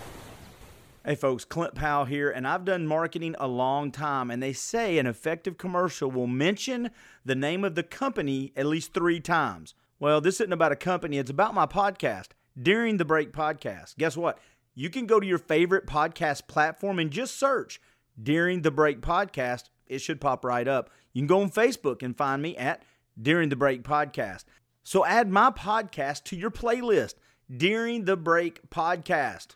Hey 1.08 1.14
folks, 1.14 1.46
Clint 1.46 1.76
Powell 1.76 2.06
here, 2.06 2.32
and 2.32 2.48
I've 2.48 2.66
done 2.66 2.88
marketing 2.88 3.36
a 3.38 3.48
long 3.48 3.92
time, 3.92 4.32
and 4.32 4.42
they 4.42 4.54
say 4.54 4.98
an 4.98 5.06
effective 5.06 5.56
commercial 5.56 6.10
will 6.10 6.26
mention 6.26 6.90
the 7.24 7.36
name 7.36 7.64
of 7.64 7.76
the 7.76 7.84
company 7.84 8.52
at 8.56 8.66
least 8.66 8.92
three 8.92 9.20
times. 9.20 9.76
Well, 10.00 10.20
this 10.20 10.42
isn't 10.42 10.52
about 10.52 10.72
a 10.72 10.76
company, 10.76 11.20
it's 11.20 11.30
about 11.30 11.54
my 11.54 11.68
podcast, 11.68 12.30
During 12.60 12.98
the 12.98 13.06
Break 13.06 13.34
Podcast. 13.34 13.98
Guess 13.98 14.18
what? 14.18 14.40
You 14.74 14.90
can 14.90 15.06
go 15.06 15.20
to 15.20 15.28
your 15.28 15.38
favorite 15.38 15.86
podcast 15.86 16.48
platform 16.48 16.98
and 16.98 17.12
just 17.12 17.38
search 17.38 17.80
During 18.20 18.64
the 18.64 18.72
Break 18.72 19.02
Podcast. 19.02 19.66
It 19.86 20.00
should 20.00 20.20
pop 20.20 20.44
right 20.44 20.68
up. 20.68 20.90
You 21.14 21.22
can 21.22 21.28
go 21.28 21.42
on 21.42 21.52
Facebook 21.52 22.02
and 22.02 22.18
find 22.18 22.42
me 22.42 22.58
at 22.58 22.82
During 23.22 23.50
the 23.50 23.56
Break 23.56 23.84
Podcast. 23.84 24.46
So 24.82 25.06
add 25.06 25.30
my 25.30 25.52
podcast 25.52 26.24
to 26.24 26.36
your 26.36 26.50
playlist, 26.50 27.14
During 27.56 28.06
the 28.06 28.18
Break 28.18 28.72
Podcast. 28.72 29.50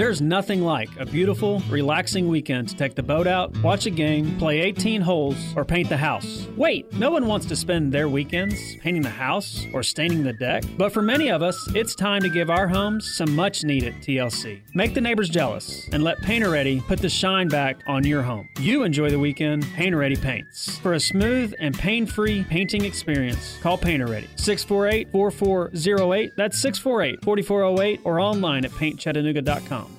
There's 0.00 0.22
nothing 0.22 0.62
like 0.62 0.88
a 0.98 1.04
beautiful, 1.04 1.60
relaxing 1.68 2.26
weekend 2.26 2.70
to 2.70 2.74
take 2.74 2.94
the 2.94 3.02
boat 3.02 3.26
out, 3.26 3.54
watch 3.58 3.84
a 3.84 3.90
game, 3.90 4.38
play 4.38 4.60
18 4.60 5.02
holes, 5.02 5.36
or 5.54 5.62
paint 5.62 5.90
the 5.90 5.96
house. 5.98 6.46
Wait, 6.56 6.90
no 6.94 7.10
one 7.10 7.26
wants 7.26 7.44
to 7.48 7.54
spend 7.54 7.92
their 7.92 8.08
weekends 8.08 8.76
painting 8.76 9.02
the 9.02 9.10
house 9.10 9.66
or 9.74 9.82
staining 9.82 10.22
the 10.22 10.32
deck, 10.32 10.64
but 10.78 10.90
for 10.90 11.02
many 11.02 11.30
of 11.30 11.42
us, 11.42 11.54
it's 11.74 11.94
time 11.94 12.22
to 12.22 12.30
give 12.30 12.48
our 12.48 12.66
homes 12.66 13.14
some 13.14 13.36
much 13.36 13.62
needed 13.62 13.92
TLC. 13.96 14.62
Make 14.72 14.94
the 14.94 15.02
neighbors 15.02 15.28
jealous 15.28 15.86
and 15.92 16.02
let 16.02 16.16
Painter 16.22 16.48
Ready 16.48 16.80
put 16.80 17.00
the 17.00 17.10
shine 17.10 17.48
back 17.48 17.82
on 17.86 18.02
your 18.02 18.22
home. 18.22 18.48
You 18.58 18.84
enjoy 18.84 19.10
the 19.10 19.18
weekend, 19.18 19.66
Painter 19.74 19.98
Ready 19.98 20.16
paints. 20.16 20.78
For 20.78 20.94
a 20.94 21.00
smooth 21.00 21.52
and 21.60 21.78
pain 21.78 22.06
free 22.06 22.42
painting 22.44 22.86
experience, 22.86 23.58
call 23.60 23.76
Painter 23.76 24.06
Ready 24.06 24.30
648 24.36 25.12
4408. 25.12 26.32
That's 26.38 26.58
648 26.58 27.22
4408 27.22 28.00
or 28.04 28.18
online 28.18 28.64
at 28.64 28.70
paintchattanooga.com. 28.70 29.89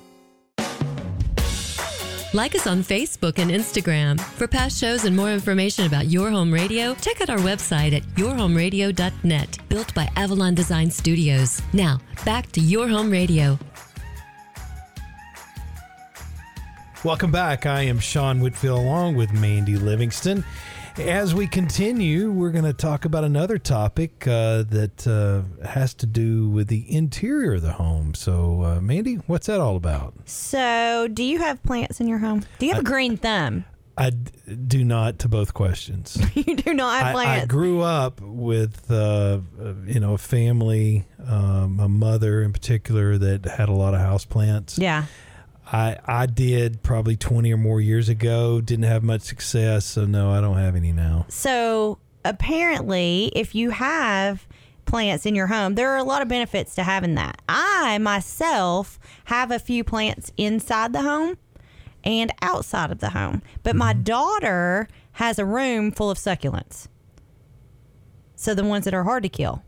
Like 2.34 2.54
us 2.54 2.66
on 2.66 2.82
Facebook 2.82 3.38
and 3.38 3.50
Instagram. 3.50 4.18
For 4.18 4.48
past 4.48 4.80
shows 4.80 5.04
and 5.04 5.14
more 5.14 5.30
information 5.30 5.84
about 5.84 6.06
Your 6.06 6.30
Home 6.30 6.50
Radio, 6.50 6.94
check 6.94 7.20
out 7.20 7.28
our 7.28 7.36
website 7.38 7.92
at 7.92 8.02
yourhomeradio.net, 8.16 9.58
built 9.68 9.94
by 9.94 10.08
Avalon 10.16 10.54
Design 10.54 10.90
Studios. 10.90 11.60
Now, 11.74 12.00
back 12.24 12.50
to 12.52 12.60
Your 12.62 12.88
Home 12.88 13.10
Radio. 13.10 13.58
Welcome 17.04 17.32
back. 17.32 17.66
I 17.66 17.82
am 17.82 17.98
Sean 17.98 18.40
Whitfield 18.40 18.78
along 18.78 19.16
with 19.16 19.30
Mandy 19.34 19.76
Livingston. 19.76 20.42
As 20.98 21.34
we 21.34 21.46
continue, 21.46 22.30
we're 22.30 22.50
going 22.50 22.66
to 22.66 22.74
talk 22.74 23.06
about 23.06 23.24
another 23.24 23.56
topic 23.56 24.26
uh, 24.26 24.62
that 24.64 25.06
uh, 25.06 25.66
has 25.66 25.94
to 25.94 26.06
do 26.06 26.50
with 26.50 26.68
the 26.68 26.84
interior 26.94 27.54
of 27.54 27.62
the 27.62 27.72
home. 27.72 28.14
So, 28.14 28.62
uh, 28.62 28.80
Mandy, 28.80 29.14
what's 29.26 29.46
that 29.46 29.58
all 29.58 29.76
about? 29.76 30.14
So, 30.26 31.08
do 31.10 31.24
you 31.24 31.38
have 31.38 31.62
plants 31.62 32.00
in 32.00 32.08
your 32.08 32.18
home? 32.18 32.44
Do 32.58 32.66
you 32.66 32.74
have 32.74 32.82
a 32.82 32.84
green 32.84 33.16
thumb? 33.16 33.64
I 33.96 34.10
d- 34.10 34.32
do 34.54 34.84
not 34.84 35.18
to 35.20 35.28
both 35.28 35.54
questions. 35.54 36.18
you 36.34 36.56
do 36.56 36.74
not 36.74 36.98
have 36.98 37.06
I, 37.08 37.12
plants. 37.12 37.44
I 37.44 37.46
grew 37.46 37.80
up 37.80 38.20
with, 38.20 38.90
uh, 38.90 39.40
uh, 39.60 39.74
you 39.86 39.98
know, 39.98 40.14
a 40.14 40.18
family, 40.18 41.06
um, 41.26 41.80
a 41.80 41.88
mother 41.88 42.42
in 42.42 42.52
particular 42.52 43.16
that 43.16 43.46
had 43.46 43.70
a 43.70 43.74
lot 43.74 43.94
of 43.94 44.00
house 44.00 44.26
plants. 44.26 44.78
yeah. 44.78 45.06
I 45.72 45.96
I 46.04 46.26
did 46.26 46.82
probably 46.82 47.16
20 47.16 47.52
or 47.52 47.56
more 47.56 47.80
years 47.80 48.08
ago. 48.08 48.60
Didn't 48.60 48.84
have 48.84 49.02
much 49.02 49.22
success, 49.22 49.86
so 49.86 50.04
no, 50.04 50.30
I 50.30 50.40
don't 50.40 50.58
have 50.58 50.76
any 50.76 50.92
now. 50.92 51.24
So 51.28 51.98
apparently, 52.24 53.32
if 53.34 53.54
you 53.54 53.70
have 53.70 54.46
plants 54.84 55.24
in 55.24 55.34
your 55.34 55.46
home, 55.46 55.74
there 55.74 55.90
are 55.90 55.96
a 55.96 56.04
lot 56.04 56.22
of 56.22 56.28
benefits 56.28 56.74
to 56.74 56.82
having 56.82 57.14
that. 57.14 57.40
I 57.48 57.98
myself 57.98 58.98
have 59.24 59.50
a 59.50 59.58
few 59.58 59.82
plants 59.82 60.30
inside 60.36 60.92
the 60.92 61.02
home 61.02 61.38
and 62.04 62.32
outside 62.42 62.90
of 62.90 62.98
the 62.98 63.10
home, 63.10 63.42
but 63.62 63.74
my 63.74 63.94
mm-hmm. 63.94 64.02
daughter 64.02 64.88
has 65.12 65.38
a 65.38 65.44
room 65.44 65.92
full 65.92 66.10
of 66.10 66.18
succulents. 66.18 66.88
So 68.34 68.54
the 68.54 68.64
ones 68.64 68.84
that 68.84 68.94
are 68.94 69.04
hard 69.04 69.22
to 69.22 69.28
kill. 69.28 69.62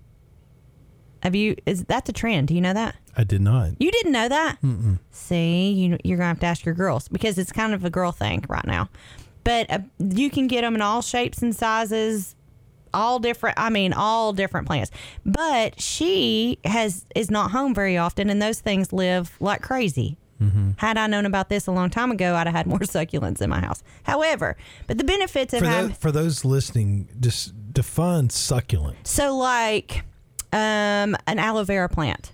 Have 1.25 1.35
you? 1.35 1.57
Is 1.67 1.85
that's 1.85 2.09
a 2.09 2.13
trend? 2.13 2.49
Do 2.49 2.55
you 2.55 2.61
know 2.61 2.75
that? 2.75 2.95
I 3.17 3.25
did 3.25 3.41
not. 3.41 3.71
You 3.81 3.91
didn't 3.91 4.13
know 4.13 4.29
that? 4.29 4.59
Mm-mm. 4.63 4.99
See, 5.11 5.73
you, 5.73 5.99
you're 6.05 6.19
gonna 6.19 6.29
have 6.29 6.41
to 6.41 6.47
ask 6.47 6.65
your 6.65 6.75
girls 6.75 7.09
because 7.09 7.39
it's 7.39 7.51
kind 7.51 7.73
of 7.75 7.85
a 7.85 7.91
girl 7.91 8.13
thing 8.13 8.45
right 8.49 8.67
now. 8.67 8.89
But 9.43 9.71
uh, 9.71 9.79
you 9.99 10.31
can 10.31 10.47
get 10.47 10.61
them 10.63 10.75
in 10.75 10.81
all 10.83 11.03
shapes 11.03 11.43
and 11.43 11.55
sizes, 11.57 12.37
all 12.93 13.19
different. 13.19 13.59
I 13.59 13.71
mean, 13.71 13.93
all 13.93 14.33
different 14.33 14.67
plants. 14.67 14.91
But 15.25 15.81
she 15.81 16.59
has 16.65 17.07
is 17.15 17.31
not 17.31 17.51
home 17.53 17.75
very 17.75 17.97
often, 17.97 18.29
and 18.31 18.41
those 18.41 18.61
things 18.61 18.93
live 18.93 19.35
like 19.41 19.63
crazy. 19.63 20.19
Had 20.77 20.99
I 20.99 21.07
known 21.07 21.25
about 21.25 21.49
this 21.49 21.67
a 21.67 21.73
long 21.73 21.89
time 21.89 22.11
ago, 22.11 22.35
I'd 22.35 22.47
have 22.47 22.55
had 22.55 22.67
more 22.67 22.79
succulents 22.81 23.41
in 23.41 23.49
my 23.49 23.61
house. 23.61 23.83
However, 24.03 24.59
but 24.87 24.99
the 24.99 25.05
benefits 25.05 25.55
of 25.55 25.61
For, 25.61 25.65
having 25.67 25.95
for 25.95 26.13
those 26.13 26.45
listening, 26.45 27.09
just 27.19 27.73
define 27.73 28.29
succulent. 28.29 29.07
so 29.07 29.35
like 29.35 30.05
um, 30.55 31.17
an 31.27 31.39
aloe 31.39 31.65
vera 31.65 31.89
plant. 31.89 32.33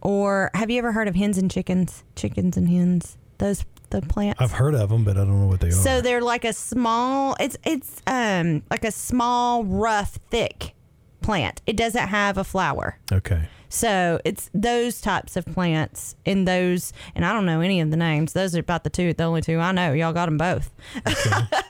Or 0.00 0.50
have 0.54 0.70
you 0.70 0.78
ever 0.78 0.92
heard 0.92 1.08
of 1.08 1.14
hens 1.14 1.36
and 1.36 1.50
chickens? 1.50 2.04
Chickens 2.16 2.56
and 2.56 2.68
hens. 2.68 3.18
Those 3.38 3.64
the 3.90 4.00
plants. 4.00 4.40
I've 4.40 4.52
heard 4.52 4.74
of 4.74 4.88
them, 4.88 5.04
but 5.04 5.16
I 5.16 5.20
don't 5.20 5.40
know 5.40 5.46
what 5.46 5.60
they 5.60 5.68
are. 5.68 5.72
So 5.72 6.00
they're 6.00 6.22
like 6.22 6.44
a 6.44 6.52
small. 6.52 7.36
It's 7.38 7.56
it's 7.64 8.00
um 8.06 8.62
like 8.70 8.84
a 8.84 8.92
small, 8.92 9.64
rough, 9.64 10.18
thick 10.30 10.74
plant. 11.22 11.62
It 11.66 11.76
doesn't 11.76 12.08
have 12.08 12.38
a 12.38 12.44
flower. 12.44 12.98
okay. 13.10 13.48
So 13.72 14.20
it's 14.26 14.50
those 14.52 15.00
types 15.00 15.34
of 15.34 15.46
plants 15.46 16.14
in 16.26 16.44
those, 16.44 16.92
and 17.14 17.24
I 17.24 17.32
don't 17.32 17.46
know 17.46 17.62
any 17.62 17.80
of 17.80 17.90
the 17.90 17.96
names. 17.96 18.34
Those 18.34 18.54
are 18.54 18.60
about 18.60 18.84
the 18.84 18.90
two, 18.90 19.14
the 19.14 19.22
only 19.24 19.40
two 19.40 19.58
I 19.58 19.72
know. 19.72 19.94
Y'all 19.94 20.12
got 20.12 20.26
them 20.26 20.36
both. 20.36 20.70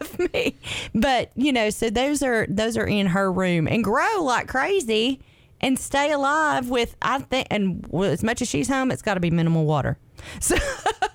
of 0.00 0.18
me, 0.32 0.56
but 0.92 1.30
you 1.36 1.52
know, 1.52 1.70
so 1.70 1.90
those 1.90 2.20
are 2.24 2.44
those 2.48 2.76
are 2.76 2.88
in 2.88 3.06
her 3.06 3.30
room 3.30 3.68
and 3.68 3.84
grow 3.84 4.20
like 4.20 4.48
crazy 4.48 5.20
and 5.60 5.78
stay 5.78 6.10
alive 6.10 6.68
with 6.68 6.96
I 7.00 7.20
think, 7.20 7.46
and 7.52 7.88
as 7.94 8.24
much 8.24 8.42
as 8.42 8.48
she's 8.48 8.66
home, 8.68 8.90
it's 8.90 9.02
got 9.02 9.14
to 9.14 9.20
be 9.20 9.30
minimal 9.30 9.64
water. 9.64 9.96
So, 10.40 10.56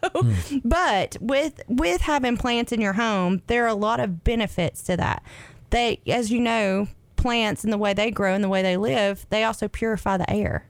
hmm. 0.04 0.58
but 0.64 1.18
with 1.22 1.62
with 1.68 2.02
having 2.02 2.38
plants 2.38 2.72
in 2.72 2.80
your 2.82 2.94
home, 2.94 3.42
there 3.48 3.64
are 3.66 3.70
a 3.70 3.74
lot 3.74 4.00
of 4.00 4.24
benefits 4.24 4.84
to 4.84 4.98
that. 4.98 5.24
they, 5.70 6.00
as 6.08 6.32
you 6.32 6.40
know, 6.40 6.88
plants 7.18 7.64
and 7.64 7.74
the 7.74 7.78
way 7.78 7.94
they 7.94 8.12
grow 8.12 8.34
and 8.34 8.44
the 8.44 8.50
way 8.50 8.62
they 8.62 8.78
live, 8.78 9.26
they 9.30 9.44
also 9.44 9.68
purify 9.68 10.16
the 10.18 10.30
air. 10.30 10.68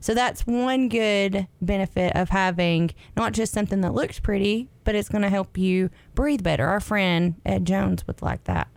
So 0.00 0.12
that's 0.12 0.46
one 0.46 0.90
good 0.90 1.48
benefit 1.62 2.14
of 2.14 2.28
having 2.28 2.90
not 3.16 3.32
just 3.32 3.54
something 3.54 3.80
that 3.80 3.94
looks 3.94 4.20
pretty, 4.20 4.68
but 4.84 4.94
it's 4.94 5.08
going 5.08 5.22
to 5.22 5.30
help 5.30 5.56
you 5.56 5.88
breathe 6.14 6.42
better. 6.42 6.66
Our 6.66 6.78
friend 6.78 7.36
Ed 7.46 7.64
Jones 7.64 8.06
would 8.06 8.20
like 8.20 8.44
that. 8.44 8.68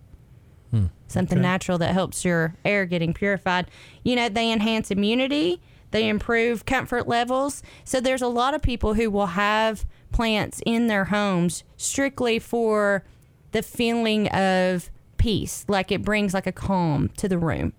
Hmm. 0.71 0.85
Something 1.09 1.39
Okay. 1.39 1.47
natural 1.47 1.77
that 1.79 1.91
helps 1.93 2.23
your 2.23 2.55
air 2.63 2.85
getting 2.85 3.13
purified. 3.13 3.69
You 4.05 4.15
know, 4.15 4.29
they 4.29 4.49
enhance 4.53 4.89
immunity, 4.89 5.61
they 5.91 6.07
improve 6.07 6.65
comfort 6.65 7.09
levels. 7.09 7.61
So 7.83 7.99
there's 7.99 8.21
a 8.21 8.27
lot 8.27 8.53
of 8.53 8.61
people 8.61 8.93
who 8.93 9.11
will 9.11 9.25
have 9.27 9.85
plants 10.13 10.61
in 10.65 10.87
their 10.87 11.05
homes 11.05 11.65
strictly 11.75 12.39
for 12.39 13.03
the 13.51 13.63
feeling 13.63 14.27
of 14.29 14.89
peace, 15.19 15.63
like 15.67 15.91
it 15.91 16.01
brings 16.01 16.33
like 16.33 16.47
a 16.47 16.51
calm 16.51 17.09
to 17.17 17.27
the 17.27 17.37
room. 17.37 17.73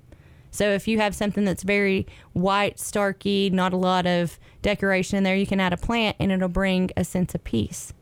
So 0.52 0.70
if 0.70 0.86
you 0.88 0.98
have 0.98 1.14
something 1.14 1.44
that's 1.44 1.62
very 1.64 2.06
white, 2.32 2.78
starky, 2.78 3.50
not 3.50 3.72
a 3.72 3.76
lot 3.76 4.06
of 4.06 4.38
decoration 4.62 5.16
in 5.18 5.24
there, 5.24 5.36
you 5.36 5.46
can 5.46 5.58
add 5.60 5.72
a 5.72 5.76
plant 5.76 6.16
and 6.20 6.30
it'll 6.32 6.48
bring 6.48 6.90
a 6.96 7.04
sense 7.04 7.34
of 7.34 7.42
peace 7.44 7.92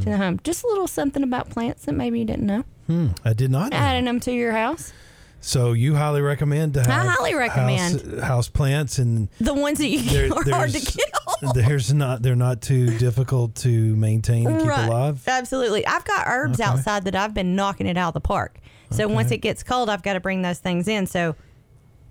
to 0.00 0.04
the 0.10 0.16
home. 0.16 0.38
Just 0.44 0.62
a 0.62 0.68
little 0.68 0.86
something 0.86 1.24
about 1.24 1.50
plants 1.50 1.86
that 1.86 1.92
maybe 1.92 2.20
you 2.20 2.24
didn't 2.24 2.46
know. 2.46 2.64
Hmm, 2.86 3.08
I 3.24 3.32
did 3.32 3.50
not. 3.50 3.70
know. 3.72 3.76
Adding 3.76 4.04
them 4.04 4.20
to 4.20 4.32
your 4.32 4.52
house. 4.52 4.92
So 5.40 5.72
you 5.72 5.96
highly 5.96 6.20
recommend 6.20 6.74
to 6.74 6.80
I 6.82 6.84
have 6.92 7.06
highly 7.06 7.34
recommend. 7.34 8.00
house, 8.00 8.22
house 8.22 8.48
plants 8.48 8.98
and 9.00 9.28
The 9.40 9.54
ones 9.54 9.78
that 9.78 9.88
you 9.88 10.32
are 10.36 10.50
hard 10.50 10.70
to 10.70 10.78
kill. 10.80 11.04
there's 11.54 11.92
not 11.92 12.22
they're 12.22 12.36
not 12.36 12.60
too 12.62 12.96
difficult 12.98 13.54
to 13.56 13.94
maintain 13.96 14.46
and 14.46 14.58
keep 14.60 14.68
Right. 14.68 14.88
alive. 14.88 15.22
Absolutely. 15.26 15.86
I've 15.86 16.04
got 16.04 16.26
herbs 16.26 16.60
Okay. 16.60 16.68
outside 16.68 17.04
that 17.04 17.14
I've 17.16 17.34
been 17.34 17.54
knocking 17.56 17.86
it 17.86 17.96
out 17.96 18.08
of 18.08 18.14
the 18.14 18.20
park. 18.20 18.58
So 18.90 19.08
once 19.08 19.30
it 19.30 19.38
gets 19.38 19.62
cold, 19.62 19.88
I've 19.88 20.02
got 20.02 20.12
to 20.14 20.20
bring 20.20 20.42
those 20.42 20.58
things 20.58 20.86
in. 20.88 21.06
So 21.06 21.34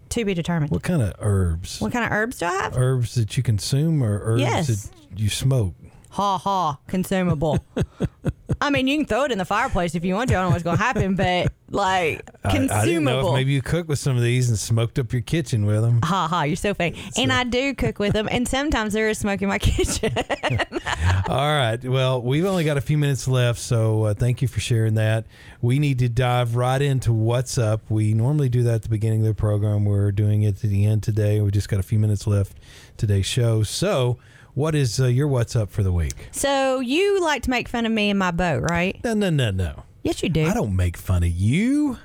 to 0.10 0.26
be 0.26 0.34
determined. 0.34 0.72
What 0.72 0.84
kind 0.84 1.02
of 1.02 1.14
herbs? 1.20 1.80
What 1.80 1.92
kind 1.94 2.04
of 2.06 2.12
herbs 2.12 2.40
do 2.40 2.46
I 2.48 2.52
have? 2.52 2.76
Herbs 2.76 3.16
that 3.16 3.38
you 3.38 3.44
consume 3.44 4.04
or 4.04 4.20
herbs 4.24 4.42
Yes. 4.42 4.68
that 4.68 5.20
you 5.20 5.30
smoke? 5.30 5.76
Ha 6.10 6.38
ha, 6.38 6.78
consumable. 6.88 7.64
I 8.62 8.70
mean, 8.70 8.88
you 8.88 8.98
can 8.98 9.06
throw 9.08 9.24
it 9.24 9.32
in 9.32 9.40
the 9.40 9.46
fireplace 9.46 9.96
if 9.96 10.06
you 10.06 10.14
want 10.14 10.30
to. 10.30 10.36
I 10.36 10.42
don't 10.42 10.50
know 10.50 10.54
what's 10.54 10.64
going 10.64 10.78
to 10.78 10.84
happen, 10.84 11.16
but 11.16 11.52
like 11.72 12.30
I, 12.44 12.52
consumable. 12.52 12.74
I 12.76 12.86
didn't 12.86 13.04
know 13.06 13.28
if 13.30 13.34
maybe 13.34 13.54
you 13.54 13.62
cooked 13.64 13.90
with 13.90 13.98
some 13.98 14.16
of 14.16 14.22
these 14.22 14.50
and 14.50 14.58
smoked 14.58 15.00
up 15.00 15.12
your 15.12 15.24
kitchen 15.24 15.66
with 15.66 15.82
them. 15.82 16.00
Ha 16.04 16.28
ha, 16.28 16.44
you're 16.44 16.56
so 16.56 16.76
funny. 16.76 16.96
And 17.18 17.34
I 17.34 17.44
do 17.44 17.74
cook 17.74 17.98
with 17.98 18.14
them, 18.14 18.28
and 18.30 18.48
sometimes 18.48 18.94
there 18.94 19.10
is 19.10 19.18
smoke 19.18 19.42
in 19.42 19.50
my 19.50 19.58
kitchen. 19.60 20.14
All 21.28 21.38
right. 21.38 21.84
Well, 21.84 22.22
we've 22.22 22.46
only 22.46 22.64
got 22.64 22.78
a 22.78 22.82
few 22.82 23.00
minutes 23.00 23.28
left, 23.28 23.60
so 23.60 24.04
uh, 24.04 24.14
thank 24.14 24.44
you 24.44 24.48
for 24.48 24.60
sharing 24.60 24.94
that. 24.94 25.26
We 25.62 25.80
need 25.80 25.98
to 26.00 26.10
dive 26.10 26.56
right 26.56 26.82
into 26.82 27.14
what's 27.14 27.58
up. 27.58 27.82
We 27.90 28.14
normally 28.14 28.50
do 28.50 28.62
that 28.64 28.76
at 28.76 28.82
the 28.84 28.90
beginning 28.90 29.22
of 29.22 29.28
the 29.28 29.34
program. 29.34 29.86
We're 29.86 30.12
doing 30.12 30.44
it 30.44 30.64
at 30.64 30.70
the 30.70 30.86
end 30.86 31.02
today. 31.02 31.42
We 31.42 31.50
just 31.50 31.68
got 31.68 31.80
a 31.80 31.84
few 31.84 31.98
minutes 31.98 32.28
left 32.28 32.58
today's 32.98 33.26
show. 33.26 33.64
So, 33.64 34.20
what 34.54 34.76
is 34.76 35.00
uh, 35.00 35.06
your 35.08 35.28
what's 35.28 35.56
up 35.56 35.70
for 35.70 35.84
the 35.84 35.92
week? 35.92 36.30
so 36.32 36.80
you 36.80 37.22
like 37.22 37.44
to 37.44 37.50
make 37.50 37.68
fun 37.68 37.86
of 37.86 37.92
me 37.92 38.10
and 38.10 38.20
my 38.20 38.32
boat, 38.32 38.64
right? 38.70 39.00
No, 39.04 39.14
no, 39.14 39.30
no, 39.30 39.52
no. 39.52 39.84
Yes, 40.04 40.24
you 40.24 40.30
do. 40.30 40.46
I 40.46 40.54
don't 40.54 40.76
make 40.76 40.98
fun 40.98 41.24
of 41.24 41.30
you. 41.30 41.98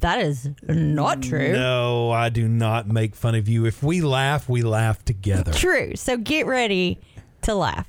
That 0.00 0.20
is 0.20 0.50
not 0.68 1.22
true. 1.22 1.52
No, 1.52 2.10
I 2.10 2.28
do 2.28 2.46
not 2.48 2.88
make 2.88 3.14
fun 3.14 3.34
of 3.34 3.48
you. 3.48 3.64
If 3.64 3.82
we 3.82 4.00
laugh, 4.02 4.48
we 4.48 4.62
laugh 4.62 5.02
together. 5.04 5.52
True. 5.52 5.94
So 5.96 6.16
get 6.18 6.46
ready 6.46 7.00
to 7.42 7.54
laugh. 7.54 7.88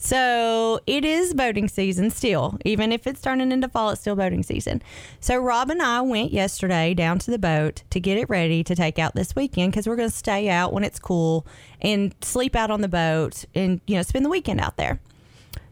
So 0.00 0.78
it 0.86 1.04
is 1.04 1.34
boating 1.34 1.68
season 1.68 2.10
still. 2.10 2.56
Even 2.64 2.92
if 2.92 3.06
it's 3.06 3.20
turning 3.20 3.50
into 3.50 3.68
fall, 3.68 3.90
it's 3.90 4.00
still 4.00 4.14
boating 4.14 4.44
season. 4.44 4.80
So 5.18 5.36
Rob 5.36 5.70
and 5.70 5.82
I 5.82 6.00
went 6.02 6.32
yesterday 6.32 6.94
down 6.94 7.18
to 7.20 7.32
the 7.32 7.38
boat 7.38 7.82
to 7.90 7.98
get 7.98 8.16
it 8.16 8.30
ready 8.30 8.62
to 8.62 8.76
take 8.76 8.98
out 8.98 9.16
this 9.16 9.34
weekend 9.34 9.72
because 9.72 9.88
we're 9.88 9.96
going 9.96 10.08
to 10.08 10.14
stay 10.14 10.48
out 10.48 10.72
when 10.72 10.84
it's 10.84 11.00
cool 11.00 11.46
and 11.80 12.14
sleep 12.22 12.54
out 12.54 12.70
on 12.70 12.80
the 12.80 12.88
boat 12.88 13.44
and, 13.56 13.80
you 13.88 13.96
know, 13.96 14.02
spend 14.02 14.24
the 14.24 14.30
weekend 14.30 14.60
out 14.60 14.76
there. 14.76 15.00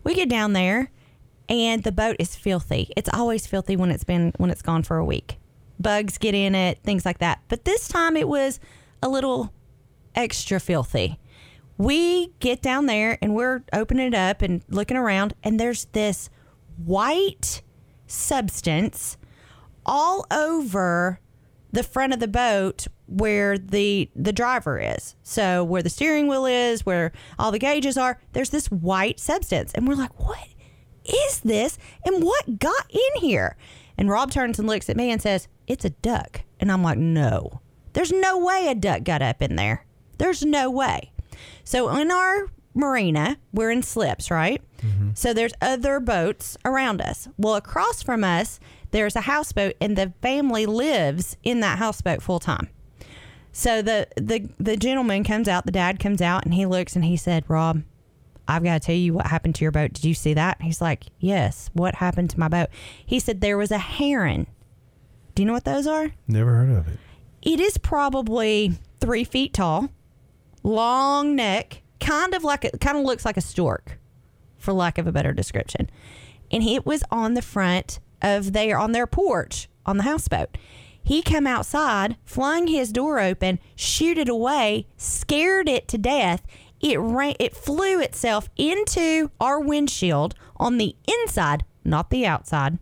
We 0.02 0.14
get 0.14 0.28
down 0.28 0.54
there 0.54 0.90
and 1.48 1.84
the 1.84 1.92
boat 1.92 2.16
is 2.18 2.34
filthy. 2.34 2.90
It's 2.96 3.10
always 3.12 3.46
filthy 3.46 3.76
when 3.76 3.90
it's 3.92 4.04
been 4.04 4.32
when 4.38 4.50
it's 4.50 4.62
gone 4.62 4.82
for 4.82 4.96
a 4.96 5.04
week. 5.04 5.38
Bugs 5.78 6.18
get 6.18 6.34
in 6.34 6.56
it, 6.56 6.78
things 6.82 7.04
like 7.04 7.18
that. 7.18 7.42
But 7.48 7.64
this 7.64 7.86
time 7.86 8.16
it 8.16 8.28
was 8.28 8.58
a 9.02 9.08
little 9.08 9.52
extra 10.16 10.58
filthy. 10.58 11.20
We 11.78 12.28
get 12.40 12.62
down 12.62 12.86
there 12.86 13.18
and 13.20 13.34
we're 13.34 13.62
opening 13.72 14.08
it 14.08 14.14
up 14.14 14.42
and 14.42 14.62
looking 14.68 14.96
around, 14.96 15.34
and 15.42 15.60
there's 15.60 15.86
this 15.86 16.30
white 16.76 17.62
substance 18.06 19.16
all 19.84 20.26
over 20.30 21.20
the 21.72 21.82
front 21.82 22.12
of 22.12 22.20
the 22.20 22.28
boat 22.28 22.86
where 23.06 23.58
the 23.58 24.10
the 24.16 24.32
driver 24.32 24.80
is. 24.80 25.14
So 25.22 25.62
where 25.62 25.82
the 25.82 25.90
steering 25.90 26.26
wheel 26.28 26.46
is, 26.46 26.86
where 26.86 27.12
all 27.38 27.50
the 27.50 27.58
gauges 27.58 27.98
are, 27.98 28.20
there's 28.32 28.50
this 28.50 28.70
white 28.70 29.20
substance. 29.20 29.72
And 29.74 29.86
we're 29.86 29.94
like, 29.94 30.18
"What 30.18 30.48
is 31.04 31.40
this? 31.40 31.78
And 32.04 32.22
what 32.22 32.58
got 32.58 32.90
in 32.90 33.20
here?" 33.20 33.56
And 33.98 34.08
Rob 34.08 34.30
turns 34.30 34.58
and 34.58 34.68
looks 34.68 34.88
at 34.88 34.96
me 34.96 35.10
and 35.10 35.20
says, 35.20 35.48
"It's 35.66 35.84
a 35.84 35.90
duck." 35.90 36.42
And 36.58 36.72
I'm 36.72 36.82
like, 36.82 36.98
"No. 36.98 37.60
There's 37.92 38.12
no 38.12 38.38
way 38.38 38.68
a 38.68 38.74
duck 38.74 39.04
got 39.04 39.22
up 39.22 39.42
in 39.42 39.56
there. 39.56 39.84
There's 40.18 40.42
no 40.42 40.70
way." 40.70 41.12
So 41.64 41.89
in 41.97 42.11
our 42.11 42.47
marina, 42.74 43.39
we're 43.53 43.70
in 43.70 43.82
slips, 43.82 44.30
right? 44.30 44.62
Mm-hmm. 44.78 45.11
So 45.14 45.32
there's 45.32 45.55
other 45.61 45.99
boats 46.01 46.57
around 46.64 47.01
us. 47.01 47.28
Well, 47.39 47.55
across 47.55 48.03
from 48.03 48.22
us, 48.22 48.61
there's 48.91 49.16
a 49.16 49.22
houseboat, 49.22 49.74
and 49.80 49.97
the 49.97 50.12
family 50.22 50.66
lives 50.66 51.37
in 51.43 51.61
that 51.61 51.78
houseboat 51.78 52.22
full 52.22 52.39
time. 52.39 52.68
So 53.53 53.80
the 53.80 54.07
the 54.16 54.49
the 54.59 54.76
gentleman 54.76 55.24
comes 55.24 55.49
out, 55.49 55.64
the 55.64 55.72
dad 55.72 55.99
comes 55.99 56.20
out, 56.20 56.45
and 56.45 56.53
he 56.53 56.66
looks 56.66 56.95
and 56.95 57.05
he 57.05 57.16
said, 57.16 57.45
"Rob, 57.49 57.82
I've 58.47 58.62
got 58.62 58.74
to 58.74 58.80
tell 58.80 58.95
you 58.95 59.14
what 59.14 59.28
happened 59.28 59.55
to 59.57 59.64
your 59.64 59.72
boat. 59.72 59.95
Did 59.95 60.05
you 60.05 60.14
see 60.14 60.34
that?" 60.34 60.61
He's 60.61 60.80
like, 60.80 61.05
"Yes. 61.18 61.70
What 61.72 61.97
happened 61.97 62.30
to 62.30 62.41
my 62.41 62.49
boat?" 62.49 62.68
He 63.05 63.18
said 63.18 63.41
there 63.41 63.57
was 63.57 63.70
a 63.70 63.78
heron. 63.78 64.47
Do 65.34 65.43
you 65.43 65.47
know 65.47 65.55
what 65.55 65.64
those 65.64 65.87
are? 65.87 66.12
Never 66.28 66.55
heard 66.55 66.70
of 66.70 66.89
it. 66.89 66.99
It 67.43 67.61
is 67.61 67.78
probably 67.78 68.74
three 69.01 69.24
feet 69.24 69.55
tall, 69.55 69.91
long 70.66 71.36
neck, 71.36 71.82
kind 72.00 72.34
of 72.34 72.44
like 72.44 72.64
a, 72.64 72.76
kind 72.78 72.98
of 72.98 73.04
looks 73.04 73.24
like 73.24 73.36
a 73.36 73.42
stork, 73.42 73.98
for 74.58 74.72
lack 74.72 74.98
of 74.98 75.06
a 75.06 75.12
better 75.12 75.32
description. 75.32 75.88
And 76.50 76.62
it 76.62 76.84
was 76.84 77.02
on 77.10 77.34
the 77.34 77.42
front 77.42 78.00
of 78.20 78.52
their 78.52 78.78
on 78.78 78.92
their 78.92 79.06
porch 79.06 79.68
on 79.86 79.96
the 79.96 80.02
houseboat. 80.02 80.58
He 81.02 81.22
come 81.22 81.46
outside, 81.46 82.16
flung 82.24 82.66
his 82.66 82.90
door 82.90 83.20
open, 83.20 83.60
shoot 83.76 84.18
it 84.18 84.28
away, 84.28 84.88
scared 84.96 85.68
it 85.68 85.86
to 85.88 85.98
death. 85.98 86.44
It 86.80 86.98
ran, 86.98 87.36
it 87.38 87.56
flew 87.56 88.00
itself 88.00 88.50
into 88.56 89.30
our 89.40 89.60
windshield 89.60 90.34
on 90.56 90.78
the 90.78 90.96
inside, 91.06 91.64
not 91.84 92.10
the 92.10 92.26
outside, 92.26 92.78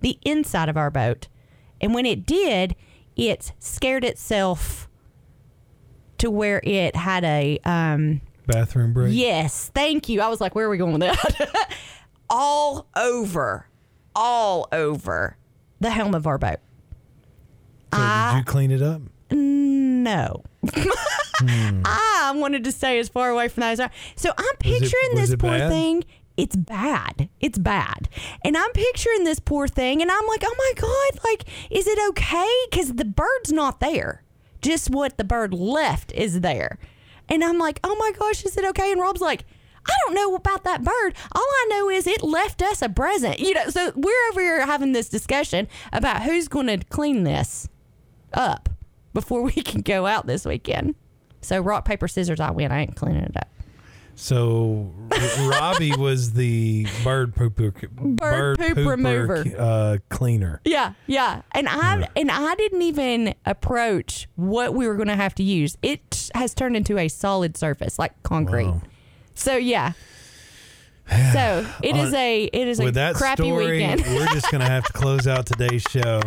the 0.00 0.18
inside 0.22 0.68
of 0.68 0.76
our 0.76 0.90
boat. 0.90 1.28
And 1.80 1.94
when 1.94 2.06
it 2.06 2.26
did, 2.26 2.74
it 3.14 3.52
scared 3.60 4.04
itself 4.04 4.89
to 6.20 6.30
where 6.30 6.60
it 6.64 6.96
had 6.96 7.24
a 7.24 7.58
um 7.64 8.20
Bathroom 8.46 8.92
break. 8.92 9.14
yes, 9.14 9.70
thank 9.74 10.08
you. 10.08 10.20
I 10.22 10.28
was 10.28 10.40
like, 10.40 10.54
where 10.54 10.66
are 10.66 10.70
we 10.70 10.76
going 10.78 10.92
with 10.92 11.02
that? 11.02 11.76
all 12.30 12.86
over, 12.96 13.66
all 14.14 14.66
over 14.72 15.36
the 15.80 15.90
helm 15.90 16.14
of 16.14 16.26
our 16.26 16.38
boat. 16.38 16.58
So 17.92 17.98
did 18.00 18.38
you 18.38 18.44
clean 18.44 18.70
it 18.70 18.82
up? 18.82 19.02
No. 19.30 20.42
Hmm. 21.42 21.80
I 21.86 22.34
wanted 22.36 22.64
to 22.64 22.72
stay 22.72 22.98
as 22.98 23.08
far 23.08 23.30
away 23.30 23.48
from 23.48 23.62
that 23.62 23.70
as 23.72 23.80
I. 23.80 23.88
So 24.14 24.28
I'm 24.36 24.44
Was 24.44 24.52
it- 24.52 24.58
picturing 24.60 25.14
this 25.14 25.34
poor 25.36 25.52
bad? 25.52 25.70
thing. 25.70 26.04
It's 26.36 26.54
bad. 26.54 27.30
It's 27.40 27.56
bad. 27.56 28.10
And 28.44 28.58
I'm 28.58 28.70
picturing 28.72 29.24
this 29.24 29.40
poor 29.40 29.66
thing, 29.66 30.02
and 30.02 30.10
I'm 30.10 30.26
like, 30.26 30.42
oh 30.44 30.54
my 30.58 30.72
God, 30.76 31.24
like, 31.24 31.44
is 31.70 31.86
it 31.86 31.98
okay? 32.10 32.46
Because 32.70 32.92
the 32.92 33.06
bird's 33.06 33.52
not 33.52 33.80
there. 33.80 34.22
Just 34.60 34.90
what 34.90 35.16
the 35.16 35.24
bird 35.24 35.54
left 35.54 36.12
is 36.12 36.40
there. 36.40 36.78
And 37.28 37.44
I'm 37.44 37.58
like, 37.58 37.80
oh 37.84 37.94
my 37.96 38.12
gosh, 38.18 38.44
is 38.44 38.56
it 38.56 38.64
okay? 38.64 38.92
And 38.92 39.00
Rob's 39.00 39.20
like, 39.20 39.44
I 39.86 39.92
don't 40.04 40.14
know 40.14 40.34
about 40.34 40.64
that 40.64 40.84
bird. 40.84 41.14
All 41.32 41.42
I 41.42 41.66
know 41.70 41.88
is 41.88 42.06
it 42.06 42.22
left 42.22 42.60
us 42.62 42.82
a 42.82 42.88
present. 42.88 43.40
You 43.40 43.54
know, 43.54 43.70
so 43.70 43.92
we're 43.94 44.28
over 44.30 44.40
here 44.40 44.66
having 44.66 44.92
this 44.92 45.08
discussion 45.08 45.68
about 45.92 46.22
who's 46.22 46.48
going 46.48 46.66
to 46.66 46.78
clean 46.86 47.24
this 47.24 47.68
up 48.32 48.68
before 49.14 49.42
we 49.42 49.52
can 49.52 49.80
go 49.80 50.06
out 50.06 50.26
this 50.26 50.44
weekend. 50.44 50.94
So 51.40 51.60
rock 51.60 51.84
paper 51.84 52.08
scissors, 52.08 52.40
I 52.40 52.50
win. 52.50 52.70
I 52.70 52.82
ain't 52.82 52.96
cleaning 52.96 53.22
it 53.22 53.36
up. 53.36 53.49
So 54.22 54.92
Robbie 55.48 55.96
was 55.96 56.34
the 56.34 56.86
bird 57.02 57.34
pooper, 57.34 57.72
Bird 57.90 58.58
poop 58.58 58.76
remover. 58.76 59.44
uh, 59.58 59.96
cleaner. 60.10 60.60
Yeah, 60.66 60.92
yeah. 61.06 61.40
And 61.52 61.66
I 61.66 62.06
and 62.14 62.30
I 62.30 62.54
didn't 62.54 62.82
even 62.82 63.34
approach 63.46 64.28
what 64.36 64.74
we 64.74 64.86
were 64.86 64.96
going 64.96 65.08
to 65.08 65.16
have 65.16 65.34
to 65.36 65.42
use. 65.42 65.78
It 65.80 66.30
has 66.34 66.52
turned 66.52 66.76
into 66.76 66.98
a 66.98 67.08
solid 67.08 67.56
surface 67.56 67.98
like 67.98 68.12
concrete. 68.22 68.74
So 69.34 69.56
yeah. 69.56 69.92
So 71.32 71.66
it 71.82 71.96
is 71.96 72.10
On- 72.10 72.14
a 72.20 72.44
it 72.44 72.68
is 72.68 72.78
a 72.78 72.90
that 72.92 73.16
crappy 73.16 73.42
story, 73.44 73.78
weekend. 73.78 74.02
we're 74.14 74.26
just 74.28 74.48
going 74.52 74.60
to 74.60 74.68
have 74.70 74.84
to 74.84 74.92
close 74.92 75.26
out 75.26 75.44
today's 75.46 75.82
show. 75.90 76.20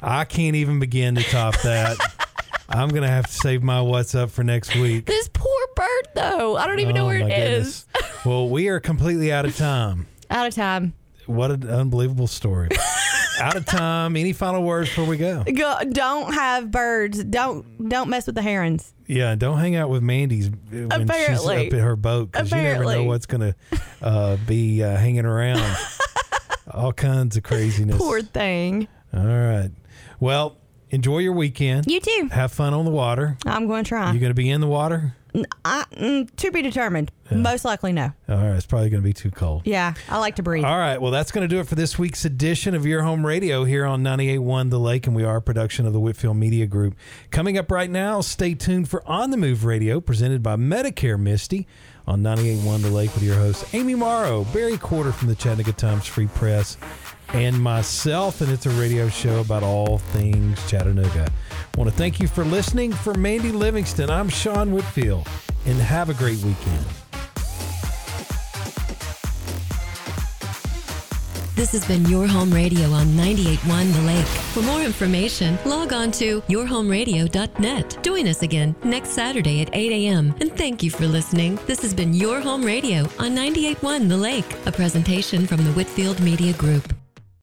I 0.00 0.24
can't 0.24 0.56
even 0.56 0.78
begin 0.78 1.16
to 1.16 1.22
top 1.24 1.60
that. 1.62 1.98
I'm 2.68 2.88
gonna 2.88 3.08
have 3.08 3.26
to 3.26 3.32
save 3.32 3.62
my 3.62 3.82
what's 3.82 4.14
up 4.14 4.30
for 4.30 4.42
next 4.42 4.74
week. 4.74 5.04
This 5.04 5.28
poor 5.30 5.63
bird, 5.74 6.08
though. 6.14 6.56
I 6.56 6.66
don't 6.66 6.80
even 6.80 6.94
know 6.94 7.04
Oh, 7.04 7.06
where 7.06 7.18
it 7.18 7.28
my 7.28 7.34
is. 7.34 7.86
well, 8.24 8.48
we 8.48 8.68
are 8.68 8.80
completely 8.80 9.32
out 9.32 9.44
of 9.44 9.56
time. 9.56 10.06
Out 10.30 10.46
of 10.46 10.54
time. 10.54 10.94
What 11.26 11.50
an 11.50 11.68
unbelievable 11.68 12.26
story. 12.26 12.68
out 13.40 13.56
of 13.56 13.64
time. 13.66 14.16
Any 14.16 14.32
final 14.32 14.62
words 14.62 14.88
before 14.90 15.06
we 15.06 15.16
go? 15.16 15.42
Go, 15.44 15.78
don't 15.90 16.34
have 16.34 16.70
birds. 16.70 17.22
Don't 17.24 17.88
don't 17.88 18.08
mess 18.10 18.26
with 18.26 18.34
the 18.34 18.42
herons. 18.42 18.92
Yeah, 19.06 19.34
don't 19.34 19.58
hang 19.58 19.74
out 19.76 19.88
with 19.90 20.02
Mandy's 20.02 20.50
when 20.70 20.90
she's 20.90 21.00
Apparently. 21.00 21.66
up 21.68 21.72
in 21.72 21.78
her 21.80 21.96
boat 21.96 22.32
because 22.32 22.50
you 22.50 22.58
never 22.58 22.84
know 22.84 23.04
what's 23.04 23.26
going 23.26 23.40
to 23.52 23.80
uh, 24.02 24.36
be 24.46 24.82
uh, 24.82 24.96
hanging 24.96 25.24
around. 25.26 25.76
All 26.70 26.92
kinds 26.92 27.36
of 27.36 27.42
craziness. 27.42 27.96
Poor 27.98 28.22
thing. 28.22 28.88
All 29.12 29.24
right. 29.24 29.70
Well, 30.20 30.56
enjoy 30.90 31.18
your 31.18 31.32
weekend. 31.34 31.86
You 31.86 32.00
too. 32.00 32.28
Have 32.32 32.52
fun 32.52 32.72
on 32.72 32.84
the 32.86 32.90
water. 32.90 33.36
I'm 33.46 33.66
going 33.66 33.84
to 33.84 33.88
try. 33.88 34.12
You 34.12 34.20
going 34.20 34.30
to 34.30 34.34
be 34.34 34.48
in 34.50 34.60
the 34.62 34.66
water? 34.66 35.14
I, 35.64 35.84
mm, 35.92 36.36
to 36.36 36.50
be 36.52 36.62
determined. 36.62 37.10
Most 37.30 37.64
likely 37.64 37.92
no. 37.92 38.12
All 38.28 38.36
right. 38.36 38.54
It's 38.54 38.66
probably 38.66 38.90
going 38.90 39.02
to 39.02 39.06
be 39.06 39.12
too 39.12 39.30
cold. 39.30 39.62
Yeah, 39.64 39.94
I 40.08 40.18
like 40.18 40.36
to 40.36 40.42
breathe. 40.42 40.64
All 40.64 40.78
right. 40.78 41.00
Well, 41.00 41.10
that's 41.10 41.32
going 41.32 41.48
to 41.48 41.52
do 41.52 41.58
it 41.60 41.66
for 41.66 41.74
this 41.74 41.98
week's 41.98 42.24
edition 42.24 42.74
of 42.74 42.86
Your 42.86 43.02
Home 43.02 43.26
Radio 43.26 43.64
here 43.64 43.84
on 43.86 44.02
98.1 44.02 44.70
The 44.70 44.78
Lake, 44.78 45.06
and 45.06 45.16
we 45.16 45.24
are 45.24 45.36
a 45.36 45.42
production 45.42 45.86
of 45.86 45.92
the 45.92 45.98
Whitfield 46.00 46.36
Media 46.36 46.66
Group. 46.66 46.94
Coming 47.30 47.58
up 47.58 47.70
right 47.70 47.90
now, 47.90 48.20
stay 48.20 48.54
tuned 48.54 48.88
for 48.88 49.02
On 49.08 49.30
the 49.30 49.36
Move 49.36 49.64
Radio, 49.64 50.00
presented 50.00 50.42
by 50.42 50.54
Medicare 50.56 51.18
Misty 51.18 51.66
on 52.06 52.22
98.1 52.22 52.82
The 52.82 52.90
Lake 52.90 53.12
with 53.14 53.22
your 53.24 53.36
host, 53.36 53.74
Amy 53.74 53.94
Morrow, 53.94 54.44
Barry 54.52 54.76
Courter 54.78 55.10
from 55.10 55.28
the 55.28 55.34
Chattanooga 55.34 55.72
Times 55.72 56.06
Free 56.06 56.26
Press, 56.26 56.76
and 57.32 57.60
myself, 57.60 58.40
and 58.42 58.52
it's 58.52 58.66
a 58.66 58.70
radio 58.70 59.08
show 59.08 59.40
about 59.40 59.62
all 59.62 59.98
things 59.98 60.58
Chattanooga. 60.70 61.32
I 61.74 61.76
want 61.76 61.90
to 61.90 61.96
thank 61.96 62.20
you 62.20 62.28
for 62.28 62.44
listening. 62.44 62.92
For 62.92 63.14
Mandy 63.14 63.50
Livingston, 63.50 64.08
I'm 64.08 64.28
Sean 64.28 64.70
Whitfield, 64.70 65.26
and 65.66 65.76
have 65.78 66.08
a 66.08 66.14
great 66.14 66.38
weekend. 66.38 66.86
This 71.56 71.72
has 71.72 71.84
been 71.84 72.04
Your 72.06 72.28
Home 72.28 72.52
Radio 72.52 72.90
on 72.90 73.06
98.1 73.08 73.92
The 73.92 74.02
Lake. 74.02 74.26
For 74.26 74.62
more 74.62 74.82
information, 74.82 75.58
log 75.64 75.92
on 75.92 76.12
to 76.12 76.42
yourhomeradio.net. 76.42 78.04
Join 78.04 78.28
us 78.28 78.42
again 78.42 78.76
next 78.84 79.10
Saturday 79.10 79.60
at 79.62 79.70
8 79.72 79.90
a.m. 79.90 80.34
And 80.40 80.56
thank 80.56 80.82
you 80.82 80.90
for 80.90 81.06
listening. 81.06 81.58
This 81.66 81.82
has 81.82 81.92
been 81.92 82.14
Your 82.14 82.40
Home 82.40 82.64
Radio 82.64 83.00
on 83.18 83.34
98.1 83.34 84.08
The 84.08 84.16
Lake, 84.16 84.56
a 84.66 84.72
presentation 84.72 85.44
from 85.44 85.64
the 85.64 85.72
Whitfield 85.72 86.20
Media 86.20 86.52
Group. 86.52 86.92